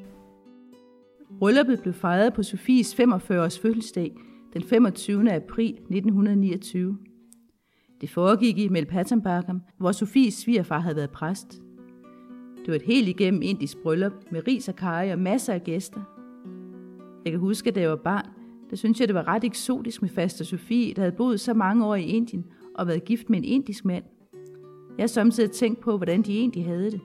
Brylluppet 1.39 1.81
blev 1.83 1.95
fejret 1.95 2.35
på 2.35 2.43
Sofies 2.43 2.95
45 2.95 3.45
års 3.45 3.59
fødselsdag 3.59 4.17
den 4.53 4.63
25. 4.63 5.33
april 5.33 5.71
1929. 5.71 6.99
Det 8.01 8.11
foregik 8.11 8.59
i 8.59 8.69
Melpattenbakkam, 8.69 9.63
hvor 9.79 9.93
Sofies 9.93 10.35
svigerfar 10.35 10.79
havde 10.79 10.97
været 10.97 11.11
præst. 11.11 11.63
Det 12.59 12.69
var 12.69 12.75
et 12.75 12.83
helt 12.83 13.09
igennem 13.09 13.43
indisk 13.43 13.79
bryllup 13.83 14.13
med 14.31 14.47
ris 14.49 14.69
og 14.69 14.77
karry 14.77 15.13
og 15.13 15.19
masser 15.19 15.53
af 15.53 15.65
gæster. 15.65 16.01
Jeg 17.25 17.33
kan 17.33 17.41
huske, 17.41 17.71
da 17.71 17.81
jeg 17.81 17.91
var 17.91 17.97
barn, 17.97 18.38
der 18.71 18.77
synes 18.77 19.01
jeg, 19.01 19.09
det 19.09 19.15
var 19.15 19.29
ret 19.29 19.45
eksotisk 19.45 20.03
med 20.03 20.11
faster 20.11 20.45
Sofie, 20.45 20.95
der 20.95 21.03
havde 21.03 21.17
boet 21.17 21.41
så 21.41 21.55
mange 21.55 21.87
år 21.87 21.95
i 21.95 22.03
Indien 22.03 22.47
og 22.75 22.87
været 22.87 23.05
gift 23.05 23.31
med 23.31 23.39
en 23.39 23.45
indisk 23.45 23.85
mand. 23.85 24.05
Jeg 24.99 25.03
har 25.03 25.09
samtidig 25.09 25.51
tænkt 25.51 25.81
på, 25.81 25.97
hvordan 25.97 26.23
de 26.23 26.39
egentlig 26.39 26.65
havde 26.65 26.91
det. 26.91 27.01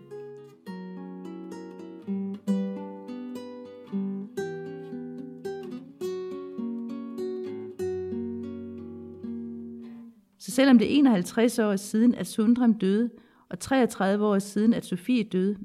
Så 10.40 10.52
selvom 10.52 10.78
det 10.78 10.88
er 10.88 10.98
51 10.98 11.60
år 11.60 11.76
siden, 11.76 12.16
at 12.16 12.28
Sundram 12.28 12.74
døde, 12.74 13.10
og 13.50 13.60
33 13.60 14.26
år 14.26 14.40
siden, 14.40 14.74
at 14.74 14.86
Sofie 14.86 15.24
døde, 15.24 15.58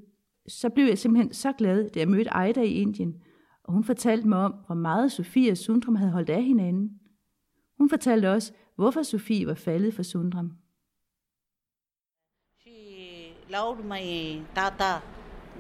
så 0.48 0.68
blev 0.68 0.86
jeg 0.86 0.98
simpelthen 0.98 1.32
så 1.32 1.52
glad, 1.52 1.90
da 1.90 2.00
jeg 2.00 2.08
mødte 2.08 2.30
Ida 2.48 2.62
i 2.62 2.72
Indien– 2.72 3.14
og 3.68 3.74
hun 3.74 3.84
fortalte 3.84 4.28
mig 4.28 4.38
om, 4.38 4.54
hvor 4.66 4.74
meget 4.74 5.12
Sofie 5.12 5.50
og 5.50 5.56
Sundram 5.56 5.96
havde 5.96 6.10
holdt 6.10 6.30
af 6.30 6.42
hinanden. 6.42 6.90
Hun 7.78 7.90
fortalte 7.90 8.32
også, 8.32 8.52
hvorfor 8.76 9.02
Sofie 9.02 9.46
var 9.46 9.54
faldet 9.54 9.94
for 9.94 10.02
Sundram. 10.02 10.52
She 12.60 12.72
loved 13.50 13.84
my 13.84 14.40
tata, 14.54 15.00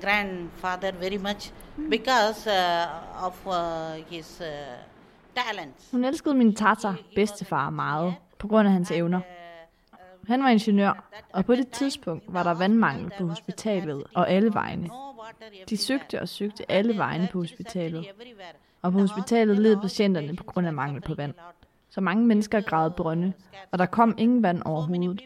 grandfather 0.00 0.92
very 0.92 1.16
much 1.16 1.52
because 1.90 2.50
uh, 2.50 3.26
of 3.26 3.46
uh, 3.46 4.12
his 4.12 4.40
uh, 4.40 4.46
talents. 5.34 5.90
Hun 5.90 6.04
elskede 6.04 6.34
min 6.34 6.54
tata, 6.54 6.94
bedstefar, 7.14 7.70
meget, 7.70 8.14
på 8.38 8.48
grund 8.48 8.68
af 8.68 8.72
hans 8.72 8.90
evner. 8.90 9.20
Han 10.26 10.42
var 10.42 10.48
ingeniør, 10.48 11.10
og 11.32 11.44
på 11.44 11.54
det 11.54 11.68
tidspunkt 11.68 12.24
var 12.28 12.42
der 12.42 12.54
vandmangel 12.54 13.12
på 13.18 13.26
hospitalet 13.26 14.04
og 14.14 14.30
alle 14.30 14.54
vegne. 14.54 14.90
De 15.70 15.76
søgte 15.76 16.20
og 16.20 16.28
søgte 16.28 16.72
alle 16.72 16.98
vegne 16.98 17.28
på 17.32 17.38
hospitalet. 17.38 18.06
Og 18.82 18.92
på 18.92 18.98
hospitalet 18.98 19.58
led 19.58 19.76
patienterne 19.76 20.36
på 20.36 20.44
grund 20.44 20.66
af 20.66 20.72
mangel 20.72 21.00
på 21.02 21.14
vand. 21.14 21.34
Så 21.90 22.00
mange 22.00 22.26
mennesker 22.26 22.60
gravede 22.60 22.94
brønde, 22.96 23.32
og 23.70 23.78
der 23.78 23.86
kom 23.86 24.14
ingen 24.18 24.42
vand 24.42 24.62
overhovedet. 24.64 25.22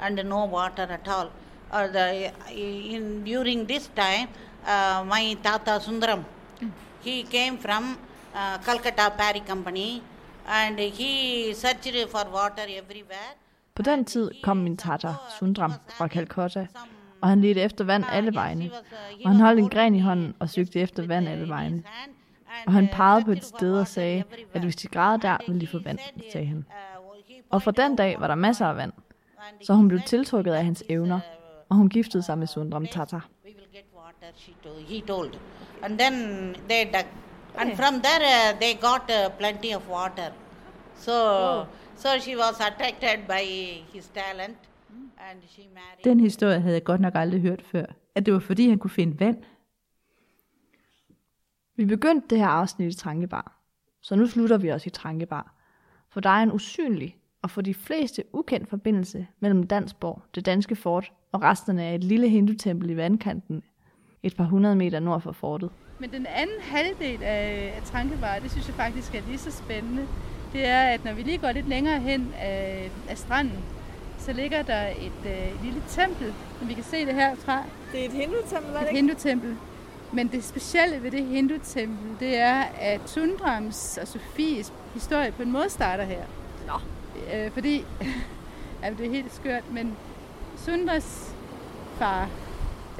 And 0.00 0.24
no 0.24 0.46
water 0.46 0.86
at 0.86 1.08
all. 1.08 1.28
Uh, 1.70 1.86
the, 1.92 2.32
in, 2.50 3.24
during 3.24 3.68
this 3.68 3.90
time, 3.94 4.28
uh, 4.64 5.04
my 5.04 5.36
tata 5.42 5.80
Sundaram, 5.80 6.24
he 7.04 7.22
came 7.24 7.58
from 7.58 7.98
uh, 8.34 8.58
Calcutta 8.64 9.10
Perry 9.10 9.40
Company 9.40 10.00
and 10.46 10.78
he 10.78 11.52
searched 11.54 12.08
for 12.10 12.24
water 12.32 12.62
everywhere. 12.62 13.34
På 13.74 13.82
den 13.82 14.04
tid 14.04 14.30
kom 14.42 14.56
min 14.56 14.76
tata, 14.76 15.14
Sundram, 15.38 15.72
fra 15.88 16.08
Calcutta, 16.08 16.66
og 17.20 17.28
han 17.28 17.40
ledte 17.40 17.60
efter 17.60 17.84
vand 17.84 18.04
alle 18.12 18.34
vegne. 18.34 18.70
Og 19.24 19.30
han 19.30 19.40
holdt 19.40 19.60
en 19.60 19.68
gren 19.68 19.94
i 19.94 20.00
hånden 20.00 20.34
og 20.38 20.48
søgte 20.48 20.80
efter 20.80 21.06
vand 21.06 21.28
alle 21.28 21.48
vegne. 21.48 21.82
Og 22.66 22.72
han 22.72 22.88
pegede 22.92 23.24
på 23.24 23.30
et 23.30 23.44
sted 23.44 23.80
og 23.80 23.86
sagde, 23.86 24.24
at 24.54 24.62
hvis 24.62 24.76
de 24.76 24.88
græder 24.88 25.16
der, 25.16 25.36
ville 25.46 25.60
de 25.60 25.66
få 25.66 25.78
vand, 25.78 25.98
sagde 26.32 26.46
han. 26.46 26.64
Og 27.50 27.62
fra 27.62 27.70
den 27.70 27.96
dag 27.96 28.20
var 28.20 28.26
der 28.26 28.34
masser 28.34 28.66
af 28.66 28.76
vand, 28.76 28.92
så 29.62 29.74
hun 29.74 29.88
blev 29.88 30.00
tiltrukket 30.00 30.52
af 30.52 30.64
hans 30.64 30.84
evner, 30.88 31.20
og 31.68 31.76
hun 31.76 31.88
giftede 31.88 32.22
sig 32.22 32.38
med 32.38 32.46
Sundram 32.46 32.86
Tata. 32.86 33.20
And 35.82 35.98
then 35.98 36.56
they 36.68 36.84
dug. 36.84 37.06
And 37.58 37.76
from 37.76 38.00
there 38.00 38.52
uh, 38.52 38.58
they 38.60 38.74
got 38.74 39.10
uh, 39.10 39.30
plenty 39.38 39.74
of 39.74 39.88
water. 39.88 40.32
So, 40.96 41.66
so 41.96 42.18
she 42.18 42.36
was 42.36 42.60
attracted 42.60 43.26
by 43.28 43.42
his 43.92 44.08
talent. 44.08 44.56
Den 46.04 46.20
historie 46.20 46.60
havde 46.60 46.74
jeg 46.74 46.84
godt 46.84 47.00
nok 47.00 47.12
aldrig 47.14 47.40
hørt 47.40 47.62
før, 47.62 47.84
at 48.14 48.26
det 48.26 48.34
var 48.34 48.40
fordi 48.40 48.68
han 48.68 48.78
kunne 48.78 48.90
finde 48.90 49.20
vand. 49.20 49.42
Vi 51.76 51.84
begyndte 51.84 52.28
det 52.30 52.38
her 52.38 52.46
afsnit 52.46 52.94
i 52.94 52.96
Trankebar, 52.96 53.60
så 54.00 54.16
nu 54.16 54.26
slutter 54.26 54.58
vi 54.58 54.68
også 54.68 54.86
i 54.86 54.90
Trankebar. 54.90 55.54
For 56.10 56.20
der 56.20 56.30
er 56.30 56.42
en 56.42 56.52
usynlig 56.52 57.16
og 57.42 57.50
for 57.50 57.60
de 57.60 57.74
fleste 57.74 58.24
ukendt 58.32 58.68
forbindelse 58.68 59.26
mellem 59.40 59.66
Dansborg, 59.66 60.22
det 60.34 60.46
danske 60.46 60.76
fort, 60.76 61.12
og 61.32 61.42
resterne 61.42 61.82
af 61.82 61.94
et 61.94 62.04
lille 62.04 62.28
hindutempel 62.28 62.90
i 62.90 62.96
vandkanten, 62.96 63.62
et 64.22 64.36
par 64.36 64.44
hundrede 64.44 64.76
meter 64.76 65.00
nord 65.00 65.20
for 65.20 65.32
fortet. 65.32 65.70
Men 65.98 66.10
den 66.10 66.26
anden 66.26 66.60
halvdel 66.60 67.22
af, 67.22 67.72
af 67.76 67.82
Trankebar, 67.84 68.38
det 68.38 68.50
synes 68.50 68.66
jeg 68.66 68.74
faktisk 68.74 69.14
er 69.14 69.20
lige 69.26 69.38
så 69.38 69.50
spændende. 69.50 70.06
Det 70.52 70.66
er, 70.66 70.80
at 70.80 71.04
når 71.04 71.12
vi 71.12 71.22
lige 71.22 71.38
går 71.38 71.52
lidt 71.52 71.68
længere 71.68 72.00
hen 72.00 72.32
af, 72.38 72.90
af 73.08 73.18
stranden, 73.18 73.58
så 74.28 74.34
ligger 74.34 74.62
der 74.62 74.86
et, 74.88 75.26
øh, 75.26 75.64
lille 75.64 75.82
tempel, 75.88 76.34
som 76.58 76.68
vi 76.68 76.74
kan 76.74 76.84
se 76.84 77.06
det 77.06 77.14
herfra. 77.14 77.62
Det 77.92 78.00
er 78.00 78.04
et 78.04 78.12
hindutempel, 78.12 78.74
er 78.74 78.78
det 78.78 78.82
Et 78.82 78.88
ikke? 78.88 78.96
hindutempel. 78.96 79.56
Men 80.12 80.28
det 80.28 80.44
specielle 80.44 81.02
ved 81.02 81.10
det 81.10 81.26
hindutempel, 81.26 82.20
det 82.20 82.38
er, 82.38 82.62
at 82.80 83.00
Sundrams 83.06 83.98
og 84.02 84.08
Sofies 84.08 84.72
historie 84.94 85.32
på 85.32 85.42
en 85.42 85.52
måde 85.52 85.70
starter 85.70 86.04
her. 86.04 86.22
Nå. 86.66 86.72
Øh, 87.34 87.50
fordi, 87.50 87.84
jamen 88.82 88.98
det 88.98 89.06
er 89.06 89.10
helt 89.10 89.34
skørt, 89.34 89.72
men 89.72 89.96
Sundras 90.56 91.34
far, 91.98 92.28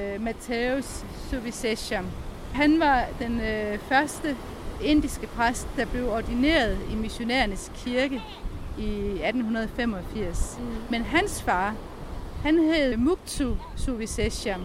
øh, 0.01 0.15
Matthäus 0.15 1.05
Suvisesham, 1.29 2.05
han 2.53 2.79
var 2.79 3.05
den 3.19 3.41
øh, 3.41 3.79
første 3.79 4.37
indiske 4.83 5.27
præst, 5.27 5.67
der 5.77 5.85
blev 5.85 6.11
ordineret 6.11 6.77
i 6.91 6.95
missionærernes 6.95 7.71
kirke 7.75 8.21
i 8.77 8.89
1885. 9.23 10.57
Mm. 10.59 10.65
Men 10.89 11.03
hans 11.03 11.41
far, 11.41 11.75
han 12.43 12.59
hed 12.59 12.97
Muktu 12.97 13.55
Suvisesham, 13.75 14.61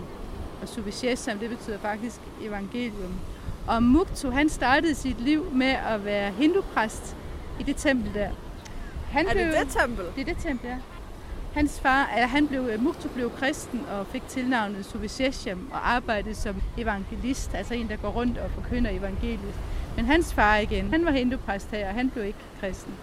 og 0.62 0.68
Suvisesham, 0.68 1.38
det 1.38 1.50
betyder 1.50 1.78
faktisk 1.78 2.20
evangelium. 2.42 3.14
Og 3.66 3.82
Muktu, 3.82 4.30
han 4.30 4.48
startede 4.48 4.94
sit 4.94 5.20
liv 5.20 5.46
med 5.52 5.76
at 5.88 6.04
være 6.04 6.30
hindupræst 6.30 7.16
i 7.60 7.62
det 7.62 7.76
tempel 7.76 8.14
der. 8.14 8.30
Han 9.10 9.26
Er 9.28 9.32
det 9.32 9.54
det 9.60 9.68
tempel? 9.68 10.04
Det 10.16 10.28
er 10.28 10.34
det 10.34 10.42
tempel, 10.42 10.68
ja. 10.68 10.76
Hans 11.54 11.80
far, 11.80 12.10
eller 12.14 12.26
han 12.26 12.48
blev, 12.48 12.80
Muktu 12.80 13.08
blev 13.08 13.30
kristen 13.30 13.86
og 13.98 14.06
fik 14.06 14.28
tilnavnet 14.28 14.84
Suvisesham 14.84 15.68
og 15.72 15.90
arbejdede 15.90 16.34
som 16.34 16.62
evangelist, 16.78 17.54
altså 17.54 17.74
en, 17.74 17.88
der 17.88 17.96
går 17.96 18.08
rundt 18.08 18.38
og 18.38 18.50
forkynder 18.50 18.90
evangeliet. 18.90 19.54
Men 19.96 20.04
hans 20.04 20.34
far 20.34 20.56
igen, 20.56 20.90
han 20.90 21.04
var 21.04 21.10
hindupræst 21.10 21.70
her, 21.70 21.88
og 21.88 21.94
han 21.94 22.10
blev 22.10 22.24
ikke 22.24 22.38
kristen. 22.60 22.94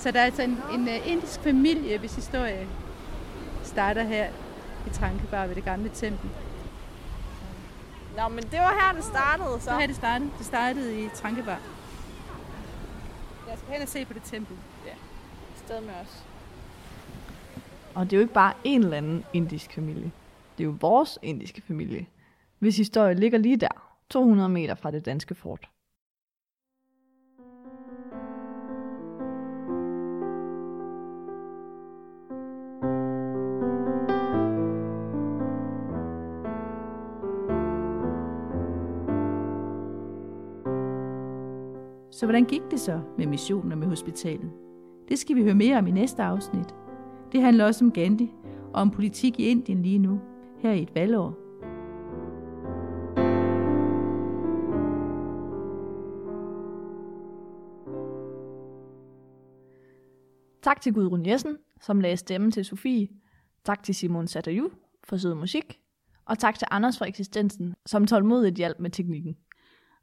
Så 0.00 0.10
der 0.10 0.20
er 0.20 0.24
altså 0.24 0.42
en, 0.42 0.58
en 0.74 0.80
uh, 0.80 1.10
indisk 1.12 1.40
familie, 1.40 1.98
hvis 1.98 2.14
historie 2.14 2.68
starter 3.62 4.02
her 4.02 4.30
i 4.86 4.90
Trankebar 4.90 5.46
ved 5.46 5.54
det 5.54 5.64
gamle 5.64 5.90
tempel. 5.94 6.30
Nå, 8.16 8.28
men 8.28 8.44
det 8.44 8.58
var 8.58 8.80
her, 8.80 8.96
det 8.96 9.04
startede, 9.04 9.60
så. 9.60 9.64
Så 9.64 9.78
her 9.78 9.86
det 9.86 9.96
startede. 9.96 10.30
Det 10.38 10.46
startede 10.46 11.04
i 11.04 11.08
Trankebar. 11.08 11.60
Jeg 13.48 13.58
skal 13.58 13.72
hen 13.72 13.82
og 13.82 13.88
se 13.88 14.04
på 14.04 14.12
det 14.12 14.22
tempel. 14.22 14.56
Ja. 14.86 14.92
Sted 15.56 15.80
med 15.80 15.94
os. 16.02 16.24
Og 17.94 18.04
det 18.04 18.12
er 18.12 18.16
jo 18.16 18.22
ikke 18.22 18.34
bare 18.34 18.52
en 18.64 18.82
eller 18.82 18.96
anden 18.96 19.24
indisk 19.32 19.72
familie. 19.72 20.12
Det 20.58 20.64
er 20.64 20.68
jo 20.68 20.76
vores 20.80 21.18
indiske 21.22 21.62
familie, 21.66 22.06
hvis 22.58 22.76
historie 22.76 23.14
ligger 23.14 23.38
lige 23.38 23.56
der, 23.56 23.94
200 24.10 24.48
meter 24.48 24.74
fra 24.74 24.90
det 24.90 25.04
danske 25.04 25.34
fort. 25.34 25.68
Så 42.20 42.26
hvordan 42.26 42.44
gik 42.44 42.62
det 42.70 42.80
så 42.80 43.00
med 43.18 43.26
missionen 43.26 43.72
og 43.72 43.78
med 43.78 43.86
hospitalet? 43.86 44.50
Det 45.08 45.18
skal 45.18 45.36
vi 45.36 45.42
høre 45.42 45.54
mere 45.54 45.78
om 45.78 45.86
i 45.86 45.90
næste 45.90 46.22
afsnit. 46.22 46.74
Det 47.32 47.42
handler 47.42 47.64
også 47.64 47.84
om 47.84 47.92
Gandhi 47.92 48.32
og 48.74 48.80
om 48.80 48.90
politik 48.90 49.40
i 49.40 49.48
Indien 49.48 49.82
lige 49.82 49.98
nu, 49.98 50.20
her 50.58 50.72
i 50.72 50.82
et 50.82 50.94
valgår. 50.94 51.34
Tak 60.62 60.80
til 60.80 60.94
Gudrun 60.94 61.26
Jessen, 61.26 61.56
som 61.80 62.00
lagde 62.00 62.16
stemme 62.16 62.50
til 62.50 62.64
Sofie. 62.64 63.08
Tak 63.64 63.82
til 63.82 63.94
Simon 63.94 64.26
Satayu 64.26 64.70
for 65.04 65.16
sød 65.16 65.34
musik. 65.34 65.80
Og 66.24 66.38
tak 66.38 66.58
til 66.58 66.68
Anders 66.70 66.98
for 66.98 67.04
eksistensen, 67.04 67.74
som 67.86 68.06
tålmodigt 68.06 68.56
hjalp 68.56 68.80
med 68.80 68.90
teknikken. 68.90 69.36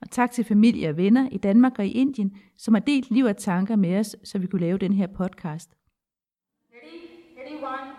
Og 0.01 0.11
tak 0.11 0.31
til 0.31 0.43
familie 0.43 0.89
og 0.89 0.97
venner 0.97 1.29
i 1.31 1.37
Danmark 1.37 1.79
og 1.79 1.85
i 1.85 1.91
Indien, 1.91 2.37
som 2.57 2.73
har 2.73 2.81
delt 2.81 3.11
liv 3.11 3.25
og 3.25 3.37
tanker 3.37 3.75
med 3.75 3.99
os, 3.99 4.15
så 4.23 4.39
vi 4.39 4.47
kunne 4.47 4.61
lave 4.61 4.77
den 4.77 4.93
her 4.93 5.07
podcast. 5.07 5.77
Ready? 6.71 7.01
Ready, 7.37 7.63
one, 7.63 7.96